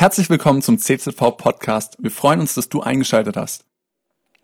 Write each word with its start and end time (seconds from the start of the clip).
Herzlich 0.00 0.30
willkommen 0.30 0.62
zum 0.62 0.78
CZV 0.78 1.36
Podcast. 1.36 1.96
Wir 1.98 2.12
freuen 2.12 2.38
uns, 2.38 2.54
dass 2.54 2.68
du 2.68 2.80
eingeschaltet 2.82 3.36
hast. 3.36 3.64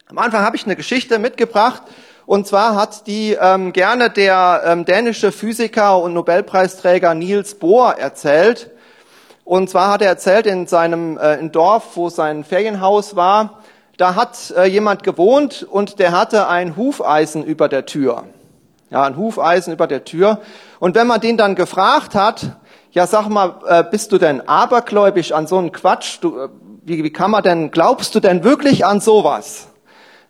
Am 0.08 0.19
Anfang 0.19 0.42
habe 0.42 0.57
ich 0.57 0.65
eine 0.65 0.75
Geschichte 0.75 1.21
mitgebracht. 1.21 1.83
Und 2.27 2.49
zwar 2.49 2.75
hat 2.75 3.07
die 3.07 3.39
ähm, 3.41 3.73
gerne 3.73 4.11
der 4.11 4.65
ähm, 4.67 4.85
dänische 4.85 5.31
Physiker 5.31 6.03
und 6.03 6.13
Nobelpreisträger 6.13 7.15
Niels 7.15 7.55
Bohr 7.55 7.97
erzählt. 7.97 8.73
Und 9.45 9.71
zwar 9.71 9.93
hat 9.93 10.03
er 10.03 10.09
erzählt 10.09 10.46
in 10.46 10.67
seinem 10.67 11.19
äh, 11.19 11.36
in 11.36 11.52
Dorf, 11.52 11.91
wo 11.95 12.09
sein 12.09 12.43
Ferienhaus 12.43 13.14
war, 13.14 13.62
da 13.96 14.16
hat 14.16 14.52
äh, 14.57 14.64
jemand 14.64 15.05
gewohnt 15.05 15.62
und 15.62 16.00
der 16.00 16.11
hatte 16.11 16.48
ein 16.48 16.77
Hufeisen 16.77 17.45
über 17.45 17.68
der 17.68 17.86
Tür. 17.86 18.25
Ja, 18.91 19.05
ein 19.05 19.16
Hufeisen 19.16 19.73
über 19.73 19.86
der 19.86 20.05
Tür. 20.05 20.41
Und 20.80 20.96
wenn 20.96 21.07
man 21.07 21.21
den 21.21 21.36
dann 21.36 21.55
gefragt 21.55 22.16
hat, 22.16 22.57
ja 22.95 23.08
sag 23.08 23.29
mal, 23.29 23.56
äh, 23.66 23.84
bist 23.88 24.12
du 24.12 24.18
denn 24.18 24.48
abergläubisch 24.48 25.32
an 25.32 25.46
so 25.46 25.58
einen 25.58 25.72
Quatsch? 25.72 26.18
Du, 26.20 26.38
äh, 26.38 26.48
wie, 26.84 27.02
wie 27.02 27.12
kann 27.12 27.32
man 27.32 27.42
denn, 27.42 27.70
glaubst 27.70 28.14
du 28.14 28.20
denn 28.20 28.45
wirklich 28.45 28.86
an 28.86 29.00
sowas? 29.00 29.66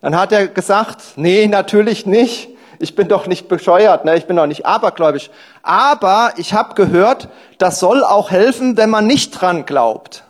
Dann 0.01 0.17
hat 0.17 0.31
er 0.31 0.47
gesagt, 0.47 1.01
nee, 1.15 1.47
natürlich 1.47 2.05
nicht. 2.05 2.49
Ich 2.79 2.95
bin 2.95 3.07
doch 3.07 3.27
nicht 3.27 3.47
bescheuert, 3.47 4.03
ne? 4.03 4.17
ich 4.17 4.25
bin 4.25 4.35
doch 4.35 4.47
nicht 4.47 4.65
abergläubisch. 4.65 5.29
Aber 5.63 6.33
ich 6.37 6.53
habe 6.53 6.73
gehört, 6.73 7.29
das 7.57 7.79
soll 7.79 8.03
auch 8.03 8.31
helfen, 8.31 8.75
wenn 8.75 8.89
man 8.89 9.07
nicht 9.07 9.31
dran 9.31 9.65
glaubt. 9.65 10.23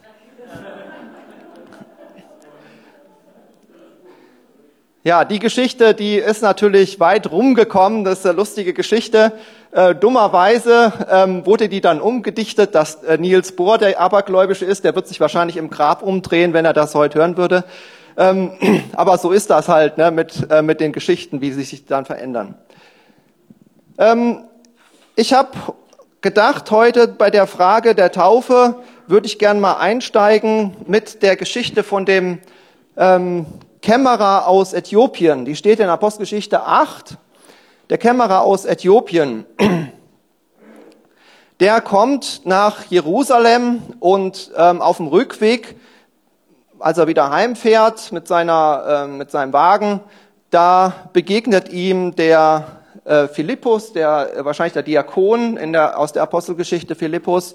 Ja, 5.04 5.24
die 5.24 5.38
Geschichte, 5.38 5.94
die 5.94 6.16
ist 6.16 6.41
natürlich 6.41 6.99
weit 6.99 7.30
rumgekommen. 7.30 8.04
Das 8.05 8.20
ist 8.20 8.26
eine 8.26 8.36
lustige 8.36 8.74
Geschichte. 8.74 9.34
Äh, 9.76 9.94
dummerweise 9.94 10.94
ähm, 11.12 11.46
wurde 11.46 11.68
die 11.68 11.82
dann 11.82 12.00
umgedichtet, 12.00 12.76
dass 12.76 13.04
äh, 13.04 13.18
Niels 13.18 13.58
Bohr, 13.58 13.78
der 13.78 14.00
Abergläubische 14.00 14.64
ist, 14.64 14.86
der 14.86 14.96
wird 14.96 15.06
sich 15.06 15.20
wahrscheinlich 15.20 15.58
im 15.58 15.70
Grab 15.70 16.02
umdrehen, 16.02 16.54
wenn 16.54 16.64
er 16.64 16.72
das 16.72 16.96
heute 16.96 17.20
hören 17.20 17.36
würde. 17.36 17.66
Ähm, 18.16 18.54
aber 18.96 19.18
so 19.18 19.34
ist 19.34 19.49
das 19.49 19.68
halt 19.68 19.98
ne, 19.98 20.12
mit, 20.12 20.49
äh, 20.49 20.62
mit 20.62 20.80
den 20.80 20.94
Geschichten, 20.94 21.41
wie 21.41 21.52
sie 21.52 21.64
sich 21.64 21.86
dann 21.86 22.05
verändern. 22.05 22.55
Ähm, 23.98 24.46
ich 25.18 25.34
habe 25.34 25.49
gedacht, 26.21 26.71
heute 26.71 27.10
bei 27.10 27.30
der 27.30 27.46
Frage 27.46 27.96
der 27.96 28.14
Taufe 28.14 28.76
würde 29.08 29.27
ich 29.27 29.40
gern 29.40 29.60
mal 29.60 29.74
einsteigen 29.74 30.74
mit 30.88 31.21
der 31.21 31.36
Geschichte 31.36 31.84
von 31.84 32.05
dem 32.05 32.40
ähm, 32.96 33.46
Kämmerer 33.82 34.48
aus 34.48 34.71
Äthiopien, 34.71 35.44
die 35.44 35.58
steht 35.58 35.82
in 35.82 35.90
Apostelgeschichte 35.90 36.64
8. 36.64 37.18
Der 37.91 38.00
Kämmerer 38.00 38.41
aus 38.41 38.66
Äthiopien, 38.66 39.46
der 41.60 41.82
kommt 41.82 42.42
nach 42.44 42.86
Jerusalem 42.86 43.84
und 44.00 44.50
ähm, 44.58 44.82
auf 44.82 44.98
dem 44.98 45.05
Rückweg, 45.05 45.76
als 46.80 46.98
er 46.98 47.05
wieder 47.05 47.30
heimfährt 47.30 48.12
mit, 48.12 48.27
seiner, 48.27 49.05
äh, 49.05 49.08
mit 49.08 49.30
seinem 49.30 49.54
Wagen, 49.54 50.00
da 50.50 50.94
begegnet 51.14 51.70
ihm 51.70 52.16
der 52.16 52.66
äh, 53.04 53.27
Philippus, 53.27 53.94
der 53.94 54.36
äh, 54.36 54.44
wahrscheinlich 54.44 54.74
der 54.74 54.82
Diakon 54.82 55.55
in 55.55 55.72
der, 55.72 55.99
aus 55.99 56.12
der 56.12 56.24
Apostelgeschichte 56.24 56.96
Philippus. 56.96 57.54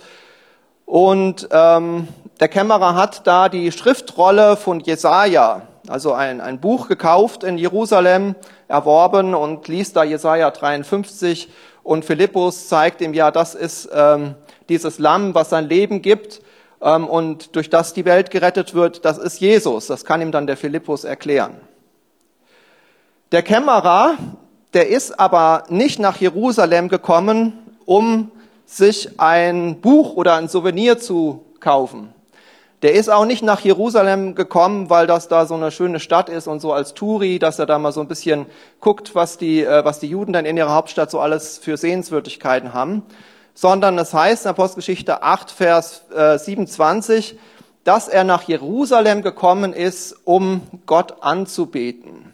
Und 0.86 1.48
ähm, 1.50 2.06
der 2.38 2.46
Kämmerer 2.46 2.94
hat 2.94 3.26
da 3.26 3.48
die 3.48 3.72
Schriftrolle 3.72 4.56
von 4.56 4.78
Jesaja 4.78 5.62
also 5.90 6.12
ein, 6.12 6.40
ein 6.40 6.60
Buch 6.60 6.88
gekauft 6.88 7.42
in 7.42 7.58
Jerusalem, 7.58 8.36
erworben 8.70 9.34
und 9.34 9.68
liest 9.68 9.96
da 9.96 10.04
Jesaja 10.04 10.50
53 10.50 11.48
und 11.82 12.04
Philippus 12.04 12.68
zeigt 12.68 13.00
ihm, 13.00 13.14
ja, 13.14 13.30
das 13.30 13.54
ist 13.54 13.88
ähm, 13.92 14.34
dieses 14.68 14.98
Lamm, 14.98 15.34
was 15.34 15.50
sein 15.50 15.68
Leben 15.68 16.02
gibt 16.02 16.40
ähm, 16.80 17.06
und 17.06 17.56
durch 17.56 17.68
das 17.68 17.92
die 17.92 18.04
Welt 18.04 18.30
gerettet 18.30 18.74
wird, 18.74 19.04
das 19.04 19.18
ist 19.18 19.40
Jesus. 19.40 19.86
Das 19.86 20.04
kann 20.04 20.22
ihm 20.22 20.32
dann 20.32 20.46
der 20.46 20.56
Philippus 20.56 21.04
erklären. 21.04 21.60
Der 23.32 23.42
Kämmerer, 23.42 24.14
der 24.72 24.88
ist 24.88 25.18
aber 25.18 25.64
nicht 25.68 25.98
nach 25.98 26.16
Jerusalem 26.16 26.88
gekommen, 26.88 27.58
um 27.86 28.30
sich 28.66 29.20
ein 29.20 29.80
Buch 29.80 30.14
oder 30.14 30.36
ein 30.36 30.48
Souvenir 30.48 30.98
zu 30.98 31.44
kaufen. 31.58 32.12
Der 32.82 32.94
ist 32.94 33.10
auch 33.10 33.26
nicht 33.26 33.42
nach 33.42 33.60
Jerusalem 33.60 34.34
gekommen, 34.34 34.88
weil 34.88 35.06
das 35.06 35.28
da 35.28 35.44
so 35.44 35.54
eine 35.54 35.70
schöne 35.70 36.00
Stadt 36.00 36.30
ist 36.30 36.46
und 36.46 36.60
so 36.60 36.72
als 36.72 36.94
Touri, 36.94 37.38
dass 37.38 37.58
er 37.58 37.66
da 37.66 37.78
mal 37.78 37.92
so 37.92 38.00
ein 38.00 38.08
bisschen 38.08 38.46
guckt, 38.80 39.14
was 39.14 39.36
die, 39.36 39.62
äh, 39.62 39.84
was 39.84 40.00
die 40.00 40.06
Juden 40.06 40.32
dann 40.32 40.46
in 40.46 40.56
ihrer 40.56 40.74
Hauptstadt 40.74 41.10
so 41.10 41.20
alles 41.20 41.58
für 41.58 41.76
Sehenswürdigkeiten 41.76 42.72
haben. 42.72 43.02
Sondern 43.52 43.98
es 43.98 44.14
heißt 44.14 44.46
in 44.46 44.50
Apostelgeschichte 44.50 45.22
8, 45.22 45.50
Vers 45.50 46.04
27, 46.10 47.34
äh, 47.34 47.36
dass 47.84 48.08
er 48.08 48.24
nach 48.24 48.42
Jerusalem 48.44 49.22
gekommen 49.22 49.72
ist, 49.74 50.16
um 50.24 50.62
Gott 50.86 51.22
anzubeten. 51.22 52.32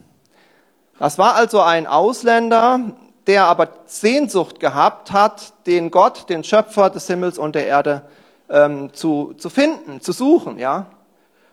Das 0.99 1.19
war 1.19 1.35
also 1.35 1.61
ein 1.61 1.87
Ausländer, 1.87 2.81
der 3.27 3.47
aber 3.47 3.69
Sehnsucht 3.87 4.61
gehabt 4.61 5.13
hat, 5.13 5.53
den 5.67 5.91
Gott, 5.91 6.29
den 6.29 6.45
Schöpfer 6.45 6.91
des 6.91 7.07
Himmels 7.07 7.39
und 7.39 7.55
der 7.55 7.67
Erde 7.67 8.03
ähm, 8.51 8.93
zu, 8.93 9.35
zu 9.37 9.51
finden, 9.51 10.01
zu 10.01 10.13
suchen, 10.13 10.59
ja. 10.59 10.87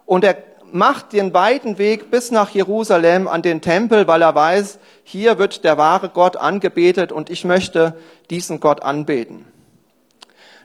Und 0.05 0.23
er 0.23 0.37
macht 0.71 1.13
den 1.13 1.33
weiten 1.33 1.77
Weg 1.77 2.09
bis 2.09 2.31
nach 2.31 2.49
Jerusalem 2.49 3.27
an 3.27 3.41
den 3.41 3.61
Tempel, 3.61 4.07
weil 4.07 4.21
er 4.23 4.33
weiß, 4.33 4.79
hier 5.03 5.37
wird 5.37 5.63
der 5.63 5.77
wahre 5.77 6.09
Gott 6.09 6.35
angebetet 6.35 7.11
und 7.11 7.29
ich 7.29 7.45
möchte 7.45 7.95
diesen 8.29 8.59
Gott 8.59 8.81
anbeten. 8.81 9.45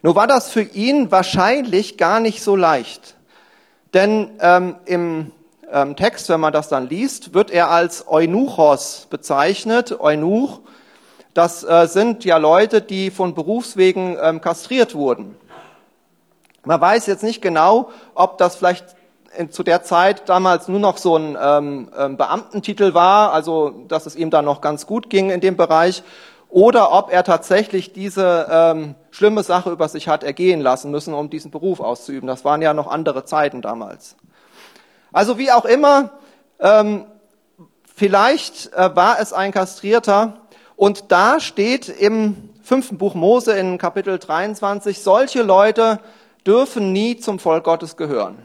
Nur 0.03 0.15
war 0.15 0.27
das 0.27 0.51
für 0.51 0.63
ihn 0.63 1.11
wahrscheinlich 1.11 1.99
gar 1.99 2.21
nicht 2.21 2.43
so 2.43 2.57
leicht. 2.57 3.17
Denn 3.93 4.31
ähm, 4.41 4.77
im 4.87 5.33
ähm, 5.71 5.97
Text, 5.97 6.29
wenn 6.29 6.41
man 6.41 6.53
das 6.53 6.69
dann 6.69 6.89
liest, 6.89 7.35
wird 7.35 7.51
er 7.51 7.71
als 7.71 8.07
Eunuchos 8.09 9.07
bezeichnet. 9.11 9.99
Eunuch, 10.01 10.61
das 11.35 11.65
äh, 11.65 11.87
sind 11.87 12.25
ja 12.25 12.37
Leute, 12.37 12.81
die 12.81 13.11
von 13.11 13.35
Berufswegen 13.35 14.17
ähm, 14.23 14.41
kastriert 14.41 14.95
wurden. 14.95 15.37
Man 16.69 16.83
weiß 16.83 17.07
jetzt 17.07 17.23
nicht 17.23 17.41
genau, 17.41 17.89
ob 18.15 18.37
das 18.37 18.57
vielleicht 18.57 18.85
zu 19.49 19.63
der 19.63 19.85
Zeit 19.85 20.29
damals 20.29 20.69
nur 20.69 20.79
noch 20.79 20.99
so 20.99 21.17
ein 21.17 21.35
ähm, 21.41 21.91
ähm, 21.97 22.19
Beamtentitel 22.19 22.93
war, 22.93 23.33
also 23.33 23.71
dass 23.89 24.05
es 24.05 24.15
ihm 24.15 24.29
da 24.29 24.43
noch 24.43 24.61
ganz 24.61 24.87
gut 24.87 25.09
ging 25.09 25.31
in 25.31 25.41
dem 25.41 25.57
Bereich, 25.57 26.03
oder 26.51 26.93
ob 26.93 27.11
er 27.11 27.25
tatsächlich 27.25 27.95
diese 27.95 28.49
ähm, 28.51 28.97
schlimme 29.11 29.43
Sache 29.45 29.71
über 29.71 29.89
sich 29.89 30.09
hat 30.09 30.23
ergehen 30.23 30.61
lassen 30.61 30.91
müssen, 30.91 31.15
um 31.15 31.31
diesen 31.31 31.51
Beruf 31.51 31.81
auszuüben. 31.81 32.27
Das 32.27 32.45
waren 32.45 32.61
ja 32.61 32.75
noch 32.75 32.87
andere 32.87 33.25
Zeiten 33.25 33.63
damals. 33.63 34.17
Also 35.11 35.39
wie 35.39 35.51
auch 35.51 35.65
immer, 35.65 36.11
ähm, 36.61 37.07
vielleicht 37.97 38.75
äh, 38.75 38.95
war 38.95 39.19
es 39.21 39.33
ein 39.33 39.53
Kastrierter 39.53 40.35
und 40.77 41.13
da 41.13 41.41
steht 41.41 41.89
im 41.89 42.51
fünften 42.63 42.99
Buch 42.99 43.15
Mose 43.15 43.53
in 43.53 43.79
Kapitel 43.79 44.19
23, 44.19 45.03
solche 45.03 45.41
Leute 45.41 46.01
dürfen 46.47 46.93
nie 46.93 47.17
zum 47.17 47.39
Volk 47.39 47.65
Gottes 47.65 47.97
gehören. 47.97 48.39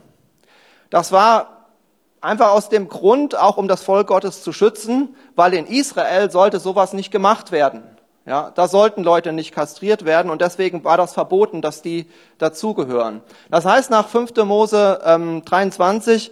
Das 0.89 1.11
war 1.11 1.67
einfach 2.21 2.51
aus 2.51 2.69
dem 2.69 2.87
Grund, 2.87 3.37
auch 3.37 3.57
um 3.57 3.67
das 3.67 3.83
Volk 3.83 4.07
Gottes 4.07 4.43
zu 4.43 4.53
schützen, 4.53 5.15
weil 5.35 5.53
in 5.53 5.65
Israel 5.65 6.31
sollte 6.31 6.59
sowas 6.59 6.93
nicht 6.93 7.11
gemacht 7.11 7.51
werden. 7.51 7.83
Ja, 8.25 8.51
da 8.55 8.69
sollten 8.69 9.03
Leute 9.03 9.33
nicht 9.33 9.53
kastriert 9.53 10.05
werden 10.05 10.31
und 10.31 10.41
deswegen 10.41 10.85
war 10.85 10.95
das 10.95 11.13
verboten, 11.13 11.61
dass 11.61 11.81
die 11.81 12.07
dazugehören. 12.37 13.21
Das 13.51 13.65
heißt, 13.65 13.89
nach 13.89 14.07
5. 14.07 14.33
Mose 14.45 15.01
ähm, 15.03 15.43
23 15.43 16.31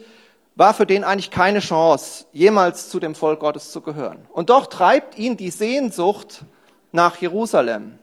war 0.55 0.73
für 0.73 0.85
den 0.85 1.03
eigentlich 1.03 1.31
keine 1.31 1.59
Chance, 1.59 2.25
jemals 2.31 2.89
zu 2.89 3.01
dem 3.01 3.13
Volk 3.13 3.41
Gottes 3.41 3.71
zu 3.71 3.81
gehören. 3.81 4.19
Und 4.31 4.49
doch 4.49 4.67
treibt 4.67 5.17
ihn 5.17 5.35
die 5.35 5.49
Sehnsucht 5.49 6.43
nach 6.93 7.17
Jerusalem. 7.17 7.99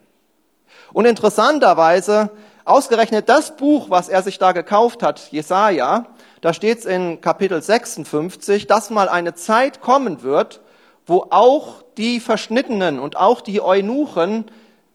Und 0.93 1.07
interessanterweise 1.07 2.31
Ausgerechnet 2.69 3.31
das 3.31 3.57
Buch, 3.57 3.89
was 3.89 4.11
er 4.11 4.21
sich 4.21 4.39
da 4.39 4.53
gekauft 4.53 5.03
hat, 5.03 5.33
Jesaja, 5.33 6.05
da 6.43 6.53
steht 6.53 6.81
es 6.81 6.85
in 6.85 7.23
Kapitel 7.23 7.63
56, 7.63 8.67
dass 8.67 8.91
mal 8.91 9.09
eine 9.09 9.33
Zeit 9.33 9.81
kommen 9.81 10.23
wird, 10.23 10.61
wo 11.07 11.29
auch 11.31 11.83
die 11.97 12.21
Verschnittenen 12.21 12.99
und 12.99 13.17
auch 13.17 13.41
die 13.41 13.63
Eunuchen 13.63 14.45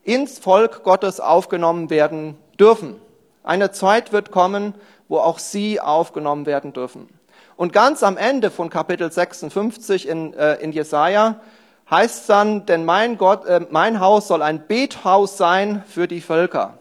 ins 0.03 0.37
Volk 0.37 0.83
Gottes 0.83 1.19
aufgenommen 1.19 1.89
werden 1.89 2.37
dürfen. 2.59 2.97
Eine 3.41 3.71
Zeit 3.71 4.11
wird 4.11 4.29
kommen, 4.29 4.75
wo 5.07 5.17
auch 5.17 5.39
sie 5.39 5.79
aufgenommen 5.79 6.45
werden 6.45 6.73
dürfen. 6.73 7.09
Und 7.55 7.73
ganz 7.73 8.03
am 8.03 8.17
Ende 8.17 8.51
von 8.51 8.69
Kapitel 8.69 9.11
56 9.11 10.07
in, 10.07 10.35
äh, 10.35 10.57
in 10.61 10.73
Jesaja 10.73 11.41
heißt 11.89 12.21
es 12.21 12.27
dann, 12.27 12.67
denn 12.67 12.85
mein 12.85 13.17
Gott, 13.17 13.45
äh, 13.47 13.61
mein 13.71 13.99
Haus 13.99 14.27
soll 14.27 14.43
ein 14.43 14.67
Bethaus 14.67 15.37
sein 15.37 15.83
für 15.87 16.07
die 16.07 16.21
Völker. 16.21 16.77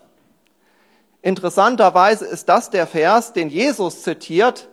Interessanterweise 1.23 2.27
ist 2.27 2.49
das 2.49 2.71
der 2.71 2.87
Vers, 2.87 3.33
den 3.33 3.49
Jesus 3.49 4.03
zitiert, 4.03 4.69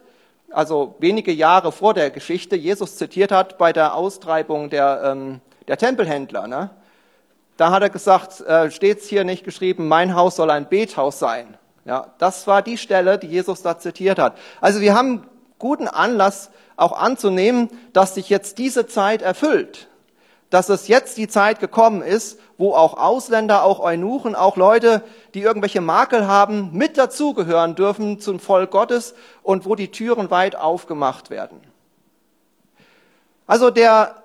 also 0.52 0.96
wenige 0.98 1.32
Jahre 1.32 1.72
vor 1.72 1.94
der 1.94 2.10
Geschichte, 2.10 2.56
Jesus 2.56 2.98
zitiert 2.98 3.32
hat 3.32 3.60
bei 3.60 3.72
der 3.72 3.94
Austreibung 3.94 4.72
der, 4.72 5.02
ähm, 5.06 5.42
der 5.68 5.78
Tempelhändler. 5.78 6.48
Ne? 6.48 6.72
Da 7.56 7.72
hat 7.72 7.84
er 7.84 7.92
gesagt, 7.92 8.42
äh, 8.42 8.72
steht 8.72 9.02
hier 9.02 9.24
nicht 9.24 9.44
geschrieben, 9.44 9.88
mein 9.88 10.16
Haus 10.16 10.38
soll 10.38 10.50
ein 10.50 10.68
Bethaus 10.68 11.20
sein. 11.20 11.56
Ja, 11.86 12.08
das 12.18 12.48
war 12.48 12.62
die 12.62 12.78
Stelle, 12.78 13.20
die 13.20 13.28
Jesus 13.28 13.62
da 13.62 13.78
zitiert 13.78 14.18
hat. 14.18 14.38
Also 14.60 14.82
wir 14.82 14.96
haben 14.96 15.28
guten 15.60 15.88
Anlass 15.88 16.50
auch 16.78 16.94
anzunehmen, 16.94 17.70
dass 17.94 18.16
sich 18.16 18.30
jetzt 18.30 18.58
diese 18.58 18.88
Zeit 18.88 19.22
erfüllt. 19.22 19.88
Dass 20.50 20.70
es 20.70 20.88
jetzt 20.88 21.18
die 21.18 21.28
Zeit 21.28 21.60
gekommen 21.60 22.02
ist, 22.02 22.40
wo 22.58 22.74
auch 22.74 22.98
Ausländer, 22.98 23.64
auch 23.64 23.80
Eunuchen, 23.80 24.36
auch 24.36 24.58
Leute, 24.58 25.04
die 25.34 25.42
irgendwelche 25.42 25.82
Makel 25.82 26.28
haben, 26.28 26.72
mit 26.74 26.98
dazugehören 26.98 27.76
dürfen 27.76 28.20
zum 28.20 28.40
Volk 28.40 28.72
Gottes 28.72 29.14
und 29.44 29.66
wo 29.66 29.76
die 29.76 29.92
Türen 29.92 30.32
weit 30.32 30.56
aufgemacht 30.56 31.30
werden. 31.30 31.60
Also 33.48 33.70
der, 33.70 34.16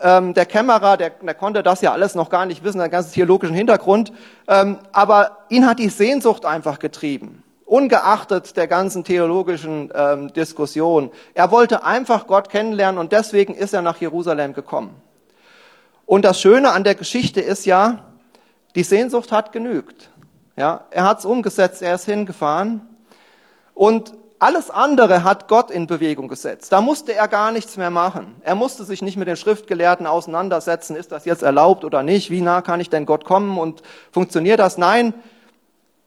ähm, 0.00 0.34
der 0.34 0.46
Kämmerer, 0.46 0.96
der, 0.96 1.10
der 1.10 1.34
konnte 1.34 1.62
das 1.62 1.82
ja 1.82 1.92
alles 1.92 2.14
noch 2.14 2.30
gar 2.30 2.46
nicht 2.46 2.64
wissen, 2.64 2.80
einen 2.80 2.90
ganzen 2.90 3.12
theologischen 3.12 3.54
Hintergrund, 3.54 4.12
ähm, 4.48 4.78
aber 4.92 5.38
ihn 5.48 5.66
hat 5.66 5.78
die 5.78 5.88
Sehnsucht 5.88 6.44
einfach 6.44 6.78
getrieben 6.78 7.42
ungeachtet 7.72 8.58
der 8.58 8.66
ganzen 8.66 9.02
theologischen 9.02 9.90
ähm, 9.94 10.30
Diskussion. 10.34 11.10
Er 11.32 11.50
wollte 11.50 11.84
einfach 11.84 12.26
Gott 12.26 12.50
kennenlernen 12.50 12.98
und 12.98 13.12
deswegen 13.12 13.54
ist 13.54 13.72
er 13.72 13.80
nach 13.80 13.96
Jerusalem 13.96 14.52
gekommen. 14.52 14.94
Und 16.06 16.24
das 16.24 16.40
Schöne 16.40 16.72
an 16.72 16.84
der 16.84 16.94
Geschichte 16.94 17.40
ist 17.40 17.64
ja, 17.64 18.12
die 18.74 18.82
Sehnsucht 18.82 19.32
hat 19.32 19.52
genügt. 19.52 20.10
Ja, 20.56 20.84
er 20.90 21.04
hat 21.04 21.20
es 21.20 21.24
umgesetzt, 21.24 21.82
er 21.82 21.94
ist 21.94 22.04
hingefahren 22.04 22.82
und 23.74 24.12
alles 24.38 24.70
andere 24.70 25.22
hat 25.22 25.46
Gott 25.46 25.70
in 25.70 25.86
Bewegung 25.86 26.26
gesetzt. 26.26 26.72
Da 26.72 26.80
musste 26.80 27.14
er 27.14 27.28
gar 27.28 27.52
nichts 27.52 27.76
mehr 27.76 27.90
machen. 27.90 28.34
Er 28.42 28.56
musste 28.56 28.84
sich 28.84 29.00
nicht 29.00 29.16
mit 29.16 29.28
den 29.28 29.36
Schriftgelehrten 29.36 30.06
auseinandersetzen, 30.06 30.96
ist 30.96 31.12
das 31.12 31.24
jetzt 31.24 31.42
erlaubt 31.42 31.84
oder 31.84 32.02
nicht, 32.02 32.30
wie 32.30 32.40
nah 32.40 32.60
kann 32.60 32.80
ich 32.80 32.90
denn 32.90 33.06
Gott 33.06 33.24
kommen 33.24 33.56
und 33.56 33.82
funktioniert 34.10 34.58
das? 34.58 34.78
Nein, 34.78 35.14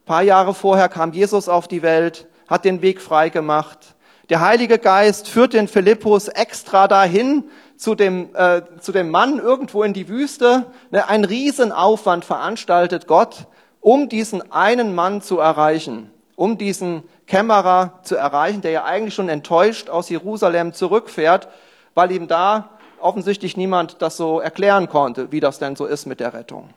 paar 0.04 0.22
Jahre 0.22 0.54
vorher 0.54 0.88
kam 0.88 1.12
Jesus 1.12 1.48
auf 1.48 1.66
die 1.66 1.82
Welt, 1.82 2.26
hat 2.46 2.64
den 2.64 2.82
Weg 2.82 3.00
frei 3.00 3.30
gemacht. 3.30 3.96
Der 4.28 4.40
Heilige 4.40 4.78
Geist 4.78 5.28
führt 5.28 5.54
den 5.54 5.66
Philippus 5.66 6.28
extra 6.28 6.88
dahin 6.88 7.44
zu 7.76 7.94
dem, 7.94 8.34
äh, 8.34 8.62
zu 8.80 8.92
dem 8.92 9.10
Mann 9.10 9.38
irgendwo 9.38 9.82
in 9.82 9.92
die 9.92 10.08
Wüste. 10.08 10.66
Ne, 10.90 11.08
ein 11.08 11.24
Riesenaufwand 11.24 12.24
veranstaltet 12.24 13.06
Gott, 13.06 13.46
um 13.80 14.08
diesen 14.08 14.50
einen 14.50 14.94
Mann 14.94 15.22
zu 15.22 15.38
erreichen, 15.38 16.10
um 16.34 16.58
diesen 16.58 17.02
Kämmerer 17.26 18.00
zu 18.02 18.16
erreichen, 18.16 18.60
der 18.62 18.70
ja 18.70 18.84
eigentlich 18.84 19.14
schon 19.14 19.28
enttäuscht 19.28 19.90
aus 19.90 20.08
Jerusalem 20.08 20.72
zurückfährt, 20.72 21.48
weil 21.94 22.12
ihm 22.12 22.28
da 22.28 22.70
offensichtlich 23.00 23.56
niemand 23.56 24.00
das 24.00 24.16
so 24.16 24.40
erklären 24.40 24.88
konnte, 24.88 25.32
wie 25.32 25.40
das 25.40 25.58
denn 25.58 25.76
so 25.76 25.86
ist 25.86 26.06
mit 26.06 26.20
der 26.20 26.34
Rettung. 26.34 26.70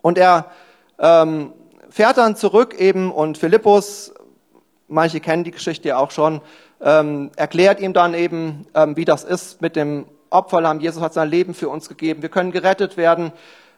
Und 0.00 0.18
er 0.18 0.46
ähm, 0.98 1.52
fährt 1.90 2.18
dann 2.18 2.36
zurück 2.36 2.74
eben 2.74 3.12
und 3.12 3.38
Philippus, 3.38 4.12
manche 4.88 5.20
kennen 5.20 5.44
die 5.44 5.50
Geschichte 5.50 5.88
ja 5.88 5.98
auch 5.98 6.10
schon, 6.10 6.40
ähm, 6.82 7.30
erklärt 7.36 7.80
ihm 7.80 7.92
dann 7.92 8.14
eben, 8.14 8.66
ähm, 8.74 8.96
wie 8.96 9.04
das 9.04 9.24
ist 9.24 9.62
mit 9.62 9.76
dem 9.76 10.06
Opferlamm. 10.30 10.80
Jesus 10.80 11.02
hat 11.02 11.14
sein 11.14 11.28
Leben 11.28 11.54
für 11.54 11.68
uns 11.68 11.88
gegeben. 11.88 12.22
Wir 12.22 12.28
können 12.28 12.52
gerettet 12.52 12.96
werden. 12.96 13.32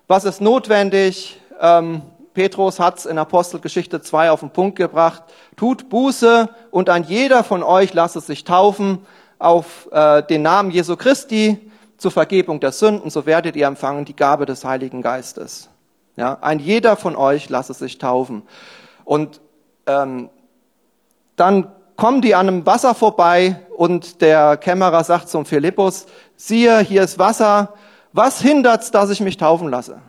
Was 0.07 0.25
ist 0.25 0.41
notwendig? 0.41 1.41
Ähm, 1.61 2.03
Petrus 2.33 2.81
hat 2.81 2.99
es 2.99 3.07
in 3.07 3.19
Apostelgeschichte 3.19 4.01
2 4.01 4.31
auf 4.31 4.41
den 4.41 4.51
Punkt 4.51 4.77
gebracht. 4.77 5.23
Tut 5.57 5.89
Buße 5.89 6.49
und 6.71 6.91
ein 6.91 7.05
jeder 7.05 7.45
von 7.45 7.63
euch 7.63 7.95
lasse 7.95 8.21
sich 8.21 8.45
taufen 8.45 8.99
auf 9.39 9.89
äh, 9.93 10.23
den 10.23 10.43
Namen 10.43 10.71
Jesu 10.71 10.97
Christi 10.97 11.71
zur 11.97 12.11
Vergebung 12.11 12.61
der 12.61 12.73
Sünden, 12.73 13.11
so 13.11 13.25
werdet 13.27 13.57
ihr 13.57 13.67
empfangen 13.67 14.05
die 14.05 14.17
Gabe 14.17 14.47
des 14.47 14.65
Heiligen 14.65 15.01
Geistes. 15.01 15.71
Ja, 16.17 16.39
ein 16.41 16.59
jeder 16.59 16.97
von 16.97 17.17
euch 17.17 17.49
lasse 17.49 17.75
sich 17.75 17.99
taufen. 17.99 18.43
Und 19.05 19.41
ähm, 19.87 20.29
dann 21.37 21.73
kommen 21.97 22.21
die 22.21 22.35
an 22.35 22.49
einem 22.49 22.67
Wasser 22.67 22.95
vorbei 22.95 23.61
und 23.77 24.21
der 24.21 24.57
Kämmerer 24.57 25.05
sagt 25.05 25.29
zum 25.29 25.45
Philippus, 25.47 26.07
siehe, 26.37 26.81
hier 26.81 27.03
ist 27.03 27.19
Wasser, 27.19 27.75
was 28.13 28.41
hindert's, 28.41 28.91
dass 28.91 29.11
ich 29.11 29.21
mich 29.21 29.37
taufen 29.37 29.69
lasse? 29.69 30.01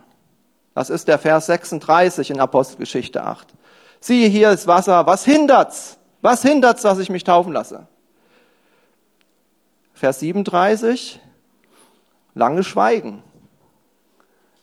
Das 0.74 0.90
ist 0.90 1.08
der 1.08 1.18
Vers 1.18 1.46
36 1.46 2.30
in 2.30 2.40
Apostelgeschichte 2.40 3.24
8. 3.24 3.48
Siehe, 4.00 4.28
hier 4.28 4.50
ist 4.50 4.66
Wasser, 4.66 5.06
was 5.06 5.24
hindert's? 5.24 5.98
Was 6.22 6.42
hindert's, 6.42 6.82
dass 6.82 6.98
ich 6.98 7.10
mich 7.10 7.24
taufen 7.24 7.52
lasse? 7.52 7.86
Vers 9.94 10.20
37, 10.20 11.20
lange 12.34 12.62
Schweigen. 12.62 13.22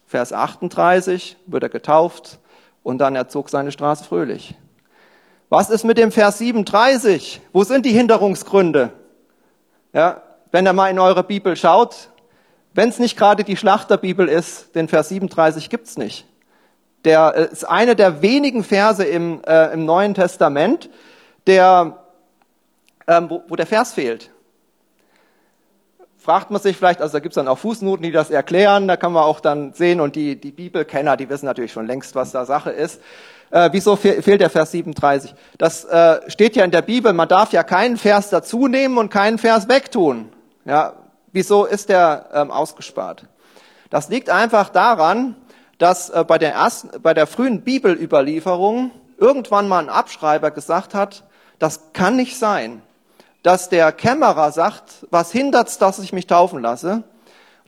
Vers 0.06 0.32
38 0.32 1.38
wird 1.48 1.64
er 1.64 1.70
getauft 1.70 2.40
und 2.84 3.00
dann 3.00 3.16
er 3.16 3.30
zog 3.30 3.50
seine 3.50 3.72
Straße 3.72 4.04
fröhlich. 4.04 4.56
Was 5.50 5.70
ist 5.70 5.84
mit 5.84 5.98
dem 5.98 6.12
Vers 6.12 6.40
37? 6.40 7.42
Wo 7.52 7.64
sind 7.64 7.86
die 7.86 7.92
Hinderungsgründe? 7.92 8.92
Ja, 9.94 10.22
wenn 10.52 10.66
ihr 10.66 10.74
mal 10.74 10.90
in 10.90 11.00
eure 11.00 11.24
Bibel 11.24 11.56
schaut, 11.56 12.10
wenn 12.74 12.90
es 12.90 13.00
nicht 13.00 13.18
gerade 13.18 13.44
die 13.44 13.58
Schlachterbibel 13.58 14.28
ist, 14.28 14.74
den 14.76 14.88
Vers 14.88 15.10
37 15.10 15.70
gibt's 15.70 15.98
nicht. 15.98 16.26
Der 17.06 17.34
äh, 17.36 17.52
ist 17.52 17.66
eine 17.66 17.96
der 17.96 18.22
wenigen 18.22 18.64
Verse 18.64 19.04
im, 19.04 19.42
äh, 19.46 19.74
im 19.74 19.86
Neuen 19.86 20.14
Testament, 20.14 20.90
der, 21.46 21.98
ähm, 23.08 23.30
wo, 23.30 23.44
wo 23.48 23.56
der 23.56 23.68
Vers 23.68 23.94
fehlt 23.94 24.32
fragt 26.24 26.52
man 26.52 26.62
sich 26.62 26.78
vielleicht, 26.78 27.02
also 27.02 27.12
da 27.12 27.20
gibt's 27.20 27.36
dann 27.36 27.50
auch 27.50 27.58
Fußnoten, 27.58 28.02
die 28.02 28.12
das 28.12 28.32
erklären, 28.32 28.88
da 28.88 28.96
kann 28.96 29.12
man 29.12 29.24
auch 29.24 29.42
dann 29.42 29.74
sehen 29.74 30.00
und 30.00 30.16
die, 30.16 30.40
die 30.40 30.52
Bibelkenner, 30.52 31.18
die 31.18 31.30
wissen 31.30 31.46
natürlich 31.46 31.74
schon 31.74 31.86
längst, 31.86 32.16
was 32.16 32.32
da 32.32 32.46
Sache 32.46 32.70
ist. 32.70 33.02
Äh, 33.52 33.70
wieso 33.74 33.98
fehlt 33.98 34.40
der 34.40 34.50
Vers 34.50 34.72
37? 34.72 35.36
Das 35.58 35.84
äh, 35.84 36.22
steht 36.30 36.56
ja 36.56 36.64
in 36.64 36.72
der 36.72 36.82
Bibel, 36.82 37.12
man 37.12 37.28
darf 37.28 37.52
ja 37.52 37.64
keinen 37.64 37.98
Vers 37.98 38.30
dazu 38.30 38.70
nehmen 38.70 38.98
und 38.98 39.10
keinen 39.10 39.38
Vers 39.38 39.68
wegtun. 39.68 40.30
Ja, 40.64 40.94
wieso 41.34 41.66
ist 41.66 41.90
der 41.90 42.28
ähm, 42.34 42.52
ausgespart? 42.52 43.26
Das 43.90 44.08
liegt 44.08 44.30
einfach 44.30 44.70
daran, 44.70 45.36
dass 45.78 46.10
äh, 46.10 46.24
bei, 46.26 46.38
der 46.38 46.54
ersten, 46.54 47.02
bei 47.02 47.14
der 47.14 47.28
frühen 47.28 47.64
Bibelüberlieferung 47.64 48.92
irgendwann 49.18 49.68
mal 49.68 49.80
ein 49.80 49.90
Abschreiber 49.90 50.52
gesagt 50.52 50.94
hat, 50.94 51.26
das 51.60 51.92
kann 51.92 52.16
nicht 52.16 52.40
sein 52.40 52.82
dass 53.44 53.70
der 53.70 53.92
Kämmerer 53.92 54.52
sagt, 54.52 55.06
was 55.12 55.32
hindert's, 55.32 55.78
dass 55.78 56.00
ich 56.00 56.14
mich 56.14 56.28
taufen 56.28 56.62
lasse? 56.62 57.04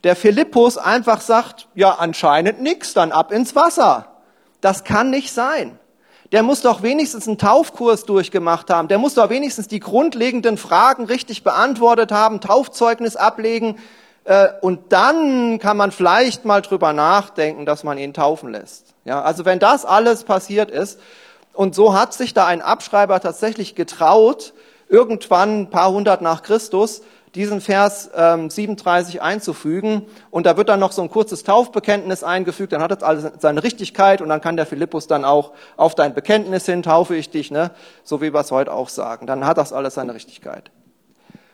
Der 0.04 0.16
Philippus 0.16 0.78
einfach 0.78 1.20
sagt, 1.20 1.68
ja, 1.74 1.92
anscheinend 1.92 2.60
nix, 2.60 2.94
dann 2.94 3.12
ab 3.12 3.30
ins 3.30 3.54
Wasser. 3.54 4.06
Das 4.60 4.84
kann 4.84 5.10
nicht 5.10 5.32
sein. 5.32 5.78
Der 6.32 6.42
muss 6.42 6.62
doch 6.62 6.82
wenigstens 6.82 7.28
einen 7.28 7.38
Taufkurs 7.38 8.04
durchgemacht 8.04 8.70
haben. 8.70 8.88
Der 8.88 8.98
muss 8.98 9.14
doch 9.14 9.30
wenigstens 9.30 9.68
die 9.68 9.80
grundlegenden 9.80 10.56
Fragen 10.56 11.04
richtig 11.04 11.44
beantwortet 11.44 12.10
haben, 12.10 12.40
Taufzeugnis 12.40 13.14
ablegen. 13.14 13.78
Äh, 14.24 14.48
und 14.60 14.92
dann 14.92 15.58
kann 15.58 15.76
man 15.76 15.92
vielleicht 15.92 16.44
mal 16.44 16.62
drüber 16.62 16.92
nachdenken, 16.92 17.64
dass 17.64 17.84
man 17.84 17.98
ihn 17.98 18.12
taufen 18.12 18.50
lässt. 18.50 18.94
Ja, 19.04 19.22
also 19.22 19.44
wenn 19.44 19.58
das 19.58 19.84
alles 19.84 20.24
passiert 20.24 20.70
ist, 20.70 20.98
und 21.52 21.74
so 21.74 21.94
hat 21.94 22.12
sich 22.12 22.34
da 22.34 22.46
ein 22.46 22.60
Abschreiber 22.60 23.18
tatsächlich 23.20 23.74
getraut, 23.74 24.52
irgendwann 24.88 25.62
ein 25.62 25.70
paar 25.70 25.90
hundert 25.92 26.22
nach 26.22 26.42
Christus 26.42 27.02
diesen 27.36 27.60
Vers 27.60 28.10
ähm, 28.16 28.50
37 28.50 29.22
einzufügen. 29.22 30.02
Und 30.30 30.46
da 30.46 30.56
wird 30.56 30.68
dann 30.68 30.80
noch 30.80 30.92
so 30.92 31.02
ein 31.02 31.10
kurzes 31.10 31.44
Taufbekenntnis 31.44 32.24
eingefügt, 32.24 32.72
dann 32.72 32.82
hat 32.82 32.90
das 32.90 33.02
alles 33.02 33.30
seine 33.38 33.62
Richtigkeit 33.62 34.22
und 34.22 34.30
dann 34.30 34.40
kann 34.40 34.56
der 34.56 34.66
Philippus 34.66 35.06
dann 35.06 35.24
auch 35.24 35.52
auf 35.76 35.94
dein 35.94 36.14
Bekenntnis 36.14 36.66
hin, 36.66 36.82
taufe 36.82 37.14
ich 37.14 37.30
dich, 37.30 37.50
ne? 37.50 37.70
so 38.02 38.20
wie 38.22 38.32
wir 38.32 38.40
es 38.40 38.50
heute 38.50 38.72
auch 38.72 38.88
sagen. 38.88 39.26
Dann 39.26 39.46
hat 39.46 39.58
das 39.58 39.72
alles 39.72 39.94
seine 39.94 40.14
Richtigkeit. 40.14 40.70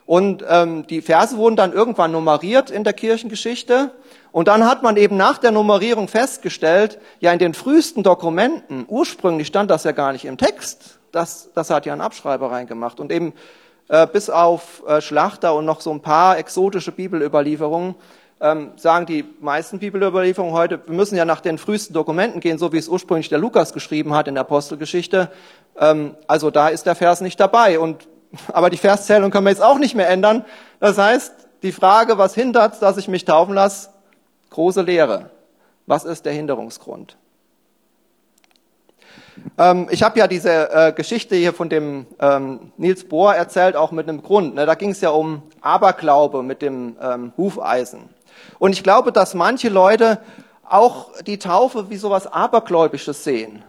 Und 0.05 0.43
ähm, 0.49 0.87
die 0.87 1.01
Verse 1.01 1.37
wurden 1.37 1.55
dann 1.55 1.71
irgendwann 1.71 2.11
nummeriert 2.11 2.71
in 2.71 2.83
der 2.83 2.93
Kirchengeschichte. 2.93 3.91
Und 4.31 4.47
dann 4.47 4.65
hat 4.65 4.83
man 4.83 4.97
eben 4.97 5.15
nach 5.15 5.37
der 5.37 5.51
Nummerierung 5.51 6.07
festgestellt, 6.07 6.99
ja 7.19 7.31
in 7.31 7.39
den 7.39 7.53
frühesten 7.53 8.03
Dokumenten, 8.03 8.85
ursprünglich 8.87 9.47
stand 9.47 9.69
das 9.69 9.83
ja 9.83 9.91
gar 9.91 10.11
nicht 10.11 10.25
im 10.25 10.37
Text, 10.37 10.99
das, 11.13 11.49
das 11.53 11.69
hat 11.69 11.85
ja 11.85 11.93
ein 11.93 12.01
Abschreiber 12.01 12.51
reingemacht. 12.51 12.99
Und 12.99 13.11
eben 13.11 13.33
äh, 13.87 14.05
bis 14.05 14.29
auf 14.29 14.83
äh, 14.85 14.99
Schlachter 14.99 15.55
und 15.55 15.63
noch 15.63 15.79
so 15.79 15.91
ein 15.91 16.01
paar 16.01 16.37
exotische 16.37 16.91
Bibelüberlieferungen 16.91 17.95
ähm, 18.41 18.71
sagen 18.75 19.05
die 19.05 19.23
meisten 19.39 19.79
Bibelüberlieferungen 19.79 20.53
heute, 20.53 20.81
wir 20.85 20.93
müssen 20.93 21.15
ja 21.15 21.23
nach 21.23 21.39
den 21.39 21.57
frühesten 21.57 21.93
Dokumenten 21.93 22.41
gehen, 22.41 22.57
so 22.57 22.73
wie 22.73 22.77
es 22.77 22.89
ursprünglich 22.89 23.29
der 23.29 23.39
Lukas 23.39 23.71
geschrieben 23.71 24.13
hat 24.13 24.27
in 24.27 24.35
der 24.35 24.41
Apostelgeschichte. 24.41 25.31
Ähm, 25.79 26.15
also 26.27 26.51
da 26.51 26.67
ist 26.67 26.85
der 26.85 26.95
Vers 26.95 27.21
nicht 27.21 27.39
dabei. 27.39 27.79
Und, 27.79 28.07
aber 28.51 28.69
die 28.69 28.77
Verszählung 28.77 29.31
können 29.31 29.45
wir 29.45 29.51
jetzt 29.51 29.63
auch 29.63 29.79
nicht 29.79 29.95
mehr 29.95 30.09
ändern. 30.09 30.43
Das 30.81 30.97
heißt, 30.97 31.33
die 31.61 31.71
Frage, 31.71 32.17
was 32.17 32.35
hindert, 32.35 32.81
dass 32.81 32.97
ich 32.97 33.07
mich 33.07 33.23
taufen 33.23 33.53
lasse, 33.53 33.91
große 34.49 34.81
Lehre. 34.81 35.29
Was 35.85 36.03
ist 36.03 36.25
der 36.25 36.33
Hinderungsgrund? 36.33 37.17
Ähm, 39.57 39.87
ich 39.89 40.03
habe 40.03 40.19
ja 40.19 40.27
diese 40.27 40.71
äh, 40.71 40.91
Geschichte 40.93 41.35
hier 41.35 41.53
von 41.53 41.69
dem 41.69 42.05
ähm, 42.19 42.71
Niels 42.77 43.07
Bohr 43.07 43.35
erzählt, 43.35 43.75
auch 43.75 43.91
mit 43.91 44.07
einem 44.07 44.21
Grund. 44.21 44.55
Ne? 44.55 44.65
Da 44.65 44.75
ging 44.75 44.91
es 44.91 45.01
ja 45.01 45.09
um 45.09 45.43
Aberglaube 45.61 46.43
mit 46.43 46.61
dem 46.61 46.95
ähm, 47.01 47.33
Hufeisen. 47.37 48.09
Und 48.59 48.73
ich 48.73 48.83
glaube, 48.83 49.11
dass 49.11 49.33
manche 49.33 49.69
Leute 49.69 50.19
auch 50.67 51.11
die 51.21 51.37
Taufe 51.37 51.89
wie 51.89 51.97
sowas 51.97 52.25
Abergläubisches 52.27 53.23
sehen. 53.23 53.63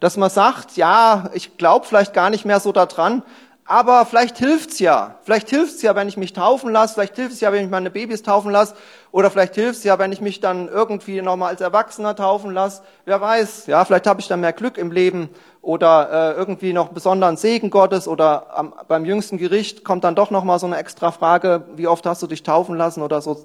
dass 0.00 0.16
man 0.16 0.30
sagt, 0.30 0.76
ja, 0.76 1.30
ich 1.32 1.56
glaube 1.56 1.86
vielleicht 1.86 2.12
gar 2.12 2.30
nicht 2.30 2.44
mehr 2.44 2.60
so 2.60 2.72
daran, 2.72 3.22
aber 3.68 4.06
vielleicht 4.06 4.38
hilft's 4.38 4.78
ja. 4.78 5.16
Vielleicht 5.24 5.50
hilft's 5.50 5.82
ja, 5.82 5.96
wenn 5.96 6.08
ich 6.08 6.16
mich 6.16 6.32
taufen 6.32 6.70
lasse. 6.70 6.94
Vielleicht 6.94 7.16
hilft's 7.16 7.40
ja, 7.40 7.52
wenn 7.52 7.64
ich 7.64 7.70
meine 7.70 7.90
Babys 7.90 8.22
taufen 8.22 8.52
lasse. 8.52 8.74
Oder 9.10 9.28
vielleicht 9.28 9.56
hilft's 9.56 9.82
ja, 9.82 9.98
wenn 9.98 10.12
ich 10.12 10.20
mich 10.20 10.40
dann 10.40 10.68
irgendwie 10.68 11.20
nochmal 11.20 11.48
als 11.48 11.60
Erwachsener 11.60 12.14
taufen 12.14 12.52
lasse. 12.52 12.82
Wer 13.06 13.20
weiß, 13.20 13.66
ja, 13.66 13.84
vielleicht 13.84 14.06
habe 14.06 14.20
ich 14.20 14.28
dann 14.28 14.40
mehr 14.40 14.52
Glück 14.52 14.78
im 14.78 14.92
Leben 14.92 15.30
oder 15.62 16.34
äh, 16.36 16.38
irgendwie 16.38 16.72
noch 16.72 16.90
besonderen 16.90 17.36
Segen 17.36 17.70
Gottes 17.70 18.06
oder 18.06 18.56
am, 18.56 18.72
beim 18.86 19.04
jüngsten 19.04 19.36
Gericht 19.36 19.82
kommt 19.82 20.04
dann 20.04 20.14
doch 20.14 20.30
nochmal 20.30 20.60
so 20.60 20.66
eine 20.66 20.76
extra 20.76 21.10
Frage, 21.10 21.64
wie 21.74 21.88
oft 21.88 22.06
hast 22.06 22.22
du 22.22 22.28
dich 22.28 22.44
taufen 22.44 22.76
lassen 22.76 23.02
oder 23.02 23.20
so. 23.20 23.44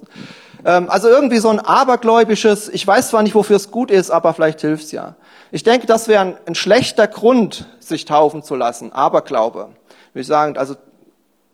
Ähm, 0.64 0.88
also 0.88 1.08
irgendwie 1.08 1.38
so 1.38 1.48
ein 1.48 1.58
abergläubisches, 1.58 2.68
ich 2.68 2.86
weiß 2.86 3.08
zwar 3.08 3.24
nicht, 3.24 3.34
wofür 3.34 3.56
es 3.56 3.72
gut 3.72 3.90
ist, 3.90 4.12
aber 4.12 4.34
vielleicht 4.34 4.60
hilft's 4.60 4.92
ja. 4.92 5.16
Ich 5.50 5.64
denke, 5.64 5.88
das 5.88 6.06
wäre 6.06 6.22
ein, 6.22 6.36
ein 6.46 6.54
schlechter 6.54 7.08
Grund, 7.08 7.66
sich 7.80 8.04
taufen 8.04 8.44
zu 8.44 8.54
lassen, 8.54 8.92
Aberglaube. 8.92 9.70
Wir 10.14 10.24
sagen, 10.24 10.56
also 10.56 10.74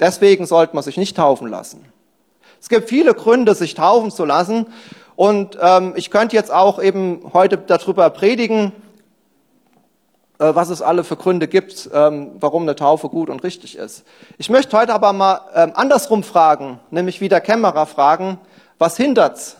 deswegen 0.00 0.46
sollte 0.46 0.74
man 0.74 0.82
sich 0.82 0.96
nicht 0.96 1.16
taufen 1.16 1.48
lassen. 1.48 1.84
Es 2.60 2.68
gibt 2.68 2.88
viele 2.88 3.14
Gründe, 3.14 3.54
sich 3.54 3.74
taufen 3.74 4.10
zu 4.10 4.24
lassen. 4.24 4.66
Und 5.16 5.58
ähm, 5.60 5.94
ich 5.96 6.10
könnte 6.10 6.36
jetzt 6.36 6.52
auch 6.52 6.82
eben 6.82 7.30
heute 7.32 7.58
darüber 7.58 8.08
predigen, 8.10 8.72
äh, 10.38 10.54
was 10.54 10.70
es 10.70 10.82
alle 10.82 11.02
für 11.04 11.16
Gründe 11.16 11.48
gibt, 11.48 11.90
ähm, 11.92 12.32
warum 12.38 12.62
eine 12.62 12.76
Taufe 12.76 13.08
gut 13.08 13.28
und 13.28 13.42
richtig 13.42 13.76
ist. 13.76 14.04
Ich 14.38 14.50
möchte 14.50 14.76
heute 14.76 14.94
aber 14.94 15.12
mal 15.12 15.40
ähm, 15.54 15.72
andersrum 15.74 16.22
fragen, 16.22 16.78
nämlich 16.90 17.20
wie 17.20 17.28
der 17.28 17.40
Kämmerer 17.40 17.86
fragen, 17.86 18.38
was 18.78 18.96
hindert's? 18.96 19.56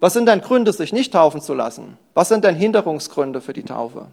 Was 0.00 0.12
sind 0.12 0.26
denn 0.26 0.40
Gründe, 0.40 0.72
sich 0.72 0.92
nicht 0.92 1.12
taufen 1.12 1.40
zu 1.40 1.54
lassen? 1.54 1.96
Was 2.14 2.28
sind 2.28 2.44
denn 2.44 2.54
Hinderungsgründe 2.54 3.40
für 3.40 3.52
die 3.52 3.62
Taufe? 3.62 4.06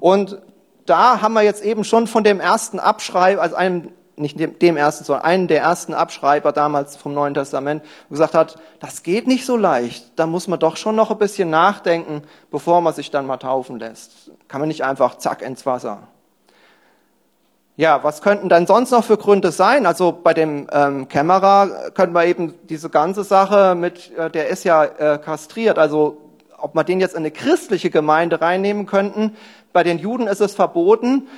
Und 0.00 0.38
da 0.86 1.20
haben 1.20 1.34
wir 1.34 1.42
jetzt 1.42 1.64
eben 1.64 1.84
schon 1.84 2.06
von 2.06 2.24
dem 2.24 2.40
ersten 2.40 2.78
Abschreiber, 2.78 3.42
also 3.42 3.56
einem, 3.56 3.90
nicht 4.16 4.38
dem, 4.38 4.58
dem 4.58 4.76
ersten, 4.76 5.04
sondern 5.04 5.24
einen 5.24 5.48
der 5.48 5.62
ersten 5.62 5.94
Abschreiber 5.94 6.52
damals 6.52 6.96
vom 6.96 7.14
Neuen 7.14 7.34
Testament, 7.34 7.82
gesagt 8.10 8.34
hat, 8.34 8.58
das 8.80 9.02
geht 9.02 9.26
nicht 9.26 9.46
so 9.46 9.56
leicht. 9.56 10.12
Da 10.16 10.26
muss 10.26 10.48
man 10.48 10.58
doch 10.58 10.76
schon 10.76 10.96
noch 10.96 11.10
ein 11.10 11.18
bisschen 11.18 11.50
nachdenken, 11.50 12.22
bevor 12.50 12.80
man 12.80 12.94
sich 12.94 13.10
dann 13.10 13.26
mal 13.26 13.38
taufen 13.38 13.78
lässt. 13.78 14.30
Kann 14.48 14.60
man 14.60 14.68
nicht 14.68 14.84
einfach 14.84 15.18
zack 15.18 15.42
ins 15.42 15.64
Wasser. 15.66 16.08
Ja, 17.76 18.04
was 18.04 18.20
könnten 18.20 18.50
dann 18.50 18.66
sonst 18.66 18.90
noch 18.90 19.02
für 19.02 19.16
Gründe 19.16 19.50
sein? 19.50 19.86
Also 19.86 20.12
bei 20.12 20.34
dem 20.34 20.68
ähm, 20.70 21.08
Kämmerer 21.08 21.90
könnten 21.94 22.14
wir 22.14 22.26
eben 22.26 22.54
diese 22.68 22.90
ganze 22.90 23.24
Sache 23.24 23.74
mit, 23.74 24.14
äh, 24.16 24.28
der 24.28 24.48
ist 24.48 24.64
ja 24.64 24.84
äh, 24.84 25.18
kastriert, 25.18 25.78
also 25.78 26.18
ob 26.58 26.74
wir 26.74 26.84
den 26.84 27.00
jetzt 27.00 27.14
in 27.14 27.20
eine 27.20 27.30
christliche 27.30 27.90
Gemeinde 27.90 28.40
reinnehmen 28.40 28.86
könnten, 28.86 29.36
bei 29.72 29.82
den 29.82 29.98
Juden 29.98 30.26
ist 30.26 30.40
es 30.40 30.54
verboten. 30.54 31.28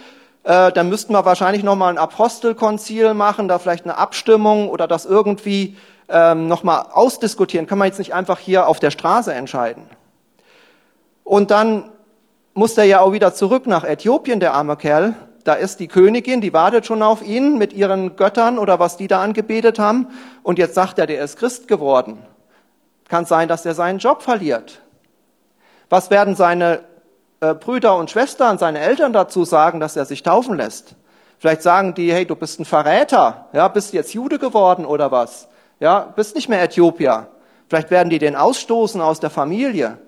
Äh, 0.45 0.73
da 0.73 0.85
müssten 0.85 1.13
wir 1.13 1.25
wahrscheinlich 1.25 1.63
nochmal 1.63 1.93
ein 1.93 1.99
Apostelkonzil 1.99 3.15
machen, 3.15 3.49
da 3.49 3.59
vielleicht 3.59 3.85
eine 3.85 3.97
Abstimmung 3.97 4.69
oder 4.69 4.87
das 4.87 5.07
irgendwie 5.07 5.77
ähm, 6.09 6.49
nochmal 6.49 6.87
ausdiskutieren. 6.93 7.67
Kann 7.67 7.79
man 7.79 7.89
jetzt 7.89 7.99
nicht 7.99 8.15
einfach 8.15 8.39
hier 8.39 8.69
auf 8.69 8.79
der 8.79 8.91
Straße 8.91 9.33
entscheiden. 9.33 9.85
Und 11.25 11.51
dann 11.51 11.91
muss 12.53 12.75
der 12.75 12.85
ja 12.85 13.01
auch 13.01 13.13
wieder 13.13 13.35
zurück 13.35 13.67
nach 13.67 13.85
Äthiopien, 13.85 14.39
der 14.39 14.55
arme 14.55 14.77
Kerl. 14.77 15.15
Da 15.45 15.55
ist 15.55 15.81
die 15.81 15.89
Königin, 15.89 16.41
die 16.41 16.53
wartet 16.53 16.87
schon 16.87 17.03
auf 17.03 17.23
ihn 17.23 17.59
mit 17.59 17.73
ihren 17.73 18.17
Göttern 18.17 18.59
oder 18.59 18.79
was 18.79 18.97
die 18.97 19.09
da 19.09 19.23
angebetet 19.23 19.79
haben. 19.79 20.09
Und 20.43 20.59
jetzt 20.59 20.75
sagt 20.75 20.99
er, 20.99 21.07
der 21.07 21.23
ist 21.23 21.39
Christ 21.39 21.69
geworden. 21.69 22.19
Kann 23.09 23.27
sein, 23.27 23.49
dass 23.49 23.67
er 23.67 23.75
seinen 23.75 23.99
Job 23.99 24.23
verliert. 24.23 24.81
Was 25.91 26.11
werden 26.11 26.35
seine 26.35 26.81
äh, 27.51 27.55
Brüder 27.55 27.97
und 27.97 28.11
Schwestern, 28.11 28.59
seine 28.59 28.81
Eltern 28.81 29.13
dazu 29.13 29.45
sagen, 29.45 29.81
dass 29.81 29.97
er 29.97 30.05
sich 30.05 30.23
taufen 30.23 30.57
lässt. 30.57 30.95
Vielleicht 31.39 31.63
sagen 31.63 31.95
die, 31.95 32.13
hey, 32.13 32.25
du 32.25 32.37
bist 32.37 32.61
ein 32.61 32.65
Verräter, 32.65 33.47
ja, 33.53 33.69
bist 33.69 33.93
jetzt 33.93 34.15
Jude 34.15 34.39
geworden 34.39 34.87
oder 34.87 35.11
was? 35.11 35.49
Ja, 35.81 36.01
bist 36.17 36.35
nicht 36.37 36.49
mehr 36.49 36.63
Äthiopier. 36.63 37.29
Vielleicht 37.69 37.91
werden 37.91 38.09
die 38.09 38.19
den 38.19 38.37
ausstoßen 38.37 39.01
aus 39.01 39.21
der 39.21 39.31
Familie. 39.31 39.99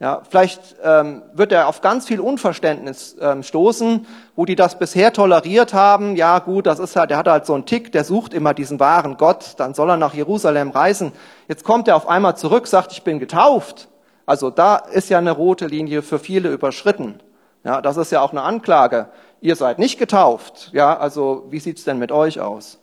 Ja, 0.00 0.22
vielleicht 0.26 0.76
ähm, 0.82 1.22
wird 1.34 1.52
er 1.52 1.68
auf 1.68 1.82
ganz 1.82 2.06
viel 2.06 2.20
Unverständnis 2.20 3.16
ähm, 3.20 3.42
stoßen, 3.42 4.06
wo 4.34 4.46
die 4.46 4.56
das 4.56 4.78
bisher 4.78 5.12
toleriert 5.12 5.74
haben. 5.74 6.16
Ja, 6.16 6.38
gut, 6.38 6.66
das 6.66 6.78
ist 6.78 6.96
halt, 6.96 7.10
der 7.10 7.18
hat 7.18 7.28
halt 7.28 7.44
so 7.44 7.52
einen 7.52 7.66
Tick, 7.66 7.92
der 7.92 8.04
sucht 8.04 8.32
immer 8.32 8.54
diesen 8.54 8.80
wahren 8.80 9.18
Gott, 9.18 9.56
dann 9.58 9.74
soll 9.74 9.90
er 9.90 9.98
nach 9.98 10.14
Jerusalem 10.14 10.70
reisen. 10.70 11.12
Jetzt 11.48 11.64
kommt 11.64 11.86
er 11.86 11.96
auf 11.96 12.08
einmal 12.08 12.34
zurück, 12.38 12.66
sagt, 12.66 12.92
ich 12.92 13.02
bin 13.02 13.18
getauft. 13.18 13.89
Also 14.30 14.48
da 14.48 14.76
ist 14.76 15.10
ja 15.10 15.18
eine 15.18 15.32
rote 15.32 15.66
Linie 15.66 16.02
für 16.02 16.20
viele 16.20 16.52
überschritten. 16.52 17.20
Ja, 17.64 17.82
das 17.82 17.96
ist 17.96 18.12
ja 18.12 18.20
auch 18.20 18.30
eine 18.30 18.42
Anklage. 18.42 19.08
Ihr 19.40 19.56
seid 19.56 19.80
nicht 19.80 19.98
getauft. 19.98 20.70
Ja, 20.72 20.96
also 20.96 21.48
wie 21.50 21.58
sieht's 21.58 21.82
denn 21.82 21.98
mit 21.98 22.12
euch 22.12 22.38
aus? 22.38 22.78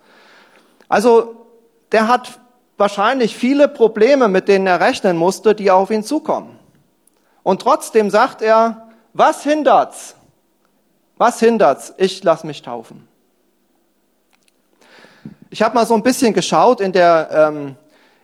Also 0.89 1.47
der 1.93 2.09
hat 2.09 2.41
wahrscheinlich 2.75 3.37
viele 3.37 3.69
Probleme, 3.69 4.27
mit 4.27 4.49
denen 4.49 4.67
er 4.67 4.81
rechnen 4.81 5.15
musste, 5.15 5.55
die 5.55 5.71
auf 5.71 5.89
ihn 5.89 6.03
zukommen. 6.03 6.59
Und 7.43 7.61
trotzdem 7.61 8.09
sagt 8.09 8.41
er, 8.41 8.89
was 9.13 9.43
hindert's? 9.43 10.17
Was 11.15 11.39
hindert's? 11.39 11.93
Ich 11.95 12.25
lass 12.25 12.43
mich 12.43 12.61
taufen. 12.61 13.07
Ich 15.49 15.61
habe 15.61 15.75
mal 15.75 15.85
so 15.85 15.93
ein 15.93 16.03
bisschen 16.03 16.33
geschaut 16.33 16.81
in 16.81 16.91
der, 16.91 17.29
ähm, 17.31 17.77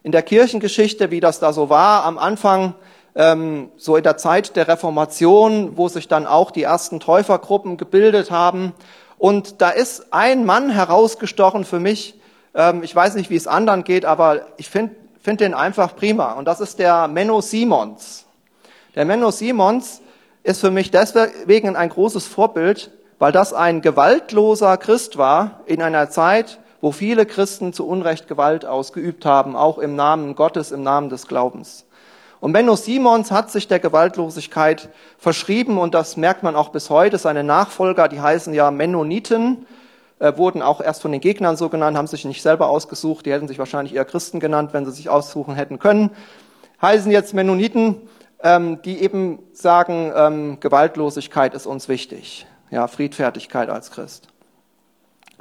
in 0.04 0.12
der 0.12 0.24
Kirchengeschichte, 0.24 1.10
wie 1.10 1.22
das 1.22 1.40
da 1.40 1.54
so 1.54 1.70
war. 1.70 2.04
Am 2.04 2.18
Anfang 2.18 2.76
ähm, 3.16 3.70
so 3.78 3.96
in 3.96 4.04
der 4.04 4.18
Zeit 4.18 4.56
der 4.56 4.68
Reformation, 4.68 5.78
wo 5.78 5.88
sich 5.88 6.08
dann 6.08 6.26
auch 6.26 6.52
die 6.52 6.64
ersten 6.64 7.00
Täufergruppen 7.00 7.78
gebildet 7.78 8.32
haben. 8.32 8.74
Und 9.18 9.62
da 9.62 9.70
ist 9.70 10.12
ein 10.12 10.46
Mann 10.46 10.70
herausgestochen 10.70 11.66
für 11.66 11.80
mich. 11.80 12.20
Ähm, 12.56 12.84
ich 12.84 12.96
weiß 12.96 13.16
nicht, 13.16 13.30
wie 13.30 13.36
es 13.36 13.48
anderen 13.48 13.84
geht, 13.84 14.06
aber 14.06 14.42
ich 14.58 14.70
finde 14.70 14.96
find 15.24 15.40
den 15.40 15.54
einfach 15.54 15.96
prima. 15.96 16.34
Und 16.34 16.46
das 16.46 16.60
ist 16.60 16.80
der 16.80 17.08
Menno 17.08 17.42
Simons. 17.42 18.26
Der 18.94 19.06
Menno 19.06 19.32
Simons 19.32 20.02
ist 20.44 20.60
für 20.60 20.70
mich 20.70 20.92
deswegen 20.92 21.76
ein 21.76 21.90
großes 21.90 22.28
Vorbild, 22.28 22.92
weil 23.20 23.32
das 23.32 23.54
ein 23.54 23.82
gewaltloser 23.82 24.76
Christ 24.78 25.18
war 25.18 25.62
in 25.66 25.82
einer 25.82 26.10
Zeit, 26.10 26.60
wo 26.82 26.92
viele 26.92 27.26
Christen 27.26 27.72
zu 27.72 27.88
Unrecht 27.88 28.28
Gewalt 28.28 28.66
ausgeübt 28.66 29.26
haben, 29.26 29.56
auch 29.56 29.78
im 29.78 29.96
Namen 29.96 30.36
Gottes, 30.36 30.74
im 30.74 30.84
Namen 30.84 31.08
des 31.10 31.28
Glaubens. 31.28 31.86
Und 32.44 32.52
Benno 32.52 32.76
Simons 32.76 33.32
hat 33.32 33.52
sich 33.52 33.70
der 33.70 33.80
Gewaltlosigkeit 33.80 34.90
verschrieben 35.18 35.78
und 35.78 35.94
das 35.94 36.18
merkt 36.18 36.44
man 36.44 36.58
auch 36.58 36.74
bis 36.74 36.90
heute. 36.90 37.18
Seine 37.18 37.42
Nachfolger, 37.42 38.10
die 38.10 38.20
heißen 38.20 38.54
ja 38.54 38.70
Mennoniten, 38.70 39.66
äh, 40.20 40.36
wurden 40.36 40.62
auch 40.62 40.82
erst 40.82 41.02
von 41.02 41.14
den 41.14 41.22
Gegnern 41.22 41.56
so 41.56 41.70
genannt, 41.70 41.96
haben 41.96 42.08
sich 42.08 42.26
nicht 42.26 42.42
selber 42.42 42.68
ausgesucht. 42.68 43.26
Die 43.26 43.32
hätten 43.32 43.48
sich 43.48 43.60
wahrscheinlich 43.60 43.96
eher 43.96 44.04
Christen 44.04 44.42
genannt, 44.42 44.74
wenn 44.74 44.84
sie 44.84 44.92
sich 44.92 45.08
aussuchen 45.08 45.56
hätten 45.56 45.80
können. 45.80 46.10
Heißen 46.82 47.10
jetzt 47.14 47.34
Mennoniten, 47.34 48.10
ähm, 48.44 48.82
die 48.82 49.02
eben 49.02 49.40
sagen, 49.54 50.12
ähm, 50.14 50.60
Gewaltlosigkeit 50.60 51.54
ist 51.54 51.66
uns 51.66 51.88
wichtig. 51.88 52.46
Ja, 52.72 52.90
Friedfertigkeit 52.90 53.70
als 53.70 53.90
Christ. 53.90 54.28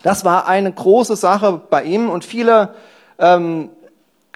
Das 0.05 0.25
war 0.25 0.47
eine 0.47 0.71
große 0.71 1.17
Sache 1.17 1.63
bei 1.69 1.83
ihm 1.83 2.09
und 2.09 2.25
viele 2.25 2.77
ähm, 3.19 3.71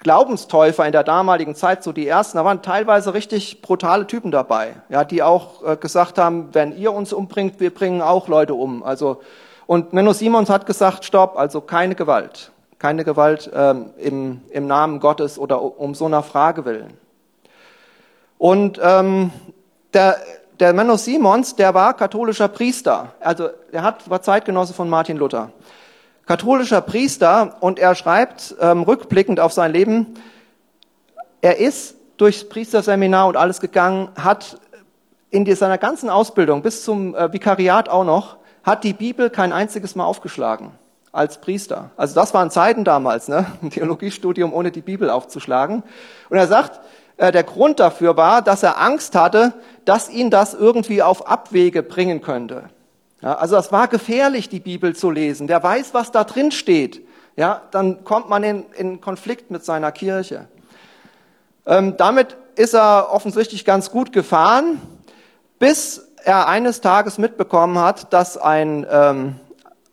Glaubenstäufer 0.07 0.85
in 0.85 0.93
der 0.93 1.03
damaligen 1.03 1.53
Zeit, 1.53 1.83
so 1.83 1.91
die 1.91 2.07
ersten, 2.07 2.37
da 2.37 2.45
waren 2.45 2.61
teilweise 2.61 3.13
richtig 3.13 3.61
brutale 3.61 4.07
Typen 4.07 4.31
dabei, 4.31 4.75
ja, 4.87 5.03
die 5.03 5.21
auch 5.21 5.61
äh, 5.65 5.75
gesagt 5.75 6.17
haben, 6.17 6.47
wenn 6.53 6.77
ihr 6.77 6.93
uns 6.93 7.11
umbringt, 7.11 7.59
wir 7.59 7.73
bringen 7.73 8.01
auch 8.01 8.29
Leute 8.29 8.53
um. 8.53 8.83
Also 8.83 9.21
und 9.65 9.91
Menno 9.91 10.13
Simons 10.13 10.49
hat 10.49 10.65
gesagt, 10.65 11.03
stopp, 11.03 11.37
also 11.37 11.59
keine 11.59 11.93
Gewalt, 11.93 12.53
keine 12.79 13.03
Gewalt 13.03 13.51
ähm, 13.53 13.87
im, 13.97 14.39
im 14.49 14.65
Namen 14.65 15.01
Gottes 15.01 15.37
oder 15.37 15.61
um 15.77 15.93
so 15.93 16.05
einer 16.05 16.23
Frage 16.23 16.63
willen. 16.63 16.93
Und 18.37 18.79
ähm, 18.81 19.31
der, 19.93 20.15
der 20.61 20.71
Menno 20.71 20.95
Simons, 20.95 21.57
der 21.57 21.73
war 21.73 21.93
katholischer 21.95 22.47
Priester, 22.47 23.09
also 23.19 23.49
er 23.73 23.83
hat, 23.83 24.09
war 24.09 24.21
Zeitgenosse 24.21 24.73
von 24.73 24.89
Martin 24.89 25.17
Luther 25.17 25.51
katholischer 26.27 26.81
Priester 26.81 27.55
und 27.61 27.79
er 27.79 27.95
schreibt 27.95 28.55
ähm, 28.59 28.83
rückblickend 28.83 29.39
auf 29.39 29.53
sein 29.53 29.71
Leben, 29.71 30.13
er 31.41 31.57
ist 31.57 31.95
durchs 32.17 32.47
Priesterseminar 32.47 33.27
und 33.27 33.37
alles 33.37 33.61
gegangen, 33.61 34.09
hat 34.21 34.59
in 35.29 35.45
seiner 35.55 35.77
ganzen 35.77 36.09
Ausbildung 36.09 36.61
bis 36.61 36.83
zum 36.83 37.15
äh, 37.15 37.31
Vikariat 37.31 37.89
auch 37.89 38.03
noch, 38.03 38.37
hat 38.63 38.83
die 38.83 38.93
Bibel 38.93 39.29
kein 39.29 39.53
einziges 39.53 39.95
Mal 39.95 40.05
aufgeschlagen 40.05 40.71
als 41.13 41.39
Priester. 41.39 41.91
Also 41.95 42.15
das 42.15 42.33
waren 42.33 42.51
Zeiten 42.51 42.83
damals, 42.83 43.27
ne? 43.27 43.45
ein 43.61 43.69
Theologiestudium 43.69 44.53
ohne 44.53 44.71
die 44.71 44.81
Bibel 44.81 45.09
aufzuschlagen. 45.09 45.83
Und 46.29 46.37
er 46.37 46.47
sagt, 46.47 46.81
äh, 47.17 47.31
der 47.31 47.43
Grund 47.43 47.79
dafür 47.79 48.17
war, 48.17 48.41
dass 48.41 48.63
er 48.63 48.81
Angst 48.81 49.15
hatte, 49.15 49.53
dass 49.85 50.09
ihn 50.09 50.29
das 50.29 50.53
irgendwie 50.53 51.01
auf 51.01 51.27
Abwege 51.27 51.83
bringen 51.83 52.21
könnte. 52.21 52.69
Ja, 53.21 53.35
also 53.35 53.57
es 53.57 53.71
war 53.71 53.87
gefährlich, 53.87 54.49
die 54.49 54.59
Bibel 54.59 54.95
zu 54.95 55.09
lesen. 55.09 55.47
Der 55.47 55.63
weiß, 55.63 55.93
was 55.93 56.11
da 56.11 56.23
drin 56.23 56.51
steht. 56.51 57.05
Ja, 57.35 57.61
dann 57.71 58.03
kommt 58.03 58.29
man 58.29 58.43
in, 58.43 58.65
in 58.77 59.01
Konflikt 59.01 59.51
mit 59.51 59.65
seiner 59.65 59.91
Kirche. 59.91 60.47
Ähm, 61.65 61.97
damit 61.97 62.37
ist 62.55 62.73
er 62.73 63.11
offensichtlich 63.11 63.65
ganz 63.65 63.91
gut 63.91 64.11
gefahren, 64.11 64.81
bis 65.59 66.07
er 66.23 66.47
eines 66.47 66.81
Tages 66.81 67.17
mitbekommen 67.17 67.79
hat, 67.79 68.13
dass 68.13 68.37
ein, 68.37 68.85
ähm, 68.89 69.35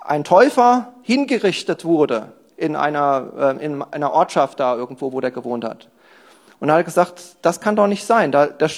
ein 0.01 0.25
Täufer 0.25 0.93
hingerichtet 1.03 1.85
wurde 1.85 2.33
in 2.57 2.77
einer, 2.77 3.57
äh, 3.61 3.65
in 3.65 3.83
einer 3.83 4.13
Ortschaft 4.13 4.61
da 4.61 4.77
irgendwo, 4.77 5.13
wo 5.13 5.21
der 5.21 5.31
gewohnt 5.31 5.65
hat. 5.65 5.89
Und 6.61 6.69
er 6.69 6.77
hat 6.77 6.85
gesagt, 6.85 7.23
das 7.43 7.61
kann 7.61 7.77
doch 7.77 7.87
nicht 7.87 8.07
sein. 8.07 8.33
Da, 8.33 8.47
da 8.47 8.69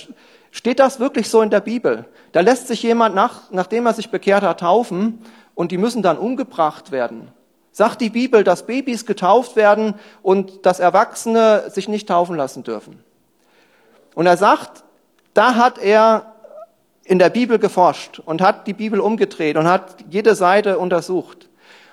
steht 0.57 0.81
das 0.81 0.99
wirklich 0.99 1.29
so 1.29 1.43
in 1.43 1.51
der 1.51 1.61
Bibel. 1.61 2.07
Da 2.33 2.41
lässt 2.41 2.67
sich 2.67 2.83
jemand, 2.83 3.15
nach, 3.15 3.51
nachdem 3.51 3.85
er 3.85 3.93
sich 3.93 4.11
bekehrt 4.11 4.43
hat, 4.43 4.61
taufen 4.61 5.23
und 5.55 5.71
die 5.71 5.77
müssen 5.77 6.03
dann 6.03 6.17
umgebracht 6.17 6.91
werden. 6.93 7.29
Sagt 7.73 8.01
die 8.01 8.09
Bibel, 8.09 8.43
dass 8.43 8.65
Babys 8.65 9.05
getauft 9.05 9.55
werden 9.55 9.97
und 10.23 10.65
dass 10.65 10.81
Erwachsene 10.81 11.65
sich 11.69 11.89
nicht 11.89 12.09
taufen 12.09 12.37
lassen 12.37 12.63
dürfen. 12.63 13.05
Und 14.15 14.25
er 14.25 14.39
sagt, 14.39 14.83
da 15.35 15.57
hat 15.57 15.77
er 15.77 16.33
in 17.05 17.19
der 17.19 17.29
Bibel 17.29 17.59
geforscht 17.59 18.19
und 18.21 18.41
hat 18.41 18.67
die 18.67 18.73
Bibel 18.73 18.99
umgedreht 18.99 19.59
und 19.59 19.69
hat 19.69 19.97
jede 20.09 20.35
Seite 20.35 20.79
untersucht. 20.79 21.51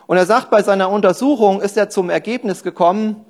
Und 0.07 0.15
er 0.15 0.25
sagt, 0.25 0.49
bei 0.49 0.63
seiner 0.63 0.89
Untersuchung 0.89 1.59
ist 1.59 1.75
er 1.75 1.89
zum 1.89 2.09
Ergebnis 2.09 2.63
gekommen, 2.63 3.25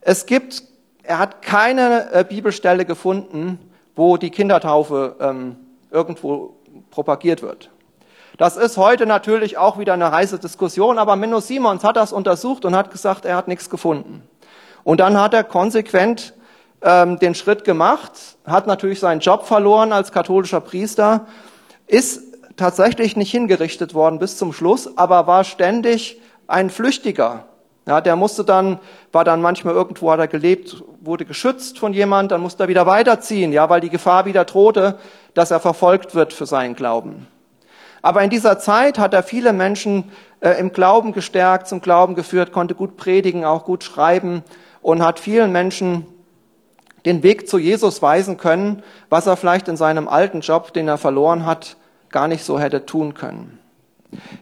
es 0.00 0.26
gibt, 0.26 0.64
er 1.04 1.20
hat 1.20 1.40
keine 1.40 2.12
äh, 2.12 2.24
Bibelstelle 2.24 2.84
gefunden, 2.84 3.60
wo 3.94 4.16
die 4.16 4.30
Kindertaufe 4.30 5.16
ähm, 5.20 5.56
irgendwo 5.90 6.56
propagiert 6.90 7.42
wird. 7.42 7.70
Das 8.38 8.56
ist 8.56 8.76
heute 8.78 9.06
natürlich 9.06 9.58
auch 9.58 9.78
wieder 9.78 9.92
eine 9.92 10.10
heiße 10.10 10.38
Diskussion, 10.38 10.98
aber 10.98 11.16
Menno 11.16 11.40
Simons 11.40 11.84
hat 11.84 11.96
das 11.96 12.12
untersucht 12.12 12.64
und 12.64 12.74
hat 12.74 12.90
gesagt, 12.90 13.24
er 13.24 13.36
hat 13.36 13.46
nichts 13.46 13.68
gefunden. 13.68 14.22
Und 14.84 15.00
dann 15.00 15.20
hat 15.20 15.34
er 15.34 15.44
konsequent 15.44 16.34
ähm, 16.82 17.18
den 17.18 17.34
Schritt 17.34 17.64
gemacht, 17.64 18.12
hat 18.46 18.66
natürlich 18.66 19.00
seinen 19.00 19.20
Job 19.20 19.46
verloren 19.46 19.92
als 19.92 20.12
katholischer 20.12 20.60
Priester, 20.60 21.26
ist 21.86 22.22
tatsächlich 22.56 23.16
nicht 23.16 23.30
hingerichtet 23.30 23.94
worden 23.94 24.18
bis 24.18 24.38
zum 24.38 24.52
Schluss, 24.52 24.96
aber 24.96 25.26
war 25.26 25.44
ständig 25.44 26.20
ein 26.46 26.70
Flüchtiger. 26.70 27.46
Ja, 27.86 28.00
der 28.00 28.14
musste 28.14 28.44
dann, 28.44 28.78
war 29.10 29.24
dann 29.24 29.42
manchmal 29.42 29.74
irgendwo, 29.74 30.12
hat 30.12 30.20
er 30.20 30.28
gelebt, 30.28 30.84
wurde 31.00 31.24
geschützt 31.24 31.80
von 31.80 31.92
jemand, 31.92 32.30
dann 32.30 32.40
musste 32.40 32.64
er 32.64 32.68
wieder 32.68 32.86
weiterziehen, 32.86 33.52
ja, 33.52 33.68
weil 33.68 33.80
die 33.80 33.90
Gefahr 33.90 34.24
wieder 34.24 34.44
drohte, 34.44 34.98
dass 35.34 35.50
er 35.50 35.58
verfolgt 35.58 36.14
wird 36.14 36.32
für 36.32 36.46
seinen 36.46 36.76
Glauben. 36.76 37.26
Aber 38.00 38.22
in 38.22 38.30
dieser 38.30 38.58
Zeit 38.58 38.98
hat 38.98 39.14
er 39.14 39.24
viele 39.24 39.52
Menschen 39.52 40.10
äh, 40.40 40.50
im 40.60 40.72
Glauben 40.72 41.12
gestärkt, 41.12 41.66
zum 41.66 41.80
Glauben 41.80 42.14
geführt, 42.14 42.52
konnte 42.52 42.74
gut 42.74 42.96
predigen, 42.96 43.44
auch 43.44 43.64
gut 43.64 43.82
schreiben 43.82 44.44
und 44.80 45.02
hat 45.02 45.18
vielen 45.18 45.50
Menschen 45.50 46.06
den 47.04 47.22
Weg 47.24 47.48
zu 47.48 47.58
Jesus 47.58 48.00
weisen 48.00 48.36
können, 48.36 48.82
was 49.08 49.26
er 49.26 49.36
vielleicht 49.36 49.66
in 49.66 49.76
seinem 49.76 50.08
alten 50.08 50.40
Job, 50.40 50.72
den 50.72 50.86
er 50.86 50.98
verloren 50.98 51.46
hat, 51.46 51.76
gar 52.10 52.28
nicht 52.28 52.44
so 52.44 52.60
hätte 52.60 52.86
tun 52.86 53.14
können. 53.14 53.58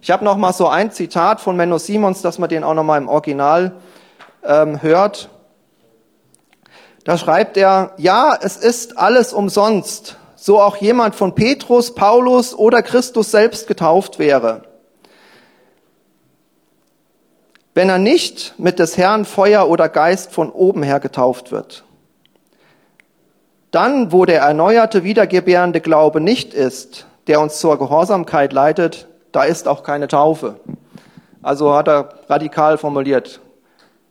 Ich 0.02 0.10
habe 0.10 0.24
noch 0.24 0.36
mal 0.36 0.52
so 0.52 0.66
ein 0.68 0.90
Zitat 0.90 1.40
von 1.40 1.56
Menno 1.56 1.78
Simons, 1.78 2.22
dass 2.22 2.38
man 2.38 2.48
den 2.48 2.64
auch 2.64 2.74
noch 2.74 2.84
mal 2.84 2.98
im 2.98 3.08
Original 3.08 3.72
ähm, 4.44 4.82
hört. 4.82 5.28
Da 7.04 7.16
schreibt 7.16 7.56
er: 7.56 7.92
Ja, 7.96 8.36
es 8.40 8.56
ist 8.56 8.98
alles 8.98 9.32
umsonst, 9.32 10.16
so 10.36 10.60
auch 10.60 10.76
jemand 10.76 11.14
von 11.14 11.34
Petrus, 11.34 11.94
Paulus 11.94 12.54
oder 12.54 12.82
Christus 12.82 13.30
selbst 13.30 13.66
getauft 13.66 14.18
wäre. 14.18 14.62
Wenn 17.74 17.88
er 17.88 17.98
nicht 17.98 18.54
mit 18.58 18.78
des 18.78 18.96
Herrn 18.96 19.24
Feuer 19.24 19.68
oder 19.68 19.88
Geist 19.88 20.32
von 20.32 20.50
oben 20.50 20.82
her 20.82 20.98
getauft 20.98 21.52
wird. 21.52 21.84
Dann, 23.70 24.10
wo 24.10 24.24
der 24.24 24.40
erneuerte, 24.40 25.04
wiedergebärende 25.04 25.80
Glaube 25.80 26.20
nicht 26.20 26.52
ist, 26.52 27.06
der 27.28 27.40
uns 27.40 27.60
zur 27.60 27.78
Gehorsamkeit 27.78 28.52
leitet, 28.52 29.06
da 29.32 29.44
ist 29.44 29.68
auch 29.68 29.82
keine 29.82 30.08
Taufe. 30.08 30.56
Also 31.42 31.74
hat 31.74 31.88
er 31.88 32.08
radikal 32.28 32.78
formuliert. 32.78 33.40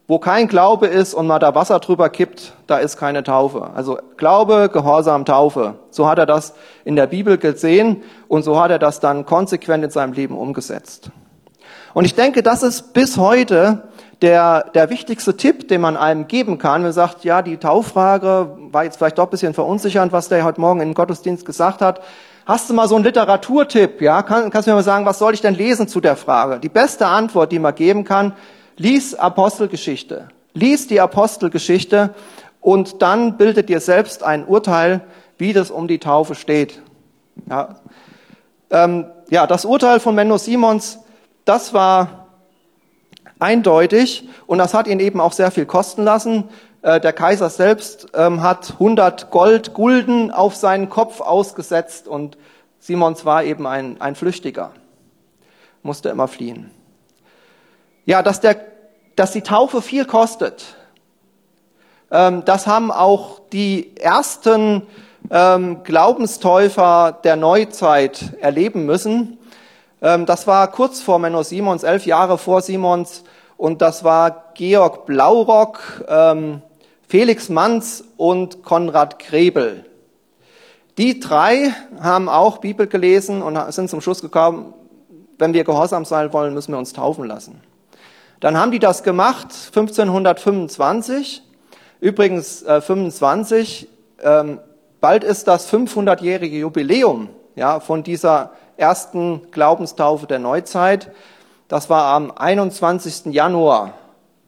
Wo 0.08 0.18
kein 0.18 0.48
Glaube 0.48 0.88
ist 0.88 1.14
und 1.14 1.28
man 1.28 1.40
da 1.40 1.54
Wasser 1.54 1.80
drüber 1.80 2.10
kippt, 2.10 2.54
da 2.66 2.80
ist 2.80 2.98
keine 2.98 3.24
Taufe. 3.24 3.70
Also 3.76 4.00
Glaube, 4.18 4.70
Gehorsam, 4.74 5.24
Taufe. 5.24 5.76
So 5.92 6.08
hat 6.08 6.18
er 6.18 6.26
das 6.26 6.56
in 6.84 6.96
der 6.96 7.06
Bibel 7.06 7.38
gesehen 7.38 8.02
und 8.28 8.42
so 8.42 8.60
hat 8.60 8.72
er 8.72 8.80
das 8.80 9.00
dann 9.00 9.28
konsequent 9.28 9.84
in 9.84 9.92
seinem 9.92 10.14
Leben 10.14 10.36
umgesetzt. 10.36 11.12
Und 11.94 12.06
ich 12.06 12.16
denke, 12.16 12.42
das 12.42 12.64
ist 12.64 12.94
bis 12.94 13.18
heute 13.18 13.84
der, 14.22 14.66
der 14.74 14.90
wichtigste 14.90 15.38
Tipp, 15.38 15.68
den 15.68 15.82
man 15.82 15.96
einem 15.96 16.28
geben 16.28 16.58
kann, 16.58 16.82
man 16.82 16.92
sagt, 16.92 17.24
ja, 17.24 17.42
die 17.42 17.58
Tauffrage 17.58 18.58
war 18.72 18.84
jetzt 18.84 18.98
vielleicht 18.98 19.18
doch 19.18 19.28
ein 19.28 19.30
bisschen 19.30 19.54
verunsichernd, 19.54 20.12
was 20.12 20.28
der 20.28 20.44
heute 20.44 20.60
Morgen 20.60 20.82
im 20.82 20.94
Gottesdienst 20.94 21.46
gesagt 21.46 21.82
hat. 21.82 22.02
Hast 22.50 22.68
du 22.68 22.74
mal 22.74 22.88
so 22.88 22.96
einen 22.96 23.04
Literaturtipp? 23.04 24.02
Ja, 24.02 24.24
kann, 24.24 24.50
kannst 24.50 24.66
du 24.66 24.72
mir 24.72 24.78
mal 24.78 24.82
sagen, 24.82 25.06
was 25.06 25.20
soll 25.20 25.36
ich 25.36 25.42
denn 25.42 25.54
lesen 25.54 25.88
zu 25.88 26.02
der 26.02 26.16
Frage? 26.16 26.60
Die 26.60 26.68
beste 26.68 27.06
Antwort, 27.06 27.52
die 27.52 27.60
man 27.60 27.76
geben 27.76 28.06
kann, 28.06 28.34
lies 28.76 29.14
Apostelgeschichte. 29.14 30.30
Lies 30.56 30.88
die 30.88 31.00
Apostelgeschichte 31.00 32.16
und 32.60 33.04
dann 33.04 33.38
bildet 33.38 33.70
dir 33.70 33.80
selbst 33.80 34.24
ein 34.24 34.48
Urteil, 34.48 35.02
wie 35.38 35.54
das 35.54 35.70
um 35.70 35.88
die 35.88 36.00
Taufe 36.00 36.34
steht. 36.34 36.82
Ja, 37.48 37.76
ähm, 38.72 39.06
ja 39.30 39.46
das 39.46 39.64
Urteil 39.64 40.00
von 40.00 40.16
Menno 40.16 40.40
Simons, 40.40 40.98
das 41.46 41.76
war 41.76 42.30
eindeutig 43.38 44.28
und 44.48 44.58
das 44.58 44.74
hat 44.74 44.88
ihn 44.88 45.00
eben 45.00 45.22
auch 45.22 45.34
sehr 45.34 45.52
viel 45.52 45.68
kosten 45.68 46.04
lassen. 46.04 46.46
Äh, 46.82 47.00
der 47.00 47.14
Kaiser 47.14 47.50
selbst 47.50 48.08
ähm, 48.14 48.42
hat 48.42 48.72
100 48.74 49.32
Gold, 49.32 49.74
Gulden 49.74 50.32
auf 50.32 50.56
seinen 50.56 50.90
Kopf 50.90 51.22
ausgesetzt 51.22 52.08
und 52.08 52.38
Simons 52.80 53.26
war 53.26 53.44
eben 53.44 53.68
ein, 53.68 54.00
ein 54.00 54.16
Flüchtiger, 54.16 54.72
musste 55.84 56.10
immer 56.10 56.28
fliehen. 56.28 56.72
Ja, 58.06 58.24
dass, 58.24 58.40
der, 58.40 58.58
dass 59.16 59.32
die 59.32 59.42
Taufe 59.42 59.82
viel 59.82 60.06
kostet, 60.06 60.78
ähm, 62.12 62.44
das 62.46 62.66
haben 62.68 62.92
auch 62.92 63.40
die 63.52 63.96
ersten 63.98 64.88
ähm, 65.30 65.84
Glaubenstäufer 65.84 67.20
der 67.24 67.36
Neuzeit 67.36 68.34
erleben 68.40 68.86
müssen. 68.86 69.38
Ähm, 70.02 70.26
das 70.26 70.48
war 70.48 70.72
kurz 70.72 71.02
vor 71.02 71.20
Menno 71.20 71.44
Simons, 71.44 71.84
elf 71.84 72.06
Jahre 72.06 72.38
vor 72.38 72.62
Simons. 72.62 73.24
Und 73.58 73.82
das 73.82 74.04
war 74.04 74.54
Georg 74.54 75.06
Blaurock, 75.06 76.06
ähm, 76.08 76.62
Felix 77.10 77.50
Manz 77.50 78.04
und 78.18 78.62
Konrad 78.62 79.18
Grebel. 79.18 79.84
Die 81.00 81.20
drei 81.20 81.74
haben 82.00 82.30
auch 82.30 82.60
Bibel 82.60 82.86
gelesen 82.86 83.42
und 83.42 83.58
sind 83.74 83.90
zum 83.90 84.00
Schluss 84.00 84.22
gekommen, 84.22 84.76
wenn 85.40 85.54
wir 85.54 85.64
gehorsam 85.64 86.06
sein 86.06 86.32
wollen, 86.34 86.54
müssen 86.54 86.72
wir 86.72 86.78
uns 86.78 86.94
taufen 86.94 87.26
lassen. 87.26 87.62
Dann 88.42 88.60
haben 88.60 88.70
die 88.70 88.78
das 88.78 89.02
gemacht, 89.02 89.48
1525. 89.74 91.42
Übrigens 92.00 92.62
äh, 92.62 92.80
25, 92.80 93.88
ähm, 94.22 94.60
bald 95.02 95.24
ist 95.24 95.48
das 95.48 95.68
500-jährige 95.74 96.60
Jubiläum 96.60 97.30
ja, 97.56 97.80
von 97.80 98.04
dieser 98.04 98.52
ersten 98.78 99.50
Glaubenstaufe 99.50 100.28
der 100.28 100.38
Neuzeit. 100.38 101.10
Das 101.70 101.90
war 101.90 102.14
am 102.14 102.30
21. 102.30 103.34
Januar, 103.34 103.96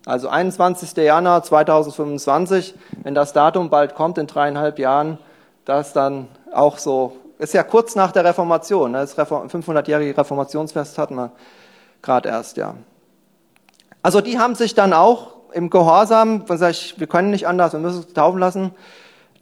also 0.05 0.29
21. 0.29 0.95
Januar 0.97 1.43
2025. 1.43 2.73
Wenn 3.03 3.13
das 3.13 3.33
Datum 3.33 3.69
bald 3.69 3.95
kommt, 3.95 4.17
in 4.17 4.27
dreieinhalb 4.27 4.79
Jahren, 4.79 5.17
das 5.65 5.93
dann 5.93 6.27
auch 6.53 6.77
so, 6.77 7.17
ist 7.37 7.53
ja 7.53 7.63
kurz 7.63 7.95
nach 7.95 8.11
der 8.11 8.25
Reformation. 8.25 8.91
Ne? 8.91 8.99
Das 8.99 9.17
500-jährige 9.17 10.17
Reformationsfest 10.17 10.97
hatten 10.97 11.15
wir 11.15 11.31
gerade 12.01 12.29
erst, 12.29 12.57
ja. 12.57 12.75
Also 14.01 14.21
die 14.21 14.39
haben 14.39 14.55
sich 14.55 14.73
dann 14.73 14.93
auch 14.93 15.35
im 15.53 15.69
Gehorsam, 15.69 16.45
wir 16.47 17.07
können 17.07 17.29
nicht 17.29 17.47
anders, 17.47 17.73
wir 17.73 17.79
müssen 17.79 18.03
uns 18.03 18.13
taufen 18.13 18.39
lassen. 18.39 18.71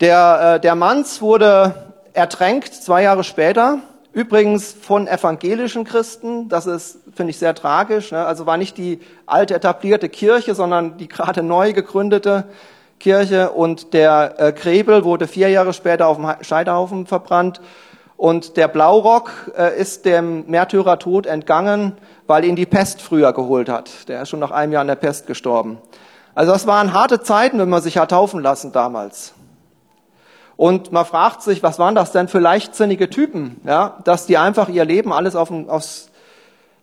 Der, 0.01 0.55
äh, 0.55 0.59
der 0.59 0.75
Manz 0.75 1.21
wurde 1.21 1.93
ertränkt 2.13 2.73
zwei 2.73 3.03
Jahre 3.03 3.23
später 3.23 3.79
Übrigens 4.11 4.73
von 4.73 5.07
evangelischen 5.07 5.83
Christen, 5.83 6.49
das 6.49 6.65
ist, 6.65 6.97
finde 7.19 7.31
ich, 7.31 7.37
sehr 7.37 7.53
tragisch. 7.53 8.13
Ne? 8.13 8.25
Also 8.25 8.45
war 8.45 8.55
nicht 8.55 8.77
die 8.77 9.01
alte 9.25 9.53
etablierte 9.53 10.07
Kirche, 10.07 10.55
sondern 10.55 10.95
die 10.95 11.09
gerade 11.09 11.43
neu 11.43 11.73
gegründete 11.73 12.45
Kirche. 12.97 13.49
Und 13.51 13.93
der 13.93 14.35
äh, 14.37 14.51
Krebel 14.53 15.03
wurde 15.03 15.27
vier 15.27 15.49
Jahre 15.49 15.73
später 15.73 16.07
auf 16.07 16.15
dem 16.15 16.33
Scheiterhaufen 16.39 17.07
verbrannt. 17.07 17.59
Und 18.15 18.55
der 18.55 18.69
Blaurock 18.69 19.51
äh, 19.57 19.77
ist 19.77 20.05
dem 20.05 20.45
Märtyrertod 20.47 21.25
entgangen, 21.25 21.97
weil 22.25 22.45
ihn 22.45 22.55
die 22.55 22.65
Pest 22.65 23.01
früher 23.01 23.33
geholt 23.33 23.67
hat. 23.67 24.07
Der 24.07 24.21
ist 24.21 24.29
schon 24.29 24.39
nach 24.39 24.51
einem 24.51 24.71
Jahr 24.71 24.81
an 24.81 24.87
der 24.87 24.95
Pest 24.95 25.27
gestorben. 25.27 25.77
Also 26.35 26.53
das 26.53 26.67
waren 26.67 26.93
harte 26.93 27.19
Zeiten, 27.19 27.59
wenn 27.59 27.67
man 27.67 27.81
sich 27.81 27.97
hat 27.97 28.11
taufen 28.11 28.41
lassen 28.41 28.71
damals. 28.71 29.33
Und 30.55 30.93
man 30.93 31.05
fragt 31.05 31.41
sich, 31.41 31.63
was 31.63 31.79
waren 31.79 31.95
das 31.95 32.13
denn 32.13 32.29
für 32.29 32.39
leichtsinnige 32.39 33.09
Typen, 33.09 33.59
ja, 33.65 33.97
dass 34.05 34.25
die 34.25 34.37
einfach 34.37 34.69
ihr 34.69 34.85
Leben 34.85 35.11
alles 35.11 35.35
auf, 35.35 35.51
aufs 35.67 36.08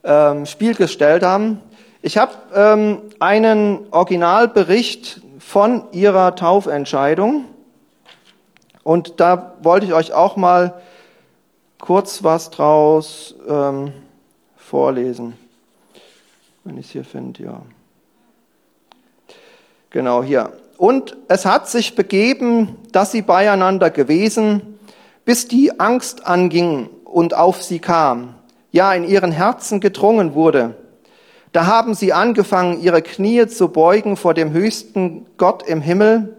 ähm, 0.06 0.46
Spiel 0.46 0.74
gestellt 0.74 1.22
haben. 1.22 1.60
Ich 2.00 2.16
habe 2.16 2.32
ähm, 2.54 3.02
einen 3.18 3.80
Originalbericht 3.90 5.20
von 5.38 5.84
ihrer 5.92 6.36
Taufentscheidung 6.36 7.44
und 8.84 9.18
da 9.18 9.56
wollte 9.62 9.84
ich 9.84 9.92
euch 9.92 10.12
auch 10.12 10.36
mal 10.36 10.80
kurz 11.80 12.22
was 12.22 12.50
draus 12.50 13.34
ähm, 13.48 13.92
vorlesen. 14.56 15.34
Wenn 16.62 16.78
ich 16.78 16.86
es 16.86 16.92
hier 16.92 17.04
finde, 17.04 17.42
ja. 17.42 17.62
Genau 19.90 20.22
hier. 20.22 20.52
Und 20.78 21.16
es 21.26 21.44
hat 21.44 21.68
sich 21.68 21.96
begeben, 21.96 22.76
dass 22.92 23.10
sie 23.10 23.22
beieinander 23.22 23.90
gewesen, 23.90 24.78
bis 25.24 25.48
die 25.48 25.80
Angst 25.80 26.24
anging 26.24 26.88
und 27.04 27.34
auf 27.34 27.64
sie 27.64 27.80
kam, 27.80 28.35
ja 28.76 28.94
in 28.94 29.02
ihren 29.02 29.32
Herzen 29.32 29.80
gedrungen 29.80 30.34
wurde. 30.34 30.76
Da 31.52 31.66
haben 31.66 31.94
sie 31.94 32.12
angefangen, 32.12 32.80
ihre 32.80 33.02
Knie 33.02 33.46
zu 33.46 33.68
beugen 33.68 34.16
vor 34.16 34.34
dem 34.34 34.52
höchsten 34.52 35.26
Gott 35.38 35.66
im 35.66 35.80
Himmel 35.80 36.36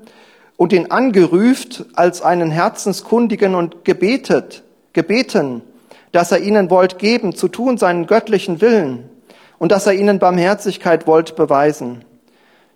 und 0.56 0.71
ihn 0.71 0.91
angerüft 0.91 1.86
als 1.95 2.21
einen 2.21 2.52
Herzenskundigen 2.52 3.56
und 3.56 3.84
gebetet, 3.84 4.63
gebeten, 4.93 5.63
dass 6.12 6.32
er 6.32 6.39
ihnen 6.39 6.69
wollt 6.69 7.00
geben, 7.00 7.36
zu 7.36 7.47
tun 7.47 7.78
seinen 7.78 8.06
göttlichen 8.06 8.62
Willen 8.62 9.10
und 9.58 9.71
dass 9.71 9.88
er 9.88 9.93
ihnen 9.93 10.19
Barmherzigkeit 10.19 11.08
wollt 11.08 11.36
beweisen. 11.36 12.06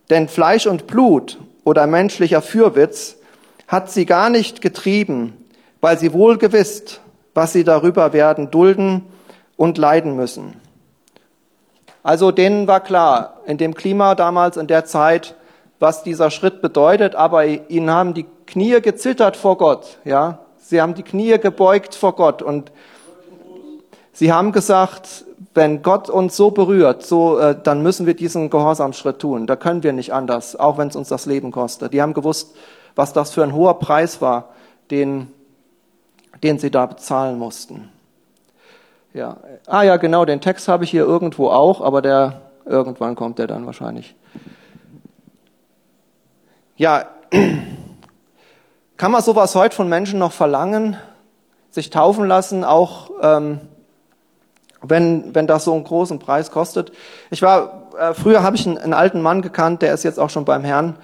Denn 0.09 0.27
Fleisch 0.27 0.65
und 0.65 0.87
Blut 0.87 1.39
oder 1.63 1.85
menschlicher 1.85 2.41
Fürwitz 2.41 3.17
hat 3.67 3.91
sie 3.91 4.07
gar 4.07 4.31
nicht 4.31 4.61
getrieben, 4.61 5.33
weil 5.79 5.99
sie 5.99 6.13
wohl 6.13 6.39
gewiss, 6.39 6.99
was 7.35 7.53
sie 7.53 7.63
darüber 7.63 8.11
werden 8.13 8.49
dulden 8.49 9.03
und 9.61 9.77
leiden 9.77 10.15
müssen. 10.15 10.55
Also 12.01 12.31
denen 12.31 12.65
war 12.65 12.79
klar, 12.79 13.41
in 13.45 13.59
dem 13.59 13.75
Klima 13.75 14.15
damals, 14.15 14.57
in 14.57 14.65
der 14.65 14.85
Zeit, 14.85 15.35
was 15.77 16.01
dieser 16.01 16.31
Schritt 16.31 16.63
bedeutet, 16.63 17.13
aber 17.13 17.45
ihnen 17.45 17.91
haben 17.91 18.15
die 18.15 18.25
Knie 18.47 18.81
gezittert 18.81 19.37
vor 19.37 19.59
Gott, 19.59 19.99
ja. 20.03 20.39
Sie 20.57 20.81
haben 20.81 20.95
die 20.95 21.03
Knie 21.03 21.37
gebeugt 21.37 21.93
vor 21.93 22.15
Gott 22.15 22.41
und 22.41 22.71
sie 24.13 24.33
haben 24.33 24.51
gesagt, 24.51 25.25
wenn 25.53 25.83
Gott 25.83 26.09
uns 26.09 26.35
so 26.35 26.49
berührt, 26.49 27.03
so, 27.03 27.37
äh, 27.37 27.55
dann 27.61 27.83
müssen 27.83 28.07
wir 28.07 28.15
diesen 28.15 28.49
Gehorsamschritt 28.49 29.19
tun. 29.19 29.45
Da 29.45 29.55
können 29.55 29.83
wir 29.83 29.93
nicht 29.93 30.11
anders, 30.11 30.55
auch 30.55 30.79
wenn 30.79 30.87
es 30.87 30.95
uns 30.95 31.09
das 31.09 31.27
Leben 31.27 31.51
kostet. 31.51 31.93
Die 31.93 32.01
haben 32.01 32.15
gewusst, 32.15 32.55
was 32.95 33.13
das 33.13 33.29
für 33.29 33.43
ein 33.43 33.53
hoher 33.53 33.77
Preis 33.77 34.21
war, 34.21 34.55
den, 34.89 35.27
den 36.41 36.57
sie 36.57 36.71
da 36.71 36.87
bezahlen 36.87 37.37
mussten. 37.37 37.91
Ja, 39.13 39.37
ah 39.67 39.83
ja, 39.83 39.97
genau, 39.97 40.23
den 40.23 40.39
Text 40.39 40.69
habe 40.69 40.85
ich 40.85 40.91
hier 40.91 41.03
irgendwo 41.03 41.49
auch, 41.49 41.81
aber 41.81 42.01
der 42.01 42.41
irgendwann 42.65 43.15
kommt 43.15 43.39
der 43.39 43.47
dann 43.47 43.65
wahrscheinlich. 43.65 44.15
Ja, 46.77 47.05
kann 48.97 49.11
man 49.11 49.21
sowas 49.21 49.53
heute 49.55 49.75
von 49.75 49.89
Menschen 49.89 50.17
noch 50.17 50.31
verlangen, 50.31 50.95
sich 51.71 51.89
taufen 51.89 52.25
lassen, 52.25 52.63
auch 52.63 53.11
ähm, 53.21 53.59
wenn, 54.81 55.35
wenn 55.35 55.45
das 55.45 55.65
so 55.65 55.73
einen 55.73 55.83
großen 55.83 56.19
Preis 56.19 56.49
kostet. 56.49 56.93
Ich 57.29 57.41
war, 57.41 57.89
äh, 57.99 58.13
früher 58.13 58.43
habe 58.43 58.55
ich 58.55 58.65
einen, 58.65 58.77
einen, 58.77 58.93
alten 58.93 59.21
Mann 59.21 59.41
gekannt, 59.41 59.81
der 59.81 59.93
ist 59.93 60.03
jetzt 60.03 60.19
auch 60.19 60.29
schon 60.29 60.45
beim 60.45 60.63
Herrn. 60.63 60.95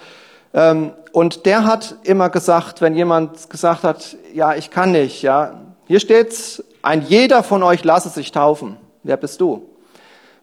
Ähm, 0.54 0.92
und 1.12 1.46
der 1.46 1.66
hat 1.66 1.96
immer 2.04 2.30
gesagt, 2.30 2.82
wenn 2.82 2.96
jemand 2.96 3.50
gesagt 3.50 3.84
hat, 3.84 4.16
ja, 4.34 4.56
ich 4.56 4.72
kann 4.72 4.92
nicht, 4.92 5.22
ja, 5.22 5.62
hier 5.88 6.00
steht's, 6.00 6.64
ein 6.82 7.02
jeder 7.02 7.44
von 7.44 7.64
euch 7.64 7.84
lasse 7.84 8.10
sich 8.10 8.32
taufen. 8.32 8.78
Wer 9.04 9.18
bist 9.18 9.42
du? 9.42 9.70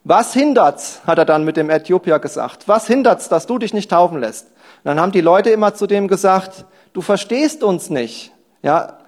Was 0.03 0.33
hindert's, 0.33 1.01
hat 1.07 1.17
er 1.17 1.25
dann 1.25 1.43
mit 1.43 1.57
dem 1.57 1.69
Äthiopier 1.69 2.19
gesagt. 2.19 2.67
Was 2.67 2.87
hindert's, 2.87 3.27
dass 3.29 3.47
du 3.47 3.57
dich 3.57 3.73
nicht 3.73 3.89
taufen 3.89 4.19
lässt? 4.19 4.47
Und 4.47 4.85
dann 4.85 4.99
haben 4.99 5.11
die 5.11 5.21
Leute 5.21 5.49
immer 5.49 5.73
zu 5.73 5.87
dem 5.87 6.07
gesagt, 6.07 6.65
du 6.93 7.01
verstehst 7.01 7.63
uns 7.63 7.89
nicht. 7.89 8.31
Ja, 8.61 8.99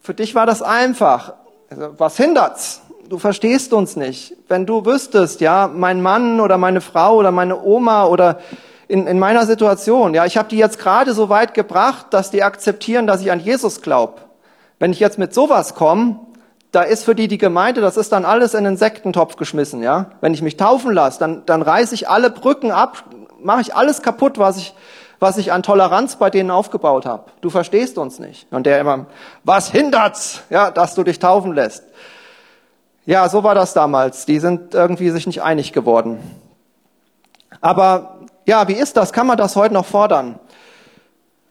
für 0.00 0.14
dich 0.14 0.34
war 0.34 0.46
das 0.46 0.62
einfach. 0.62 1.34
Also, 1.68 1.94
was 1.98 2.16
hindert's? 2.16 2.82
du 3.08 3.18
verstehst 3.18 3.72
uns 3.72 3.96
nicht. 3.96 4.36
Wenn 4.48 4.66
du 4.66 4.84
wüsstest, 4.84 5.40
ja, 5.40 5.70
mein 5.72 6.02
Mann 6.02 6.40
oder 6.40 6.58
meine 6.58 6.80
Frau 6.80 7.16
oder 7.16 7.30
meine 7.30 7.62
Oma 7.62 8.06
oder 8.06 8.40
in, 8.88 9.06
in 9.06 9.18
meiner 9.18 9.46
Situation, 9.46 10.14
ja, 10.14 10.26
ich 10.26 10.36
habe 10.36 10.48
die 10.48 10.58
jetzt 10.58 10.78
gerade 10.78 11.14
so 11.14 11.28
weit 11.28 11.54
gebracht, 11.54 12.06
dass 12.10 12.30
die 12.30 12.42
akzeptieren, 12.42 13.06
dass 13.06 13.20
ich 13.22 13.32
an 13.32 13.40
Jesus 13.40 13.82
glaube. 13.82 14.22
Wenn 14.78 14.92
ich 14.92 15.00
jetzt 15.00 15.18
mit 15.18 15.32
sowas 15.32 15.74
komme, 15.74 16.20
da 16.74 16.82
ist 16.82 17.04
für 17.04 17.14
die 17.14 17.28
die 17.28 17.38
Gemeinde, 17.38 17.80
das 17.80 17.96
ist 17.96 18.12
dann 18.12 18.24
alles 18.24 18.54
in 18.54 18.64
den 18.64 18.76
Sektentopf 18.76 19.36
geschmissen, 19.36 19.82
ja. 19.82 20.06
Wenn 20.20 20.34
ich 20.34 20.42
mich 20.42 20.56
taufen 20.56 20.92
lasse, 20.92 21.18
dann, 21.18 21.46
dann 21.46 21.62
reiße 21.62 21.94
ich 21.94 22.08
alle 22.08 22.30
Brücken 22.30 22.70
ab, 22.70 23.04
mache 23.40 23.60
ich 23.60 23.74
alles 23.74 24.02
kaputt, 24.02 24.38
was 24.38 24.56
ich, 24.56 24.74
was 25.20 25.38
ich 25.38 25.52
an 25.52 25.62
Toleranz 25.62 26.16
bei 26.16 26.30
denen 26.30 26.50
aufgebaut 26.50 27.06
habe. 27.06 27.30
Du 27.40 27.50
verstehst 27.50 27.98
uns 27.98 28.18
nicht. 28.18 28.46
Und 28.50 28.66
der 28.66 28.80
immer, 28.80 29.06
was 29.44 29.70
hindert's, 29.70 30.42
ja, 30.50 30.70
dass 30.70 30.94
du 30.94 31.04
dich 31.04 31.18
taufen 31.18 31.54
lässt? 31.54 31.84
Ja, 33.06 33.28
so 33.28 33.44
war 33.44 33.54
das 33.54 33.74
damals. 33.74 34.26
Die 34.26 34.40
sind 34.40 34.74
irgendwie 34.74 35.10
sich 35.10 35.26
nicht 35.26 35.42
einig 35.42 35.72
geworden. 35.72 36.18
Aber 37.60 38.16
ja, 38.46 38.66
wie 38.68 38.74
ist 38.74 38.96
das? 38.96 39.12
Kann 39.12 39.26
man 39.26 39.36
das 39.36 39.56
heute 39.56 39.74
noch 39.74 39.86
fordern? 39.86 40.38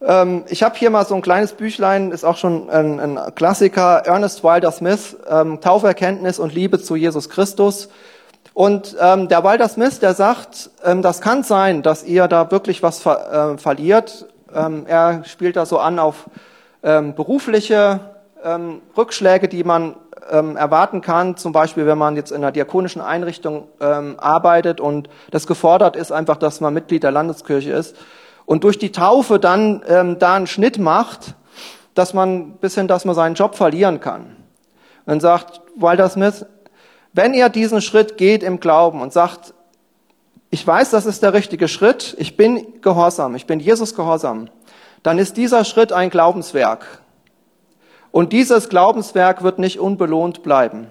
Ähm, 0.05 0.43
ich 0.49 0.63
habe 0.63 0.75
hier 0.75 0.89
mal 0.89 1.05
so 1.05 1.15
ein 1.15 1.21
kleines 1.21 1.53
Büchlein, 1.53 2.11
ist 2.11 2.25
auch 2.25 2.37
schon 2.37 2.69
ein, 2.69 2.99
ein 2.99 3.35
Klassiker, 3.35 4.03
Ernest 4.05 4.43
Wilder 4.43 4.71
Smith, 4.71 5.15
ähm, 5.29 5.61
Tauferkenntnis 5.61 6.39
und 6.39 6.53
Liebe 6.53 6.79
zu 6.79 6.95
Jesus 6.95 7.29
Christus. 7.29 7.89
Und 8.53 8.95
ähm, 8.99 9.29
der 9.29 9.43
Wilder 9.43 9.69
Smith, 9.69 9.99
der 9.99 10.13
sagt, 10.13 10.69
ähm, 10.83 11.01
das 11.01 11.21
kann 11.21 11.43
sein, 11.43 11.83
dass 11.83 12.03
ihr 12.03 12.27
da 12.27 12.51
wirklich 12.51 12.83
was 12.83 12.99
ver 12.99 13.53
äh, 13.53 13.57
verliert. 13.57 14.27
Ähm, 14.53 14.85
er 14.87 15.23
spielt 15.23 15.55
da 15.55 15.65
so 15.65 15.79
an 15.79 15.97
auf 15.99 16.25
ähm, 16.83 17.15
berufliche 17.15 18.01
ähm, 18.43 18.81
Rückschläge, 18.97 19.47
die 19.47 19.63
man 19.63 19.95
ähm, 20.29 20.57
erwarten 20.57 21.01
kann, 21.01 21.37
zum 21.37 21.53
Beispiel 21.53 21.85
wenn 21.85 21.97
man 21.97 22.15
jetzt 22.15 22.31
in 22.31 22.37
einer 22.37 22.51
diakonischen 22.51 23.01
Einrichtung 23.01 23.67
ähm, 23.79 24.15
arbeitet 24.19 24.79
und 24.79 25.09
das 25.31 25.47
gefordert 25.47 25.95
ist 25.95 26.11
einfach, 26.11 26.37
dass 26.37 26.61
man 26.61 26.73
Mitglied 26.73 27.03
der 27.03 27.11
Landeskirche 27.11 27.71
ist 27.71 27.95
und 28.45 28.63
durch 28.63 28.77
die 28.77 28.91
Taufe 28.91 29.39
dann 29.39 29.83
ähm, 29.87 30.19
da 30.19 30.35
einen 30.35 30.47
Schnitt 30.47 30.77
macht, 30.77 31.35
dass 31.93 32.13
man 32.13 32.53
bis 32.53 32.75
hin, 32.75 32.87
dass 32.87 33.05
man 33.05 33.15
seinen 33.15 33.35
Job 33.35 33.55
verlieren 33.55 33.99
kann. 33.99 34.35
Und 35.05 35.21
sagt 35.21 35.61
Walter 35.75 36.09
Smith, 36.09 36.45
wenn 37.13 37.33
ihr 37.33 37.49
diesen 37.49 37.81
Schritt 37.81 38.17
geht 38.17 38.41
im 38.41 38.59
Glauben 38.59 39.01
und 39.01 39.13
sagt, 39.13 39.53
ich 40.49 40.65
weiß, 40.65 40.91
das 40.91 41.05
ist 41.05 41.23
der 41.23 41.33
richtige 41.33 41.67
Schritt, 41.67 42.15
ich 42.19 42.37
bin 42.37 42.81
gehorsam, 42.81 43.35
ich 43.35 43.45
bin 43.45 43.59
Jesus 43.59 43.95
gehorsam, 43.95 44.49
dann 45.01 45.19
ist 45.19 45.37
dieser 45.37 45.65
Schritt 45.65 45.91
ein 45.91 46.09
Glaubenswerk. 46.09 46.85
Und 48.11 48.31
dieses 48.33 48.69
Glaubenswerk 48.69 49.43
wird 49.43 49.57
nicht 49.57 49.79
unbelohnt 49.79 50.43
bleiben. 50.43 50.87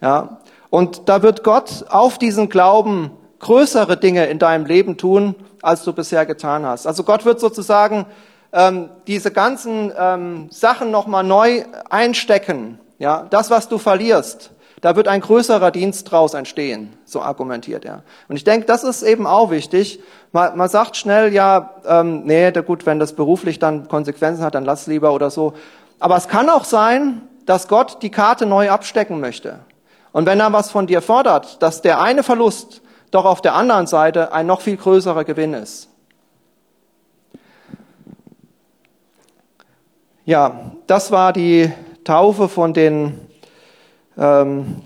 Ja? 0.00 0.40
Und 0.70 1.08
da 1.08 1.22
wird 1.22 1.44
Gott 1.44 1.84
auf 1.88 2.18
diesen 2.18 2.48
Glauben 2.48 3.10
größere 3.40 3.96
Dinge 3.96 4.26
in 4.26 4.38
deinem 4.38 4.66
Leben 4.66 4.96
tun, 4.96 5.34
als 5.62 5.84
du 5.84 5.92
bisher 5.92 6.26
getan 6.26 6.64
hast. 6.64 6.86
Also 6.86 7.04
Gott 7.04 7.24
wird 7.24 7.40
sozusagen 7.40 8.06
ähm, 8.52 8.88
diese 9.06 9.30
ganzen 9.30 9.92
ähm, 9.98 10.48
Sachen 10.50 10.90
nochmal 10.90 11.24
neu 11.24 11.64
einstecken. 11.90 12.78
Ja? 12.98 13.26
Das, 13.30 13.50
was 13.50 13.68
du 13.68 13.78
verlierst, 13.78 14.52
da 14.80 14.94
wird 14.94 15.08
ein 15.08 15.20
größerer 15.20 15.70
Dienst 15.70 16.10
draus 16.10 16.34
entstehen, 16.34 16.92
so 17.04 17.20
argumentiert 17.22 17.84
er. 17.84 18.02
Und 18.28 18.36
ich 18.36 18.44
denke, 18.44 18.66
das 18.66 18.84
ist 18.84 19.02
eben 19.02 19.26
auch 19.26 19.50
wichtig. 19.50 20.00
Man, 20.32 20.56
man 20.56 20.68
sagt 20.68 20.96
schnell, 20.96 21.32
ja, 21.32 21.74
ähm, 21.86 22.24
nee, 22.24 22.50
gut, 22.62 22.86
wenn 22.86 22.98
das 22.98 23.14
beruflich 23.14 23.58
dann 23.58 23.88
Konsequenzen 23.88 24.44
hat, 24.44 24.54
dann 24.54 24.64
lass 24.64 24.86
lieber 24.86 25.12
oder 25.12 25.30
so. 25.30 25.54
Aber 25.98 26.16
es 26.16 26.28
kann 26.28 26.50
auch 26.50 26.64
sein, 26.64 27.22
dass 27.46 27.68
Gott 27.68 28.02
die 28.02 28.10
Karte 28.10 28.44
neu 28.44 28.70
abstecken 28.70 29.20
möchte. 29.20 29.60
Und 30.12 30.26
wenn 30.26 30.40
er 30.40 30.52
was 30.52 30.70
von 30.70 30.86
dir 30.86 31.00
fordert, 31.00 31.62
dass 31.62 31.82
der 31.82 32.00
eine 32.00 32.22
Verlust 32.22 32.82
doch 33.16 33.24
auf 33.24 33.40
der 33.40 33.54
anderen 33.54 33.86
Seite 33.86 34.32
ein 34.32 34.46
noch 34.46 34.60
viel 34.60 34.76
größerer 34.76 35.24
Gewinn 35.24 35.54
ist. 35.54 35.88
Ja, 40.26 40.72
das 40.86 41.10
war 41.10 41.32
die 41.32 41.72
Taufe 42.04 42.48
von 42.48 42.74
den 42.74 43.18
ähm, 44.18 44.82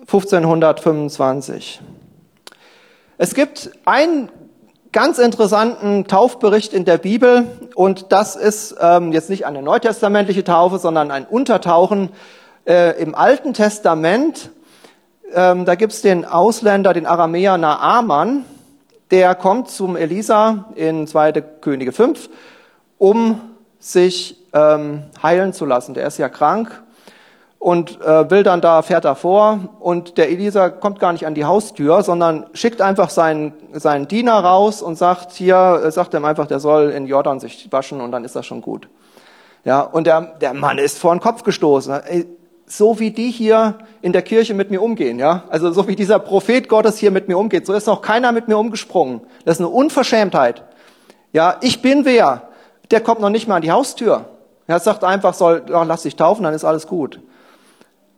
1525. 0.00 1.80
Es 3.16 3.34
gibt 3.34 3.70
ein 3.84 4.28
ganz 4.92 5.18
interessanten 5.18 6.06
Taufbericht 6.06 6.74
in 6.74 6.84
der 6.84 6.98
Bibel 6.98 7.46
und 7.74 8.12
das 8.12 8.36
ist 8.36 8.76
ähm, 8.80 9.12
jetzt 9.12 9.30
nicht 9.30 9.46
eine 9.46 9.62
neutestamentliche 9.62 10.44
Taufe, 10.44 10.78
sondern 10.78 11.10
ein 11.10 11.24
Untertauchen 11.26 12.10
äh, 12.66 13.00
im 13.00 13.14
Alten 13.14 13.54
Testament. 13.54 14.50
Ähm, 15.32 15.64
da 15.64 15.76
gibt's 15.76 16.02
den 16.02 16.24
Ausländer, 16.24 16.92
den 16.92 17.06
Aramäer 17.06 17.56
Naaman, 17.56 18.44
der 19.10 19.34
kommt 19.34 19.70
zum 19.70 19.96
Elisa 19.96 20.66
in 20.74 21.06
2. 21.06 21.32
Könige 21.60 21.92
5, 21.92 22.28
um 22.98 23.40
sich 23.78 24.36
ähm, 24.52 25.04
heilen 25.22 25.52
zu 25.52 25.66
lassen. 25.66 25.94
Der 25.94 26.06
ist 26.06 26.18
ja 26.18 26.28
krank 26.28 26.82
und 27.60 28.00
äh, 28.00 28.30
will 28.30 28.42
dann 28.42 28.60
da, 28.60 28.82
fährt 28.82 29.04
da 29.04 29.14
vor 29.14 29.60
und 29.78 30.18
der 30.18 30.30
Elisa 30.30 30.68
kommt 30.68 30.98
gar 30.98 31.12
nicht 31.12 31.26
an 31.26 31.34
die 31.34 31.44
Haustür, 31.44 32.02
sondern 32.02 32.46
schickt 32.52 32.80
einfach 32.80 33.10
seinen, 33.10 33.52
seinen 33.72 34.08
Diener 34.08 34.40
raus 34.40 34.82
und 34.82 34.96
sagt 34.96 35.32
hier, 35.32 35.82
äh, 35.84 35.90
sagt 35.92 36.14
ihm 36.14 36.24
einfach, 36.24 36.46
der 36.46 36.58
soll 36.58 36.90
in 36.90 37.06
Jordan 37.06 37.38
sich 37.38 37.68
waschen 37.70 38.00
und 38.00 38.10
dann 38.10 38.24
ist 38.24 38.34
das 38.34 38.46
schon 38.46 38.62
gut. 38.62 38.88
Ja, 39.64 39.82
und 39.82 40.06
der, 40.06 40.22
der 40.40 40.54
Mann 40.54 40.78
ist 40.78 40.98
vor 40.98 41.14
den 41.14 41.20
Kopf 41.20 41.42
gestoßen. 41.42 42.00
So 42.70 43.00
wie 43.00 43.10
die 43.10 43.30
hier 43.30 43.78
in 44.00 44.12
der 44.12 44.22
Kirche 44.22 44.54
mit 44.54 44.70
mir 44.70 44.80
umgehen, 44.80 45.18
ja, 45.18 45.44
also 45.48 45.72
so 45.72 45.88
wie 45.88 45.96
dieser 45.96 46.18
Prophet 46.18 46.68
Gottes 46.68 46.98
hier 46.98 47.10
mit 47.10 47.26
mir 47.26 47.36
umgeht, 47.36 47.66
so 47.66 47.72
ist 47.72 47.86
noch 47.86 48.00
keiner 48.00 48.32
mit 48.32 48.48
mir 48.48 48.58
umgesprungen. 48.58 49.20
Das 49.44 49.56
ist 49.56 49.60
eine 49.60 49.68
Unverschämtheit. 49.68 50.62
Ja, 51.32 51.56
ich 51.62 51.82
bin 51.82 52.04
wer? 52.04 52.48
Der 52.90 53.00
kommt 53.00 53.20
noch 53.20 53.30
nicht 53.30 53.48
mal 53.48 53.56
an 53.56 53.62
die 53.62 53.72
Haustür. 53.72 54.26
Er 54.66 54.78
sagt 54.78 55.02
einfach, 55.02 55.34
soll, 55.34 55.64
oh, 55.68 55.82
lass 55.84 56.02
dich 56.02 56.14
taufen, 56.14 56.44
dann 56.44 56.54
ist 56.54 56.64
alles 56.64 56.86
gut. 56.86 57.20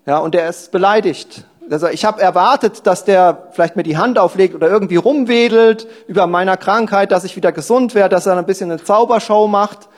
Ja, 0.04 0.18
und 0.18 0.34
der 0.34 0.48
ist 0.48 0.70
beleidigt. 0.70 1.44
Also 1.70 1.88
ich 1.88 2.04
habe 2.04 2.20
erwartet, 2.20 2.86
dass 2.86 3.04
der 3.04 3.48
vielleicht 3.52 3.76
mir 3.76 3.84
die 3.84 3.96
Hand 3.96 4.18
auflegt 4.18 4.54
oder 4.54 4.68
irgendwie 4.68 4.96
rumwedelt 4.96 5.86
über 6.06 6.26
meiner 6.26 6.58
Krankheit, 6.58 7.12
dass 7.12 7.24
ich 7.24 7.36
wieder 7.36 7.52
gesund 7.52 7.94
werde, 7.94 8.14
dass 8.14 8.26
er 8.26 8.36
ein 8.36 8.44
bisschen 8.44 8.70
eine 8.70 8.82
Zaubershow 8.82 9.46
macht. 9.48 9.88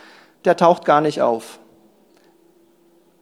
Der 0.45 0.57
taucht 0.57 0.85
gar 0.85 1.01
nicht 1.01 1.23
auf. 1.23 1.59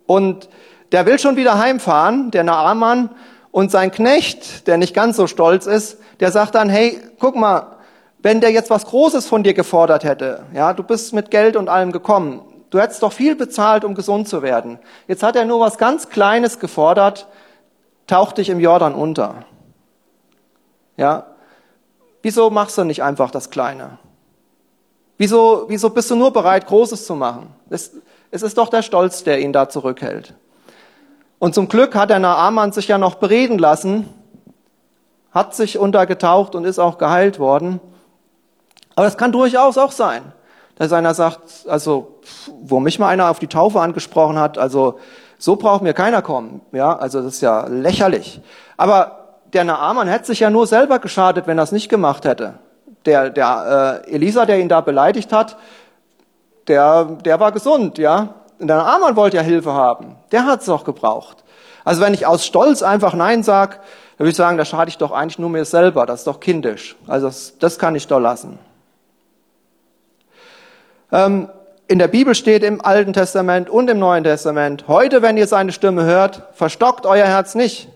Und 0.06 0.48
der 0.92 1.06
will 1.06 1.18
schon 1.18 1.36
wieder 1.36 1.58
heimfahren, 1.58 2.30
der 2.30 2.44
Naaman, 2.44 3.10
und 3.52 3.70
sein 3.70 3.92
Knecht, 3.92 4.66
der 4.66 4.78
nicht 4.78 4.94
ganz 4.94 5.16
so 5.16 5.26
stolz 5.26 5.66
ist, 5.66 5.98
der 6.20 6.32
sagt 6.32 6.54
dann, 6.54 6.68
hey, 6.68 6.98
guck 7.18 7.36
mal, 7.36 7.76
wenn 8.20 8.40
der 8.40 8.50
jetzt 8.50 8.70
was 8.70 8.86
Großes 8.86 9.26
von 9.26 9.42
dir 9.42 9.52
gefordert 9.52 10.04
hätte, 10.04 10.44
ja, 10.54 10.72
du 10.72 10.82
bist 10.82 11.12
mit 11.12 11.30
Geld 11.30 11.56
und 11.56 11.68
allem 11.68 11.92
gekommen, 11.92 12.40
du 12.70 12.80
hättest 12.80 13.02
doch 13.02 13.12
viel 13.12 13.36
bezahlt, 13.36 13.84
um 13.84 13.94
gesund 13.94 14.26
zu 14.26 14.42
werden. 14.42 14.78
Jetzt 15.06 15.22
hat 15.22 15.36
er 15.36 15.44
nur 15.44 15.60
was 15.60 15.76
ganz 15.76 16.08
Kleines 16.08 16.58
gefordert, 16.58 17.28
tauch 18.06 18.32
dich 18.32 18.48
im 18.48 18.58
Jordan 18.58 18.94
unter. 18.94 19.44
Ja, 20.96 21.26
wieso 22.22 22.48
machst 22.48 22.78
du 22.78 22.84
nicht 22.84 23.02
einfach 23.02 23.30
das 23.30 23.50
Kleine? 23.50 23.98
Wieso, 25.18 25.66
wieso 25.68 25.90
bist 25.90 26.10
du 26.10 26.16
nur 26.16 26.32
bereit, 26.32 26.66
Großes 26.66 27.04
zu 27.04 27.14
machen? 27.14 27.54
Es, 27.68 27.92
es 28.30 28.42
ist 28.42 28.56
doch 28.56 28.70
der 28.70 28.82
Stolz, 28.82 29.24
der 29.24 29.40
ihn 29.40 29.52
da 29.52 29.68
zurückhält. 29.68 30.34
Und 31.42 31.56
zum 31.56 31.66
Glück 31.66 31.96
hat 31.96 32.10
der 32.10 32.20
Naaman 32.20 32.70
sich 32.70 32.86
ja 32.86 32.98
noch 32.98 33.16
bereden 33.16 33.58
lassen, 33.58 34.08
hat 35.32 35.56
sich 35.56 35.76
untergetaucht 35.76 36.54
und 36.54 36.64
ist 36.64 36.78
auch 36.78 36.98
geheilt 36.98 37.40
worden. 37.40 37.80
Aber 38.94 39.08
es 39.08 39.16
kann 39.16 39.32
durchaus 39.32 39.76
auch 39.76 39.90
sein, 39.90 40.22
dass 40.76 40.92
einer 40.92 41.14
sagt, 41.14 41.66
also, 41.66 42.20
wo 42.62 42.78
mich 42.78 43.00
mal 43.00 43.08
einer 43.08 43.28
auf 43.28 43.40
die 43.40 43.48
Taufe 43.48 43.80
angesprochen 43.80 44.38
hat, 44.38 44.56
also, 44.56 45.00
so 45.36 45.56
braucht 45.56 45.82
mir 45.82 45.94
keiner 45.94 46.22
kommen. 46.22 46.60
Ja, 46.70 46.96
also, 46.96 47.20
das 47.20 47.34
ist 47.34 47.40
ja 47.40 47.66
lächerlich. 47.66 48.40
Aber 48.76 49.40
der 49.52 49.64
Naaman 49.64 50.06
hätte 50.06 50.26
sich 50.26 50.38
ja 50.38 50.48
nur 50.48 50.68
selber 50.68 51.00
geschadet, 51.00 51.48
wenn 51.48 51.58
er 51.58 51.64
es 51.64 51.72
nicht 51.72 51.88
gemacht 51.88 52.24
hätte. 52.24 52.60
Der, 53.04 53.30
der 53.30 54.02
äh, 54.06 54.14
Elisa, 54.14 54.46
der 54.46 54.60
ihn 54.60 54.68
da 54.68 54.80
beleidigt 54.80 55.32
hat, 55.32 55.56
der, 56.68 57.04
der 57.04 57.40
war 57.40 57.50
gesund, 57.50 57.98
ja. 57.98 58.34
Und 58.62 58.68
der 58.68 58.76
Naaman 58.76 59.16
wollte 59.16 59.38
ja 59.38 59.42
Hilfe 59.42 59.72
haben. 59.72 60.14
Der 60.30 60.46
hat 60.46 60.62
es 60.62 60.68
auch 60.68 60.84
gebraucht. 60.84 61.42
Also 61.84 62.00
wenn 62.00 62.14
ich 62.14 62.26
aus 62.26 62.46
Stolz 62.46 62.84
einfach 62.84 63.12
Nein 63.12 63.42
sage, 63.42 63.78
dann 64.16 64.20
würde 64.20 64.30
ich 64.30 64.36
sagen, 64.36 64.56
da 64.56 64.64
schade 64.64 64.88
ich 64.88 64.98
doch 64.98 65.10
eigentlich 65.10 65.40
nur 65.40 65.50
mir 65.50 65.64
selber. 65.64 66.06
Das 66.06 66.20
ist 66.20 66.28
doch 66.28 66.38
kindisch. 66.38 66.94
Also 67.08 67.26
das, 67.26 67.58
das 67.58 67.76
kann 67.80 67.96
ich 67.96 68.06
doch 68.06 68.20
lassen. 68.20 68.60
Ähm, 71.10 71.48
in 71.88 71.98
der 71.98 72.06
Bibel 72.06 72.36
steht 72.36 72.62
im 72.62 72.80
Alten 72.84 73.12
Testament 73.12 73.68
und 73.68 73.90
im 73.90 73.98
Neuen 73.98 74.22
Testament, 74.22 74.84
heute, 74.86 75.22
wenn 75.22 75.36
ihr 75.36 75.48
seine 75.48 75.72
Stimme 75.72 76.04
hört, 76.04 76.44
verstockt 76.52 77.04
euer 77.04 77.26
Herz 77.26 77.56
nicht. 77.56 77.88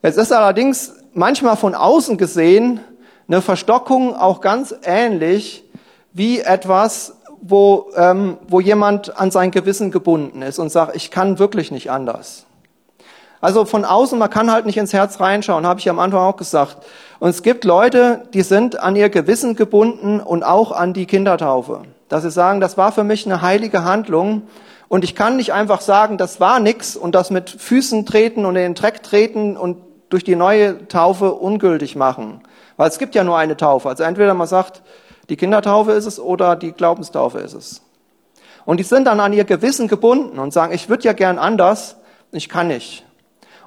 Es 0.00 0.16
ist 0.16 0.32
allerdings 0.32 0.94
manchmal 1.12 1.58
von 1.58 1.74
außen 1.74 2.16
gesehen 2.16 2.80
eine 3.28 3.42
Verstockung 3.42 4.16
auch 4.16 4.40
ganz 4.40 4.74
ähnlich 4.84 5.64
wie 6.14 6.40
etwas, 6.40 7.17
wo, 7.40 7.90
ähm, 7.96 8.38
wo 8.48 8.60
jemand 8.60 9.18
an 9.18 9.30
sein 9.30 9.50
Gewissen 9.50 9.90
gebunden 9.90 10.42
ist 10.42 10.58
und 10.58 10.70
sagt, 10.70 10.96
ich 10.96 11.10
kann 11.10 11.38
wirklich 11.38 11.70
nicht 11.70 11.90
anders. 11.90 12.46
Also 13.40 13.64
von 13.64 13.84
außen, 13.84 14.18
man 14.18 14.30
kann 14.30 14.50
halt 14.50 14.66
nicht 14.66 14.78
ins 14.78 14.92
Herz 14.92 15.20
reinschauen, 15.20 15.66
habe 15.66 15.78
ich 15.78 15.88
am 15.88 15.98
Anfang 15.98 16.20
auch 16.20 16.36
gesagt. 16.36 16.78
Und 17.20 17.28
es 17.30 17.42
gibt 17.42 17.64
Leute, 17.64 18.22
die 18.34 18.42
sind 18.42 18.80
an 18.80 18.96
ihr 18.96 19.08
Gewissen 19.10 19.54
gebunden 19.54 20.20
und 20.20 20.42
auch 20.42 20.72
an 20.72 20.92
die 20.92 21.06
Kindertaufe. 21.06 21.82
Dass 22.08 22.22
sie 22.22 22.30
sagen, 22.30 22.60
das 22.60 22.76
war 22.76 22.90
für 22.90 23.04
mich 23.04 23.26
eine 23.26 23.42
heilige 23.42 23.84
Handlung 23.84 24.42
und 24.88 25.04
ich 25.04 25.14
kann 25.14 25.36
nicht 25.36 25.52
einfach 25.52 25.82
sagen, 25.82 26.18
das 26.18 26.40
war 26.40 26.58
nix 26.58 26.96
und 26.96 27.14
das 27.14 27.30
mit 27.30 27.50
Füßen 27.50 28.06
treten 28.06 28.44
und 28.44 28.56
in 28.56 28.62
den 28.62 28.74
Dreck 28.74 29.02
treten 29.02 29.56
und 29.56 29.76
durch 30.08 30.24
die 30.24 30.36
neue 30.36 30.88
Taufe 30.88 31.34
ungültig 31.34 31.94
machen. 31.94 32.40
Weil 32.76 32.88
es 32.88 32.98
gibt 32.98 33.14
ja 33.14 33.24
nur 33.24 33.36
eine 33.36 33.56
Taufe. 33.56 33.88
Also 33.88 34.04
entweder 34.04 34.32
man 34.34 34.46
sagt, 34.46 34.82
die 35.28 35.36
Kindertaufe 35.36 35.92
ist 35.92 36.06
es 36.06 36.18
oder 36.18 36.56
die 36.56 36.72
Glaubenstaufe 36.72 37.38
ist 37.38 37.54
es. 37.54 37.82
Und 38.64 38.80
die 38.80 38.84
sind 38.84 39.06
dann 39.06 39.20
an 39.20 39.32
ihr 39.32 39.44
Gewissen 39.44 39.88
gebunden 39.88 40.38
und 40.38 40.52
sagen, 40.52 40.74
ich 40.74 40.88
würde 40.88 41.04
ja 41.04 41.12
gern 41.12 41.38
anders, 41.38 41.96
ich 42.32 42.48
kann 42.48 42.68
nicht. 42.68 43.04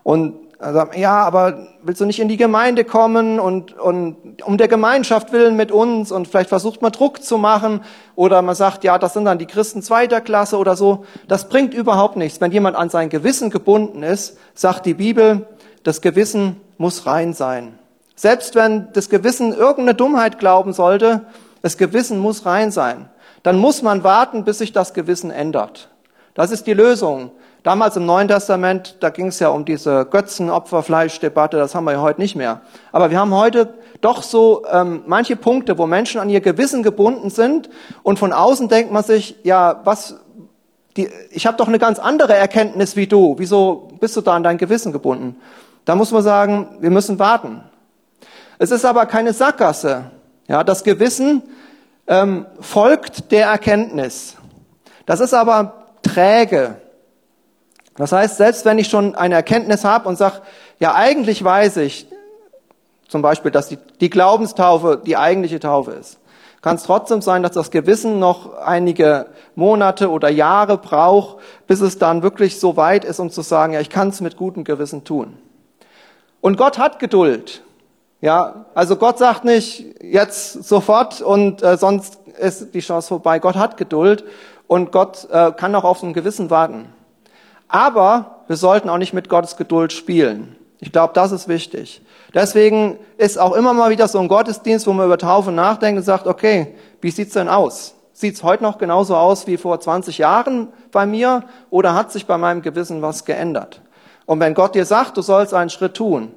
Und 0.03 0.35
sagen, 0.59 0.99
ja, 0.99 1.23
aber 1.23 1.67
willst 1.81 2.01
du 2.01 2.05
nicht 2.05 2.19
in 2.19 2.27
die 2.27 2.37
Gemeinde 2.37 2.83
kommen 2.83 3.39
und, 3.39 3.77
und 3.79 4.43
um 4.43 4.57
der 4.57 4.67
Gemeinschaft 4.67 5.31
willen 5.31 5.55
mit 5.55 5.71
uns 5.71 6.11
und 6.11 6.27
vielleicht 6.27 6.49
versucht 6.49 6.83
man 6.83 6.91
Druck 6.91 7.23
zu 7.23 7.39
machen 7.39 7.81
oder 8.15 8.41
man 8.43 8.53
sagt, 8.53 8.83
ja, 8.83 8.99
das 8.99 9.13
sind 9.13 9.25
dann 9.25 9.39
die 9.39 9.47
Christen 9.47 9.81
zweiter 9.81 10.21
Klasse 10.21 10.57
oder 10.57 10.75
so. 10.75 11.05
Das 11.27 11.49
bringt 11.49 11.73
überhaupt 11.73 12.15
nichts. 12.15 12.39
Wenn 12.41 12.51
jemand 12.51 12.75
an 12.75 12.89
sein 12.89 13.09
Gewissen 13.09 13.49
gebunden 13.49 14.03
ist, 14.03 14.37
sagt 14.53 14.85
die 14.85 14.93
Bibel, 14.93 15.47
das 15.83 16.01
Gewissen 16.01 16.57
muss 16.77 17.07
rein 17.07 17.33
sein. 17.33 17.79
Selbst 18.15 18.53
wenn 18.53 18.89
das 18.93 19.09
Gewissen 19.09 19.53
irgendeine 19.53 19.95
Dummheit 19.95 20.37
glauben 20.37 20.73
sollte, 20.73 21.21
das 21.61 21.77
Gewissen 21.77 22.19
muss 22.19 22.45
rein 22.45 22.71
sein. 22.71 23.09
Dann 23.43 23.57
muss 23.57 23.81
man 23.81 24.03
warten, 24.03 24.43
bis 24.43 24.59
sich 24.59 24.71
das 24.71 24.93
Gewissen 24.93 25.31
ändert. 25.31 25.89
Das 26.33 26.51
ist 26.51 26.67
die 26.67 26.73
Lösung. 26.73 27.31
Damals 27.63 27.95
im 27.95 28.07
Neuen 28.07 28.27
Testament, 28.27 28.97
da 29.01 29.09
ging 29.09 29.27
es 29.27 29.39
ja 29.39 29.49
um 29.49 29.65
diese 29.65 30.05
Götzenopferfleischdebatte, 30.05 31.57
das 31.57 31.75
haben 31.75 31.83
wir 31.83 31.91
ja 31.91 32.01
heute 32.01 32.19
nicht 32.19 32.35
mehr. 32.35 32.61
Aber 32.91 33.11
wir 33.11 33.19
haben 33.19 33.33
heute 33.35 33.75
doch 34.01 34.23
so 34.23 34.65
ähm, 34.71 35.03
manche 35.05 35.35
Punkte, 35.35 35.77
wo 35.77 35.85
Menschen 35.85 36.19
an 36.19 36.29
ihr 36.29 36.41
Gewissen 36.41 36.81
gebunden 36.81 37.29
sind 37.29 37.69
und 38.01 38.17
von 38.17 38.33
außen 38.33 38.67
denkt 38.67 38.91
man 38.91 39.03
sich, 39.03 39.35
ja, 39.43 39.81
was, 39.83 40.15
die, 40.97 41.09
ich 41.29 41.45
habe 41.45 41.57
doch 41.57 41.67
eine 41.67 41.77
ganz 41.77 41.99
andere 41.99 42.33
Erkenntnis 42.33 42.95
wie 42.95 43.05
du. 43.05 43.35
Wieso 43.37 43.89
bist 43.99 44.17
du 44.17 44.21
da 44.21 44.33
an 44.33 44.43
dein 44.43 44.57
Gewissen 44.57 44.91
gebunden? 44.91 45.35
Da 45.85 45.95
muss 45.95 46.11
man 46.11 46.23
sagen, 46.23 46.77
wir 46.79 46.89
müssen 46.89 47.19
warten. 47.19 47.63
Es 48.57 48.71
ist 48.71 48.85
aber 48.85 49.05
keine 49.05 49.33
Sackgasse. 49.33 50.05
Ja, 50.51 50.65
das 50.65 50.83
Gewissen 50.83 51.43
ähm, 52.07 52.45
folgt 52.59 53.31
der 53.31 53.45
Erkenntnis. 53.45 54.35
Das 55.05 55.21
ist 55.21 55.33
aber 55.33 55.85
träge. 56.03 56.75
Das 57.95 58.11
heißt, 58.11 58.35
selbst 58.35 58.65
wenn 58.65 58.77
ich 58.77 58.89
schon 58.89 59.15
eine 59.15 59.35
Erkenntnis 59.35 59.85
habe 59.85 60.09
und 60.09 60.17
sage, 60.17 60.41
ja, 60.77 60.93
eigentlich 60.93 61.41
weiß 61.41 61.77
ich 61.77 62.05
zum 63.07 63.21
Beispiel, 63.21 63.51
dass 63.51 63.69
die, 63.69 63.77
die 64.01 64.09
Glaubenstaufe 64.09 65.01
die 65.01 65.15
eigentliche 65.15 65.61
Taufe 65.61 65.91
ist, 65.91 66.19
kann 66.61 66.75
es 66.75 66.83
trotzdem 66.83 67.21
sein, 67.21 67.43
dass 67.43 67.53
das 67.53 67.71
Gewissen 67.71 68.19
noch 68.19 68.57
einige 68.57 69.27
Monate 69.55 70.11
oder 70.11 70.29
Jahre 70.29 70.77
braucht, 70.77 71.37
bis 71.65 71.79
es 71.79 71.97
dann 71.97 72.23
wirklich 72.23 72.59
so 72.59 72.75
weit 72.75 73.05
ist, 73.05 73.21
um 73.21 73.29
zu 73.29 73.41
sagen, 73.41 73.71
ja, 73.71 73.79
ich 73.79 73.89
kann 73.89 74.09
es 74.09 74.19
mit 74.19 74.35
gutem 74.35 74.65
Gewissen 74.65 75.05
tun. 75.05 75.37
Und 76.41 76.57
Gott 76.57 76.77
hat 76.77 76.99
Geduld. 76.99 77.63
Ja, 78.21 78.65
also 78.75 78.97
Gott 78.97 79.17
sagt 79.17 79.45
nicht 79.45 79.83
jetzt 79.99 80.63
sofort 80.63 81.21
und 81.21 81.63
äh, 81.63 81.75
sonst 81.75 82.19
ist 82.39 82.73
die 82.75 82.79
Chance 82.79 83.07
vorbei. 83.07 83.39
Gott 83.39 83.55
hat 83.55 83.77
Geduld 83.77 84.23
und 84.67 84.91
Gott 84.91 85.27
äh, 85.31 85.51
kann 85.51 85.73
auch 85.73 85.83
auf 85.83 86.03
ein 86.03 86.13
Gewissen 86.13 86.51
warten. 86.51 86.93
Aber 87.67 88.43
wir 88.47 88.57
sollten 88.57 88.89
auch 88.89 88.99
nicht 88.99 89.13
mit 89.13 89.27
Gottes 89.27 89.57
Geduld 89.57 89.91
spielen. 89.91 90.55
Ich 90.79 90.91
glaube, 90.91 91.13
das 91.15 91.31
ist 91.31 91.47
wichtig. 91.47 92.01
Deswegen 92.33 92.99
ist 93.17 93.39
auch 93.39 93.53
immer 93.53 93.73
mal 93.73 93.89
wieder 93.89 94.07
so 94.07 94.19
ein 94.19 94.27
Gottesdienst, 94.27 94.85
wo 94.85 94.93
man 94.93 95.07
über 95.07 95.17
Taufe 95.17 95.51
nachdenkt 95.51 95.97
und 95.97 96.03
sagt, 96.03 96.27
okay, 96.27 96.75
wie 97.01 97.11
sieht's 97.11 97.33
denn 97.33 97.49
aus? 97.49 97.95
Sieht's 98.13 98.43
heute 98.43 98.61
noch 98.61 98.77
genauso 98.77 99.15
aus 99.15 99.47
wie 99.47 99.57
vor 99.57 99.79
20 99.79 100.19
Jahren 100.19 100.67
bei 100.91 101.07
mir 101.07 101.43
oder 101.71 101.95
hat 101.95 102.11
sich 102.11 102.27
bei 102.27 102.37
meinem 102.37 102.61
Gewissen 102.61 103.01
was 103.01 103.25
geändert? 103.25 103.81
Und 104.27 104.39
wenn 104.39 104.53
Gott 104.53 104.75
dir 104.75 104.85
sagt, 104.85 105.17
du 105.17 105.23
sollst 105.23 105.53
einen 105.55 105.71
Schritt 105.71 105.95
tun, 105.95 106.33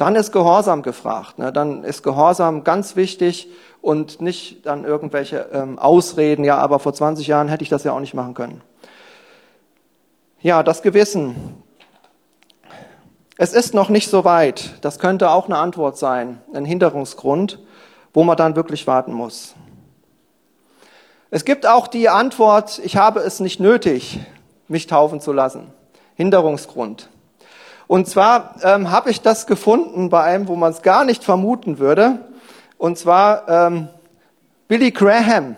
dann 0.00 0.14
ist 0.14 0.32
Gehorsam 0.32 0.82
gefragt. 0.82 1.38
Ne? 1.38 1.52
Dann 1.52 1.84
ist 1.84 2.02
Gehorsam 2.02 2.64
ganz 2.64 2.96
wichtig 2.96 3.48
und 3.82 4.20
nicht 4.20 4.64
dann 4.64 4.84
irgendwelche 4.84 5.48
ähm, 5.52 5.78
Ausreden, 5.78 6.44
ja, 6.44 6.56
aber 6.56 6.78
vor 6.78 6.94
20 6.94 7.26
Jahren 7.26 7.48
hätte 7.48 7.62
ich 7.62 7.68
das 7.68 7.84
ja 7.84 7.92
auch 7.92 8.00
nicht 8.00 8.14
machen 8.14 8.34
können. 8.34 8.62
Ja, 10.40 10.62
das 10.62 10.80
Gewissen. 10.80 11.62
Es 13.36 13.52
ist 13.52 13.74
noch 13.74 13.90
nicht 13.90 14.08
so 14.08 14.24
weit. 14.24 14.74
Das 14.80 14.98
könnte 14.98 15.30
auch 15.30 15.46
eine 15.46 15.58
Antwort 15.58 15.98
sein, 15.98 16.40
ein 16.54 16.64
Hinderungsgrund, 16.64 17.58
wo 18.14 18.24
man 18.24 18.36
dann 18.36 18.56
wirklich 18.56 18.86
warten 18.86 19.12
muss. 19.12 19.54
Es 21.30 21.44
gibt 21.44 21.66
auch 21.66 21.86
die 21.86 22.08
Antwort, 22.08 22.80
ich 22.82 22.96
habe 22.96 23.20
es 23.20 23.38
nicht 23.38 23.60
nötig, 23.60 24.20
mich 24.66 24.86
taufen 24.86 25.20
zu 25.20 25.32
lassen. 25.32 25.72
Hinderungsgrund. 26.16 27.10
Und 27.90 28.06
zwar 28.06 28.54
ähm, 28.62 28.92
habe 28.92 29.10
ich 29.10 29.20
das 29.20 29.48
gefunden 29.48 30.10
bei 30.10 30.22
einem, 30.22 30.46
wo 30.46 30.54
man 30.54 30.70
es 30.70 30.82
gar 30.82 31.04
nicht 31.04 31.24
vermuten 31.24 31.80
würde. 31.80 32.20
Und 32.78 32.96
zwar 32.96 33.48
ähm, 33.48 33.88
Billy 34.68 34.92
Graham. 34.92 35.56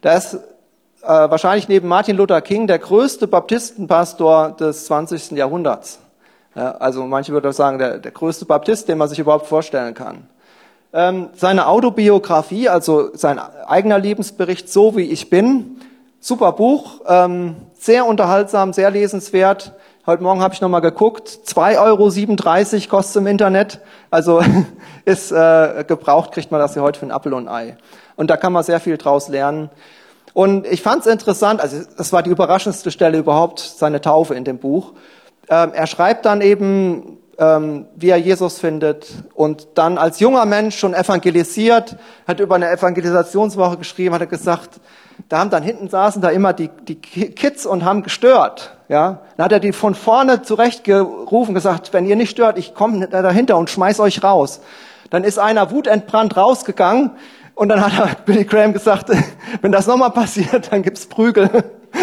Das 0.00 0.34
äh, 0.34 0.38
wahrscheinlich 1.02 1.66
neben 1.66 1.88
Martin 1.88 2.16
Luther 2.16 2.40
King 2.40 2.68
der 2.68 2.78
größte 2.78 3.26
Baptistenpastor 3.26 4.52
des 4.52 4.86
20. 4.86 5.32
Jahrhunderts. 5.32 5.98
Ja, 6.54 6.70
also 6.76 7.04
manche 7.04 7.32
würden 7.32 7.52
sagen, 7.52 7.80
der, 7.80 7.98
der 7.98 8.12
größte 8.12 8.44
Baptist, 8.44 8.88
den 8.88 8.98
man 8.98 9.08
sich 9.08 9.18
überhaupt 9.18 9.48
vorstellen 9.48 9.94
kann. 9.94 10.28
Ähm, 10.92 11.30
seine 11.34 11.66
Autobiografie, 11.66 12.68
also 12.68 13.10
sein 13.12 13.40
eigener 13.40 13.98
Lebensbericht, 13.98 14.68
so 14.68 14.96
wie 14.96 15.10
ich 15.10 15.30
bin, 15.30 15.80
super 16.20 16.52
Buch, 16.52 17.00
ähm, 17.08 17.56
sehr 17.76 18.06
unterhaltsam, 18.06 18.72
sehr 18.72 18.92
lesenswert. 18.92 19.72
Heute 20.06 20.22
Morgen 20.22 20.42
habe 20.42 20.52
ich 20.52 20.60
nochmal 20.60 20.82
geguckt, 20.82 21.30
2,37 21.46 21.80
Euro 21.80 22.88
kostet 22.90 23.22
im 23.22 23.26
Internet. 23.26 23.80
Also 24.10 24.42
ist 25.06 25.32
äh, 25.32 25.82
gebraucht, 25.88 26.32
kriegt 26.32 26.50
man 26.50 26.60
das 26.60 26.74
ja 26.74 26.82
heute 26.82 27.00
für 27.00 27.06
ein 27.06 27.10
Apfel 27.10 27.32
und 27.32 27.48
ein 27.48 27.70
Ei. 27.70 27.76
Und 28.14 28.28
da 28.28 28.36
kann 28.36 28.52
man 28.52 28.62
sehr 28.64 28.80
viel 28.80 28.98
draus 28.98 29.28
lernen. 29.28 29.70
Und 30.34 30.66
ich 30.66 30.82
fand 30.82 31.06
es 31.06 31.10
interessant, 31.10 31.62
also 31.62 31.78
das 31.96 32.12
war 32.12 32.22
die 32.22 32.28
überraschendste 32.28 32.90
Stelle 32.90 33.16
überhaupt, 33.16 33.60
seine 33.60 34.02
Taufe 34.02 34.34
in 34.34 34.44
dem 34.44 34.58
Buch. 34.58 34.92
Ähm, 35.48 35.70
er 35.72 35.86
schreibt 35.86 36.26
dann 36.26 36.42
eben, 36.42 37.16
ähm, 37.38 37.86
wie 37.96 38.10
er 38.10 38.18
Jesus 38.18 38.58
findet 38.58 39.06
und 39.32 39.68
dann 39.76 39.96
als 39.96 40.20
junger 40.20 40.44
Mensch 40.44 40.76
schon 40.78 40.92
evangelisiert, 40.92 41.96
hat 42.28 42.40
über 42.40 42.56
eine 42.56 42.70
Evangelisationswoche 42.70 43.78
geschrieben, 43.78 44.14
hat 44.14 44.20
er 44.20 44.26
gesagt, 44.26 44.80
da 45.28 45.38
haben 45.38 45.50
dann 45.50 45.62
hinten 45.62 45.88
saßen 45.88 46.20
da 46.20 46.28
immer 46.28 46.52
die, 46.52 46.68
die 46.68 46.96
Kids 46.96 47.66
und 47.66 47.84
haben 47.84 48.02
gestört. 48.02 48.76
Ja, 48.88 49.20
dann 49.36 49.44
hat 49.46 49.52
er 49.52 49.60
die 49.60 49.72
von 49.72 49.94
vorne 49.94 50.42
zurechtgerufen, 50.42 51.54
gesagt, 51.54 51.92
wenn 51.92 52.04
ihr 52.06 52.16
nicht 52.16 52.30
stört, 52.30 52.58
ich 52.58 52.74
komme 52.74 53.08
dahinter 53.08 53.56
und 53.56 53.70
schmeiß 53.70 54.00
euch 54.00 54.22
raus. 54.22 54.60
Dann 55.10 55.24
ist 55.24 55.38
einer 55.38 55.70
wutentbrannt 55.70 56.36
rausgegangen 56.36 57.12
und 57.54 57.68
dann 57.70 57.80
hat 57.80 58.24
Billy 58.26 58.44
Graham 58.44 58.72
gesagt, 58.72 59.10
wenn 59.62 59.72
das 59.72 59.86
nochmal 59.86 60.10
passiert, 60.10 60.70
dann 60.70 60.82
gibt's 60.82 61.06
Prügel 61.06 61.48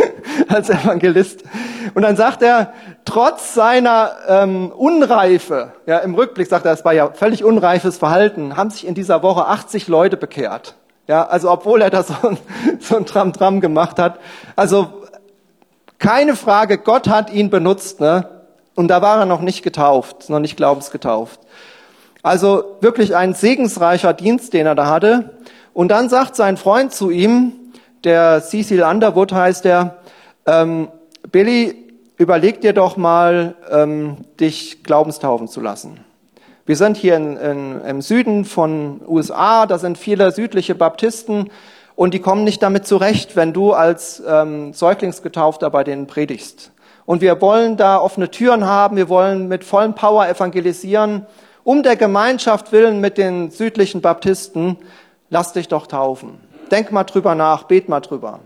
als 0.47 0.69
Evangelist. 0.69 1.43
Und 1.93 2.01
dann 2.01 2.15
sagt 2.15 2.41
er, 2.41 2.73
trotz 3.05 3.53
seiner 3.53 4.11
ähm, 4.27 4.71
Unreife, 4.71 5.73
ja, 5.85 5.99
im 5.99 6.15
Rückblick 6.15 6.47
sagt 6.47 6.65
er, 6.65 6.73
es 6.73 6.85
war 6.85 6.93
ja 6.93 7.11
völlig 7.11 7.43
unreifes 7.43 7.97
Verhalten, 7.97 8.57
haben 8.57 8.69
sich 8.69 8.87
in 8.87 8.95
dieser 8.95 9.21
Woche 9.23 9.45
80 9.45 9.87
Leute 9.87 10.17
bekehrt. 10.17 10.75
Ja, 11.11 11.27
also 11.27 11.51
obwohl 11.51 11.81
er 11.81 11.89
da 11.89 12.03
so 12.03 12.13
ein, 12.23 12.37
so 12.79 12.95
ein 12.95 13.05
Tram-Tram 13.05 13.59
gemacht 13.59 13.99
hat. 13.99 14.21
Also 14.55 14.87
keine 15.99 16.37
Frage, 16.37 16.77
Gott 16.77 17.09
hat 17.09 17.33
ihn 17.33 17.49
benutzt, 17.49 17.99
ne? 17.99 18.29
Und 18.75 18.87
da 18.87 19.01
war 19.01 19.19
er 19.19 19.25
noch 19.25 19.41
nicht 19.41 19.61
getauft, 19.61 20.29
noch 20.29 20.39
nicht 20.39 20.55
glaubensgetauft. 20.55 21.41
Also 22.23 22.77
wirklich 22.79 23.13
ein 23.13 23.33
segensreicher 23.33 24.13
Dienst, 24.13 24.53
den 24.53 24.65
er 24.65 24.73
da 24.73 24.85
hatte. 24.85 25.31
Und 25.73 25.89
dann 25.89 26.07
sagt 26.07 26.37
sein 26.37 26.55
Freund 26.55 26.93
zu 26.93 27.09
ihm, 27.09 27.51
der 28.05 28.41
Cecil 28.41 28.81
Underwood 28.81 29.33
heißt 29.33 29.65
er, 29.65 29.97
ähm, 30.45 30.87
Billy, 31.29 31.75
überleg 32.15 32.61
dir 32.61 32.71
doch 32.71 32.95
mal, 32.95 33.55
ähm, 33.69 34.15
dich 34.39 34.81
glaubenstaufen 34.85 35.49
zu 35.49 35.59
lassen. 35.59 35.99
Wir 36.65 36.75
sind 36.75 36.97
hier 36.97 37.15
in, 37.15 37.37
in, 37.37 37.81
im 37.81 38.01
Süden 38.01 38.45
von 38.45 39.01
USA, 39.07 39.65
da 39.65 39.79
sind 39.79 39.97
viele 39.97 40.31
südliche 40.31 40.75
Baptisten 40.75 41.49
und 41.95 42.13
die 42.13 42.19
kommen 42.19 42.43
nicht 42.43 42.61
damit 42.61 42.85
zurecht, 42.85 43.35
wenn 43.35 43.51
du 43.51 43.73
als 43.73 44.21
ähm, 44.27 44.73
Säuglingsgetaufter 44.73 45.69
bei 45.69 45.83
denen 45.83 46.07
predigst. 46.07 46.71
Und 47.05 47.21
wir 47.21 47.41
wollen 47.41 47.77
da 47.77 47.97
offene 47.97 48.29
Türen 48.29 48.65
haben, 48.65 48.95
wir 48.95 49.09
wollen 49.09 49.47
mit 49.47 49.63
vollem 49.63 49.95
Power 49.95 50.27
evangelisieren. 50.27 51.25
Um 51.63 51.83
der 51.83 51.95
Gemeinschaft 51.95 52.71
willen 52.71 53.01
mit 53.01 53.17
den 53.17 53.51
südlichen 53.51 54.01
Baptisten, 54.01 54.77
lass 55.29 55.53
dich 55.53 55.67
doch 55.67 55.87
taufen. 55.87 56.39
Denk 56.69 56.91
mal 56.91 57.03
drüber 57.03 57.35
nach, 57.35 57.63
bet 57.63 57.89
mal 57.89 57.99
drüber. 58.01 58.39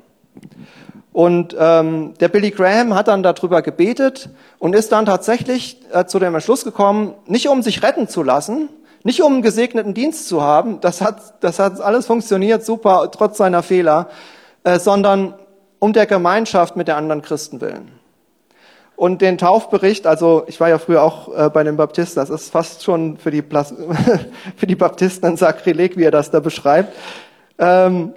Und 1.15 1.55
ähm, 1.57 2.13
der 2.19 2.27
Billy 2.27 2.51
Graham 2.51 2.93
hat 2.93 3.07
dann 3.07 3.23
darüber 3.23 3.61
gebetet 3.61 4.27
und 4.59 4.75
ist 4.75 4.91
dann 4.91 5.05
tatsächlich 5.05 5.79
äh, 5.93 6.03
zu 6.03 6.19
dem 6.19 6.35
Entschluss 6.35 6.65
gekommen, 6.65 7.13
nicht 7.25 7.47
um 7.47 7.61
sich 7.61 7.81
retten 7.83 8.09
zu 8.09 8.21
lassen, 8.21 8.67
nicht 9.03 9.21
um 9.23 9.31
einen 9.31 9.41
gesegneten 9.41 9.93
Dienst 9.93 10.27
zu 10.27 10.41
haben, 10.41 10.81
das 10.81 10.99
hat, 10.99 11.41
das 11.41 11.57
hat 11.57 11.79
alles 11.79 12.05
funktioniert 12.05 12.65
super, 12.65 13.09
trotz 13.13 13.37
seiner 13.37 13.63
Fehler, 13.63 14.09
äh, 14.65 14.77
sondern 14.77 15.35
um 15.79 15.93
der 15.93 16.05
Gemeinschaft 16.05 16.75
mit 16.75 16.89
der 16.89 16.97
anderen 16.97 17.21
Christen 17.21 17.61
willen. 17.61 17.93
Und 18.97 19.21
den 19.21 19.37
Taufbericht, 19.37 20.07
also 20.07 20.43
ich 20.47 20.59
war 20.59 20.67
ja 20.67 20.79
früher 20.79 21.01
auch 21.01 21.33
äh, 21.33 21.49
bei 21.49 21.63
den 21.63 21.77
Baptisten, 21.77 22.19
das 22.19 22.29
ist 22.29 22.51
fast 22.51 22.83
schon 22.83 23.15
für 23.15 23.31
die, 23.31 23.41
Plas 23.41 23.73
für 24.57 24.67
die 24.67 24.75
Baptisten 24.75 25.25
ein 25.27 25.37
Sakrileg, 25.37 25.95
wie 25.95 26.03
er 26.03 26.11
das 26.11 26.29
da 26.29 26.41
beschreibt. 26.41 26.93
Ähm, 27.57 28.13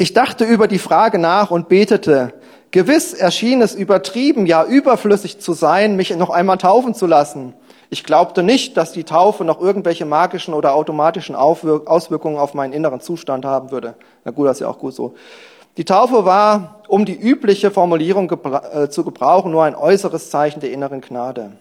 ich 0.00 0.14
dachte 0.14 0.44
über 0.44 0.66
die 0.66 0.78
Frage 0.78 1.18
nach 1.18 1.50
und 1.50 1.68
betete. 1.68 2.32
Gewiss 2.70 3.12
erschien 3.12 3.60
es 3.60 3.74
übertrieben, 3.74 4.46
ja 4.46 4.64
überflüssig 4.64 5.40
zu 5.40 5.52
sein, 5.52 5.94
mich 5.94 6.16
noch 6.16 6.30
einmal 6.30 6.56
taufen 6.56 6.94
zu 6.94 7.06
lassen. 7.06 7.52
Ich 7.90 8.02
glaubte 8.02 8.42
nicht, 8.42 8.78
dass 8.78 8.92
die 8.92 9.04
Taufe 9.04 9.44
noch 9.44 9.60
irgendwelche 9.60 10.06
magischen 10.06 10.54
oder 10.54 10.74
automatischen 10.74 11.36
Auswirkungen 11.36 12.38
auf 12.38 12.54
meinen 12.54 12.72
inneren 12.72 13.02
Zustand 13.02 13.44
haben 13.44 13.72
würde. 13.72 13.94
Na 14.24 14.30
gut, 14.30 14.46
das 14.46 14.56
ist 14.56 14.60
ja 14.60 14.68
auch 14.68 14.78
gut 14.78 14.94
so. 14.94 15.16
Die 15.76 15.84
Taufe 15.84 16.24
war, 16.24 16.80
um 16.88 17.04
die 17.04 17.20
übliche 17.20 17.70
Formulierung 17.70 18.26
gebra 18.26 18.84
äh, 18.84 18.88
zu 18.88 19.04
gebrauchen, 19.04 19.52
nur 19.52 19.64
ein 19.64 19.74
äußeres 19.74 20.30
Zeichen 20.30 20.60
der 20.60 20.72
inneren 20.72 21.02
Gnade. 21.02 21.52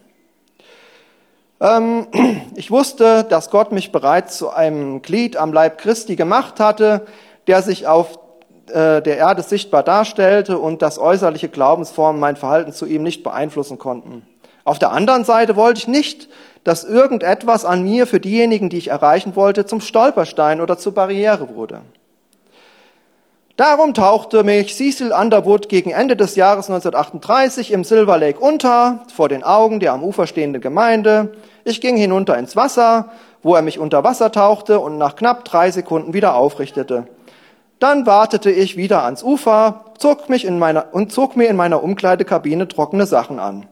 Ähm, 1.59 2.07
ich 2.55 2.71
wusste, 2.71 3.25
dass 3.25 3.49
Gott 3.49 3.73
mich 3.73 3.91
bereits 3.91 4.37
zu 4.37 4.49
einem 4.49 5.01
Glied 5.01 5.35
am 5.35 5.51
Leib 5.51 5.77
Christi 5.77 6.15
gemacht 6.15 6.61
hatte, 6.61 7.05
der 7.47 7.61
sich 7.63 7.85
auf 7.85 8.28
äh, 8.73 9.01
der 9.01 9.17
Erde 9.17 9.43
sichtbar 9.43 9.83
darstellte 9.83 10.57
und 10.57 10.81
dass 10.81 10.99
äußerliche 10.99 11.49
Glaubensformen 11.49 12.19
mein 12.19 12.35
Verhalten 12.35 12.71
zu 12.71 12.85
ihm 12.85 13.03
nicht 13.03 13.23
beeinflussen 13.23 13.77
konnten. 13.77 14.25
Auf 14.63 14.79
der 14.79 14.91
anderen 14.91 15.23
Seite 15.23 15.55
wollte 15.55 15.79
ich 15.79 15.87
nicht, 15.87 16.29
dass 16.63 16.83
irgendetwas 16.83 17.65
an 17.65 17.83
mir 17.83 18.05
für 18.05 18.19
diejenigen, 18.19 18.69
die 18.69 18.77
ich 18.77 18.89
erreichen 18.89 19.35
wollte, 19.35 19.65
zum 19.65 19.81
Stolperstein 19.81 20.61
oder 20.61 20.77
zur 20.77 20.93
Barriere 20.93 21.55
wurde. 21.55 21.81
Darum 23.59 23.93
tauchte 23.93 24.45
mich 24.45 24.73
Cecil 24.73 25.11
Underwood 25.11 25.67
gegen 25.67 25.91
Ende 25.91 26.15
des 26.15 26.37
Jahres 26.37 26.69
1938 26.69 27.73
im 27.73 27.83
Silver 27.83 28.17
Lake 28.17 28.39
unter, 28.39 29.03
vor 29.13 29.27
den 29.27 29.43
Augen 29.43 29.81
der 29.81 29.91
am 29.91 30.01
Ufer 30.01 30.27
stehenden 30.27 30.61
Gemeinde. 30.61 31.33
Ich 31.65 31.81
ging 31.81 31.97
hinunter 31.97 32.37
ins 32.37 32.55
Wasser, 32.55 33.09
wo 33.43 33.55
er 33.55 33.61
mich 33.61 33.77
unter 33.77 34.05
Wasser 34.05 34.31
tauchte 34.31 34.79
und 34.79 34.97
nach 34.97 35.17
knapp 35.17 35.43
drei 35.43 35.71
Sekunden 35.71 36.13
wieder 36.13 36.35
aufrichtete. 36.35 37.07
Dann 37.79 38.05
wartete 38.05 38.51
ich 38.51 38.75
wieder 38.75 39.03
ans 39.03 39.23
Ufer, 39.23 39.85
zog 39.97 40.29
mich 40.29 40.45
in 40.45 40.59
meiner, 40.59 40.93
und 40.93 41.11
zog 41.13 41.37
mir 41.37 41.47
in 41.47 41.55
meiner 41.55 41.81
Umkleidekabine 41.81 42.67
trockene 42.67 43.05
Sachen 43.05 43.39
an. 43.39 43.67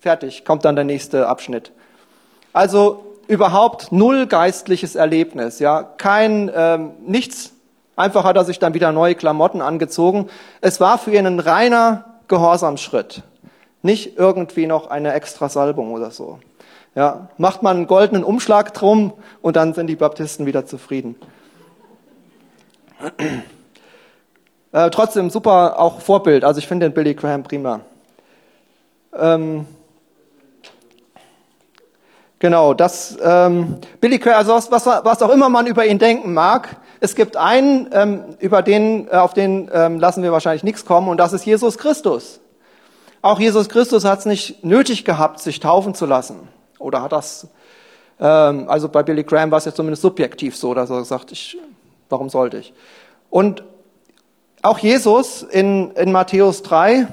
Fertig, 0.00 0.44
kommt 0.44 0.64
dann 0.64 0.74
der 0.74 0.84
nächste 0.84 1.28
Abschnitt. 1.28 1.72
Also 2.52 3.04
überhaupt 3.28 3.92
null 3.92 4.26
geistliches 4.26 4.96
Erlebnis, 4.96 5.60
ja, 5.60 5.82
kein 5.82 6.50
ähm, 6.54 6.92
nichts. 7.06 7.52
Einfach 7.94 8.24
hat 8.24 8.36
er 8.36 8.44
sich 8.44 8.58
dann 8.58 8.74
wieder 8.74 8.90
neue 8.92 9.14
Klamotten 9.14 9.60
angezogen. 9.60 10.28
Es 10.60 10.80
war 10.80 10.98
für 10.98 11.12
ihn 11.12 11.26
ein 11.26 11.38
reiner 11.38 12.06
Gehorsamschritt, 12.26 13.22
nicht 13.82 14.18
irgendwie 14.18 14.66
noch 14.66 14.90
eine 14.90 15.12
extra 15.12 15.48
Salbung 15.48 15.92
oder 15.92 16.10
so. 16.10 16.40
Ja, 16.96 17.28
macht 17.38 17.62
man 17.62 17.76
einen 17.76 17.86
goldenen 17.86 18.24
Umschlag 18.24 18.74
drum 18.74 19.12
und 19.42 19.54
dann 19.54 19.74
sind 19.74 19.86
die 19.86 19.96
Baptisten 19.96 20.46
wieder 20.46 20.66
zufrieden. 20.66 21.14
Äh, 24.72 24.90
trotzdem 24.90 25.30
super 25.30 25.80
auch 25.80 26.00
Vorbild. 26.00 26.44
Also 26.44 26.58
ich 26.58 26.68
finde 26.68 26.86
den 26.86 26.94
Billy 26.94 27.14
Graham 27.14 27.42
prima. 27.42 27.80
Ähm, 29.18 29.66
genau, 32.38 32.74
das 32.74 33.18
ähm, 33.20 33.78
Billy 34.00 34.18
Graham, 34.18 34.36
also 34.36 34.52
was, 34.52 34.70
was, 34.70 34.86
was, 34.86 35.22
auch 35.22 35.30
immer 35.30 35.48
man 35.48 35.66
über 35.66 35.84
ihn 35.86 35.98
denken 35.98 36.32
mag, 36.32 36.76
es 37.00 37.16
gibt 37.16 37.36
einen, 37.36 37.90
ähm, 37.92 38.36
über 38.38 38.62
den, 38.62 39.08
äh, 39.08 39.16
auf 39.16 39.34
den 39.34 39.68
ähm, 39.72 39.98
lassen 39.98 40.22
wir 40.22 40.30
wahrscheinlich 40.30 40.62
nichts 40.62 40.84
kommen, 40.84 41.08
und 41.08 41.16
das 41.16 41.32
ist 41.32 41.44
Jesus 41.44 41.76
Christus. 41.76 42.38
Auch 43.22 43.40
Jesus 43.40 43.68
Christus 43.68 44.04
hat 44.04 44.20
es 44.20 44.26
nicht 44.26 44.64
nötig 44.64 45.04
gehabt, 45.04 45.40
sich 45.40 45.58
taufen 45.58 45.94
zu 45.94 46.06
lassen. 46.06 46.48
Oder 46.78 47.02
hat 47.02 47.10
das, 47.10 47.48
ähm, 48.20 48.68
also 48.68 48.88
bei 48.88 49.02
Billy 49.02 49.24
Graham 49.24 49.50
war 49.50 49.58
es 49.58 49.64
ja 49.64 49.74
zumindest 49.74 50.02
subjektiv 50.02 50.56
so, 50.56 50.74
dass 50.74 50.90
er 50.90 51.04
sagt, 51.04 51.32
ich 51.32 51.58
Warum 52.10 52.28
sollte 52.28 52.58
ich? 52.58 52.74
Und 53.30 53.62
auch 54.62 54.78
Jesus 54.78 55.42
in, 55.42 55.92
in 55.92 56.12
Matthäus 56.12 56.62
3 56.62 57.06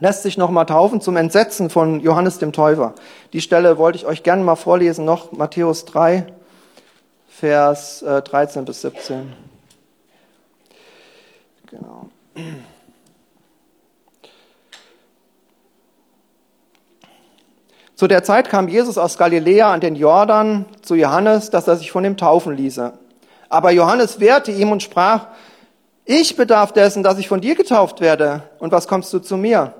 lässt 0.00 0.22
sich 0.22 0.38
nochmal 0.38 0.66
taufen 0.66 1.00
zum 1.00 1.16
Entsetzen 1.16 1.68
von 1.68 2.00
Johannes 2.00 2.38
dem 2.38 2.52
Täufer. 2.52 2.94
Die 3.32 3.40
Stelle 3.40 3.76
wollte 3.76 3.98
ich 3.98 4.06
euch 4.06 4.22
gerne 4.22 4.42
mal 4.42 4.56
vorlesen, 4.56 5.04
noch 5.04 5.32
Matthäus 5.32 5.84
3, 5.84 6.26
Vers 7.28 8.00
13 8.00 8.62
äh, 8.62 8.66
bis 8.66 8.80
17. 8.80 9.32
Genau. 11.66 12.08
Zu 17.94 18.06
der 18.06 18.22
Zeit 18.22 18.48
kam 18.48 18.68
Jesus 18.68 18.98
aus 18.98 19.16
Galiläa 19.16 19.72
an 19.72 19.80
den 19.80 19.96
Jordan 19.96 20.66
zu 20.82 20.94
Johannes, 20.94 21.50
dass 21.50 21.66
er 21.66 21.76
sich 21.76 21.90
von 21.90 22.04
ihm 22.04 22.16
taufen 22.16 22.54
ließe. 22.54 22.92
Aber 23.48 23.70
Johannes 23.70 24.20
wehrte 24.20 24.50
ihm 24.50 24.72
und 24.72 24.82
sprach, 24.82 25.28
ich 26.04 26.36
bedarf 26.36 26.72
dessen, 26.72 27.02
dass 27.02 27.18
ich 27.18 27.28
von 27.28 27.40
dir 27.40 27.54
getauft 27.54 28.00
werde. 28.00 28.42
Und 28.58 28.72
was 28.72 28.86
kommst 28.88 29.12
du 29.12 29.18
zu 29.18 29.36
mir? 29.36 29.74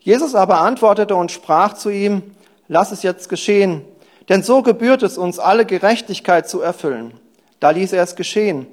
Jesus 0.00 0.34
aber 0.34 0.60
antwortete 0.60 1.16
und 1.16 1.32
sprach 1.32 1.72
zu 1.72 1.88
ihm, 1.88 2.22
lass 2.68 2.92
es 2.92 3.02
jetzt 3.02 3.28
geschehen, 3.28 3.82
denn 4.28 4.42
so 4.42 4.62
gebührt 4.62 5.02
es 5.02 5.16
uns, 5.16 5.38
alle 5.38 5.64
Gerechtigkeit 5.64 6.48
zu 6.48 6.60
erfüllen. 6.60 7.14
Da 7.60 7.70
ließ 7.70 7.94
er 7.94 8.02
es 8.02 8.14
geschehen. 8.14 8.66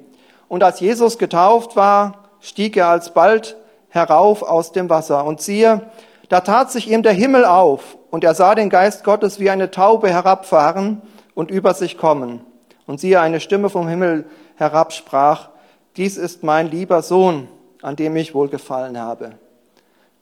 Und 0.48 0.62
als 0.62 0.80
Jesus 0.80 1.16
getauft 1.16 1.76
war, 1.76 2.28
stieg 2.40 2.76
er 2.76 2.88
alsbald 2.88 3.56
herauf 3.88 4.42
aus 4.42 4.72
dem 4.72 4.90
Wasser. 4.90 5.24
Und 5.24 5.40
siehe, 5.40 5.82
da 6.28 6.40
tat 6.40 6.70
sich 6.70 6.90
ihm 6.90 7.02
der 7.02 7.12
Himmel 7.12 7.44
auf, 7.44 7.96
und 8.10 8.24
er 8.24 8.34
sah 8.34 8.54
den 8.54 8.68
Geist 8.68 9.04
Gottes 9.04 9.40
wie 9.40 9.48
eine 9.48 9.70
Taube 9.70 10.10
herabfahren 10.10 11.00
und 11.34 11.50
über 11.50 11.72
sich 11.72 11.96
kommen. 11.96 12.44
Und 12.92 12.98
siehe, 12.98 13.22
eine 13.22 13.40
Stimme 13.40 13.70
vom 13.70 13.88
Himmel 13.88 14.26
herab 14.56 14.92
sprach, 14.92 15.48
dies 15.96 16.18
ist 16.18 16.42
mein 16.42 16.70
lieber 16.70 17.00
Sohn, 17.00 17.48
an 17.80 17.96
dem 17.96 18.14
ich 18.16 18.34
wohlgefallen 18.34 19.00
habe. 19.00 19.32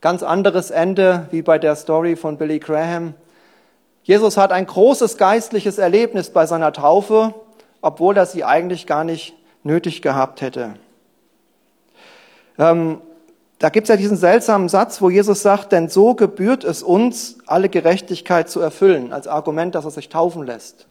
Ganz 0.01 0.23
anderes 0.23 0.71
Ende 0.71 1.27
wie 1.33 1.43
bei 1.43 1.59
der 1.59 1.75
Story 1.75 2.15
von 2.15 2.39
Billy 2.39 2.61
Graham. 2.61 3.15
Jesus 4.05 4.37
hat 4.37 4.53
ein 4.53 4.67
großes 4.67 5.17
geistliches 5.17 5.79
Erlebnis 5.79 6.31
bei 6.31 6.47
seiner 6.47 6.73
Taufe, 6.73 7.35
obwohl 7.81 8.17
er 8.17 8.27
sie 8.27 8.45
eigentlich 8.45 8.87
gar 8.87 9.03
nicht 9.03 9.35
nötig 9.65 10.01
gehabt 10.01 10.41
hätte. 10.41 10.75
Ähm, 12.57 13.01
da 13.59 13.71
gibt 13.71 13.87
es 13.87 13.89
ja 13.89 13.97
diesen 13.97 14.17
seltsamen 14.17 14.69
Satz, 14.69 15.03
wo 15.03 15.11
Jesus 15.11 15.43
sagt, 15.43 15.73
denn 15.73 15.89
so 15.89 16.15
gebührt 16.15 16.63
es 16.63 16.85
uns, 16.85 17.39
alle 17.47 17.69
Gerechtigkeit 17.69 18.49
zu 18.49 18.61
erfüllen, 18.61 19.13
als 19.13 19.27
Argument, 19.27 19.75
dass 19.75 19.87
er 19.87 19.91
sich 19.91 20.09
taufen 20.09 20.47
lässt. 20.47 20.87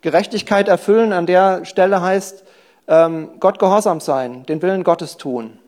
Gerechtigkeit 0.00 0.68
erfüllen 0.68 1.12
an 1.12 1.26
der 1.26 1.64
Stelle 1.64 2.00
heißt, 2.00 2.44
ähm, 2.86 3.30
Gott 3.40 3.58
gehorsam 3.58 4.00
sein, 4.00 4.44
den 4.46 4.62
Willen 4.62 4.84
Gottes 4.84 5.16
tun. 5.16 5.58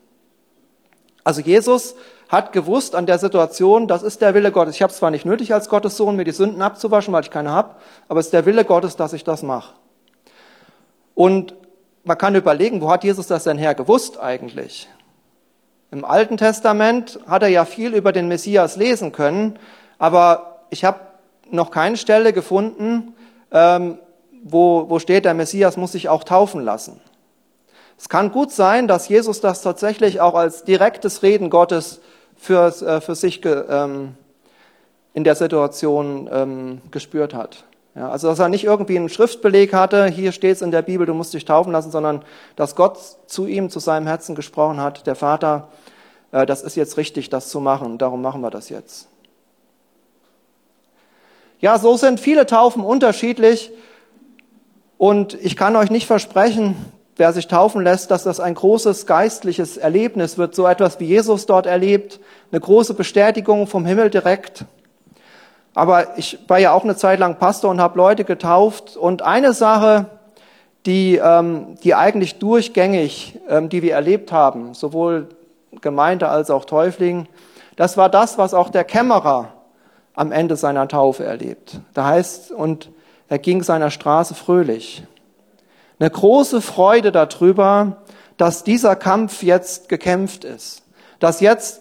Also 1.24 1.41
Jesus 1.41 1.95
hat 2.28 2.53
gewusst 2.53 2.95
an 2.95 3.07
der 3.07 3.18
Situation, 3.18 3.89
das 3.89 4.03
ist 4.03 4.20
der 4.22 4.35
Wille 4.35 4.53
Gottes. 4.53 4.76
Ich 4.76 4.83
habe 4.83 4.93
zwar 4.93 5.11
nicht 5.11 5.26
nötig 5.26 5.53
als 5.53 5.68
Gottes 5.68 5.97
Sohn, 5.97 6.16
mir 6.16 6.24
die 6.24 6.31
Sünden 6.31 6.62
abzuwaschen, 6.62 7.12
weil 7.12 7.24
ich 7.24 7.31
keine 7.31 7.51
habe, 7.51 7.74
aber 8.09 8.20
es 8.20 8.26
ist 8.26 8.33
der 8.33 8.47
Wille 8.47 8.64
Gottes, 8.64 8.97
dass 8.97 9.12
ich 9.12 9.24
das 9.24 9.43
mache. 9.43 9.74
Und 11.14 11.55
man 12.05 12.16
kann 12.16 12.35
überlegen, 12.35 12.81
wo 12.81 12.91
hat 12.91 13.05
Jesus 13.05 13.26
das 13.26 13.45
denn 13.45 13.59
her 13.59 13.74
gewusst 13.74 14.18
eigentlich? 14.18 14.89
Im 15.91 16.05
Alten 16.05 16.37
Testament 16.37 17.18
hat 17.26 17.43
er 17.43 17.49
ja 17.49 17.64
viel 17.64 17.95
über 17.95 18.12
den 18.12 18.28
Messias 18.28 18.76
lesen 18.76 19.11
können, 19.11 19.59
aber 19.99 20.61
ich 20.70 20.85
habe 20.85 21.01
noch 21.51 21.72
keine 21.72 21.97
Stelle 21.97 22.33
gefunden, 22.33 23.14
ähm, 23.51 23.99
wo, 24.43 24.88
wo 24.88 24.99
steht, 24.99 25.24
der 25.24 25.34
Messias 25.34 25.76
muss 25.76 25.93
sich 25.93 26.09
auch 26.09 26.24
taufen 26.24 26.62
lassen. 26.62 27.01
Es 27.99 28.09
kann 28.09 28.32
gut 28.32 28.51
sein, 28.51 28.88
dass 28.88 29.09
Jesus 29.09 29.41
das 29.41 29.62
tatsächlich 29.62 30.20
auch 30.20 30.34
als 30.34 30.64
direktes 30.64 31.22
Reden 31.22 31.51
Gottes 31.51 32.01
für, 32.36 32.68
äh, 32.82 33.01
für 33.01 33.14
sich 33.14 33.45
ähm, 33.45 34.14
in 35.12 35.24
der 35.24 35.34
Situation 35.34 36.28
ähm, 36.32 36.80
gespürt 36.91 37.34
hat. 37.34 37.64
Ja, 37.95 38.09
also 38.09 38.28
dass 38.28 38.38
er 38.38 38.49
nicht 38.49 38.64
irgendwie 38.64 38.97
einen 38.97 39.09
Schriftbeleg 39.09 39.74
hatte, 39.74 40.07
hier 40.07 40.32
steht 40.32 40.57
es 40.57 40.62
in 40.62 40.70
der 40.70 40.82
Bibel, 40.82 41.07
du 41.07 41.12
musst 41.12 41.34
dich 41.34 41.45
taufen 41.45 41.72
lassen, 41.72 41.91
sondern 41.91 42.22
dass 42.55 42.76
Gott 42.76 42.99
zu 43.26 43.47
ihm, 43.47 43.68
zu 43.68 43.80
seinem 43.80 44.07
Herzen 44.07 44.34
gesprochen 44.36 44.80
hat, 44.80 45.07
der 45.07 45.16
Vater, 45.16 45.68
äh, 46.30 46.47
das 46.47 46.62
ist 46.62 46.76
jetzt 46.76 46.97
richtig, 46.97 47.28
das 47.28 47.49
zu 47.49 47.61
machen, 47.61 47.99
darum 47.99 48.22
machen 48.22 48.41
wir 48.41 48.51
das 48.51 48.68
jetzt. 48.68 49.09
Ja, 51.59 51.78
so 51.78 51.97
sind 51.97 52.20
viele 52.20 52.47
Taufen 52.47 52.82
unterschiedlich 52.82 53.70
und 55.01 55.33
ich 55.33 55.57
kann 55.57 55.77
euch 55.77 55.91
nicht 55.91 56.07
versprechen, 56.07 56.77
wer 57.17 57.33
sich 57.33 57.49
taufen 57.49 57.83
lässt, 57.83 58.11
dass 58.11 58.23
das 58.23 58.39
ein 58.39 58.55
großes 58.55 59.07
geistliches 59.07 59.79
Erlebnis 59.79 60.37
wird, 60.37 60.55
so 60.55 60.67
etwas 60.67 61.01
wie 61.01 61.07
Jesus 61.07 61.47
dort 61.47 61.65
erlebt, 61.65 62.21
eine 62.53 62.61
große 62.61 62.93
Bestätigung 62.93 63.67
vom 63.67 63.87
Himmel 63.87 64.11
direkt. 64.11 64.67
Aber 65.73 66.19
ich 66.19 66.39
war 66.49 66.59
ja 66.59 66.73
auch 66.73 66.85
eine 66.85 66.97
Zeit 66.97 67.19
lang 67.19 67.39
Pastor 67.39 67.71
und 67.71 67.81
habe 67.81 67.97
Leute 67.97 68.25
getauft. 68.25 68.99
Und 68.99 69.23
eine 69.23 69.55
Sache, 69.55 70.05
die, 70.85 71.17
ähm, 71.17 71.77
die 71.83 71.95
eigentlich 71.95 72.39
durchgängig, 72.39 73.39
ähm, 73.49 73.71
die 73.71 73.81
wir 73.81 73.95
erlebt 73.95 74.33
haben, 74.33 74.75
sowohl 74.75 75.29
Gemeinde 75.81 76.29
als 76.29 76.51
auch 76.51 76.67
Täufling, 76.67 77.27
das 77.77 77.97
war 77.97 78.11
das, 78.11 78.37
was 78.37 78.53
auch 78.53 78.69
der 78.69 78.85
Kämmerer 78.85 79.49
am 80.13 80.31
Ende 80.31 80.57
seiner 80.57 80.89
Taufe 80.89 81.25
erlebt. 81.25 81.81
Da 81.95 82.05
heißt, 82.05 82.53
und 82.53 82.91
er 83.31 83.39
ging 83.39 83.62
seiner 83.62 83.91
Straße 83.91 84.35
fröhlich. 84.35 85.05
Eine 85.99 86.11
große 86.11 86.61
Freude 86.61 87.12
darüber, 87.12 87.99
dass 88.37 88.64
dieser 88.64 88.97
Kampf 88.97 89.43
jetzt 89.45 89.89
gekämpft 89.89 90.45
ist, 90.45 90.83
dass 91.20 91.41
jetzt 91.41 91.81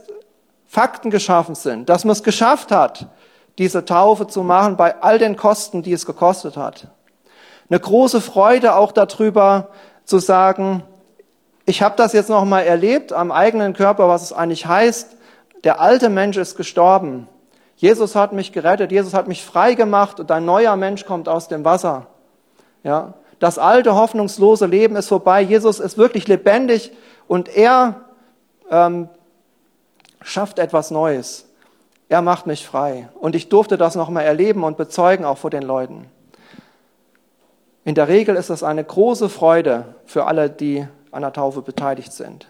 Fakten 0.67 1.09
geschaffen 1.09 1.55
sind, 1.55 1.89
dass 1.89 2.05
man 2.05 2.13
es 2.13 2.21
geschafft 2.21 2.71
hat, 2.71 3.07
diese 3.57 3.83
Taufe 3.83 4.27
zu 4.27 4.43
machen 4.43 4.77
bei 4.77 5.01
all 5.01 5.17
den 5.17 5.35
Kosten, 5.35 5.81
die 5.81 5.91
es 5.91 6.05
gekostet 6.05 6.55
hat. 6.55 6.89
Eine 7.67 7.79
große 7.79 8.21
Freude 8.21 8.75
auch 8.75 8.91
darüber 8.91 9.69
zu 10.05 10.19
sagen, 10.19 10.83
ich 11.65 11.81
habe 11.81 11.95
das 11.97 12.13
jetzt 12.13 12.29
noch 12.29 12.45
mal 12.45 12.61
erlebt 12.61 13.11
am 13.11 13.31
eigenen 13.31 13.73
Körper, 13.73 14.07
was 14.07 14.21
es 14.21 14.33
eigentlich 14.33 14.67
heißt. 14.67 15.17
Der 15.63 15.81
alte 15.81 16.09
Mensch 16.09 16.37
ist 16.37 16.55
gestorben. 16.55 17.27
Jesus 17.79 18.13
hat 18.13 18.33
mich 18.33 18.51
gerettet, 18.51 18.91
Jesus 18.91 19.13
hat 19.13 19.29
mich 19.29 19.41
frei 19.41 19.73
gemacht 19.73 20.19
und 20.19 20.29
ein 20.31 20.43
neuer 20.43 20.75
Mensch 20.75 21.05
kommt 21.05 21.29
aus 21.29 21.47
dem 21.47 21.63
Wasser. 21.63 22.07
Ja, 22.83 23.13
das 23.39 23.57
alte 23.57 23.95
hoffnungslose 23.95 24.65
Leben 24.65 24.97
ist 24.97 25.07
vorbei. 25.07 25.41
Jesus 25.41 25.79
ist 25.79 25.97
wirklich 25.97 26.27
lebendig 26.27 26.91
und 27.29 27.47
er 27.47 28.01
ähm, 28.69 29.07
schafft 30.21 30.59
etwas 30.59 30.91
Neues. 30.91 31.45
Er 32.09 32.21
macht 32.21 32.47
mich 32.47 32.67
frei. 32.67 33.07
Und 33.17 33.33
ich 33.33 33.47
durfte 33.47 33.77
das 33.77 33.95
nochmal 33.95 34.25
erleben 34.25 34.65
und 34.65 34.75
bezeugen, 34.75 35.23
auch 35.23 35.37
vor 35.37 35.49
den 35.49 35.63
Leuten. 35.63 36.07
In 37.85 37.95
der 37.95 38.09
Regel 38.09 38.35
ist 38.35 38.49
es 38.49 38.61
eine 38.61 38.83
große 38.83 39.29
Freude 39.29 39.95
für 40.05 40.25
alle, 40.25 40.49
die 40.49 40.85
an 41.11 41.21
der 41.21 41.31
Taufe 41.31 41.61
beteiligt 41.61 42.11
sind. 42.11 42.49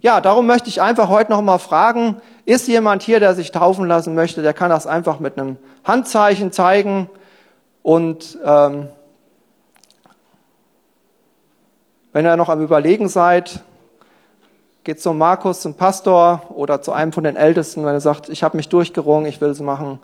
Ja, 0.00 0.20
darum 0.20 0.46
möchte 0.46 0.68
ich 0.68 0.80
einfach 0.80 1.08
heute 1.08 1.32
nochmal 1.32 1.58
fragen, 1.58 2.16
ist 2.44 2.68
jemand 2.68 3.02
hier, 3.02 3.20
der 3.20 3.34
sich 3.34 3.50
taufen 3.50 3.86
lassen 3.86 4.14
möchte, 4.14 4.42
der 4.42 4.54
kann 4.54 4.70
das 4.70 4.86
einfach 4.86 5.20
mit 5.20 5.38
einem 5.38 5.56
Handzeichen 5.84 6.52
zeigen 6.52 7.10
und 7.82 8.38
ähm, 8.44 8.88
wenn 12.12 12.26
ihr 12.26 12.36
noch 12.36 12.48
am 12.48 12.62
Überlegen 12.62 13.08
seid, 13.08 13.62
geht 14.84 15.00
zu 15.00 15.12
Markus, 15.12 15.60
zum 15.60 15.74
Pastor 15.74 16.42
oder 16.48 16.80
zu 16.80 16.92
einem 16.92 17.12
von 17.12 17.24
den 17.24 17.36
Ältesten, 17.36 17.84
wenn 17.84 17.94
er 17.94 18.00
sagt, 18.00 18.28
ich 18.28 18.42
habe 18.42 18.56
mich 18.56 18.68
durchgerungen, 18.68 19.26
ich 19.26 19.40
will 19.40 19.50
es 19.50 19.60
machen 19.60 19.98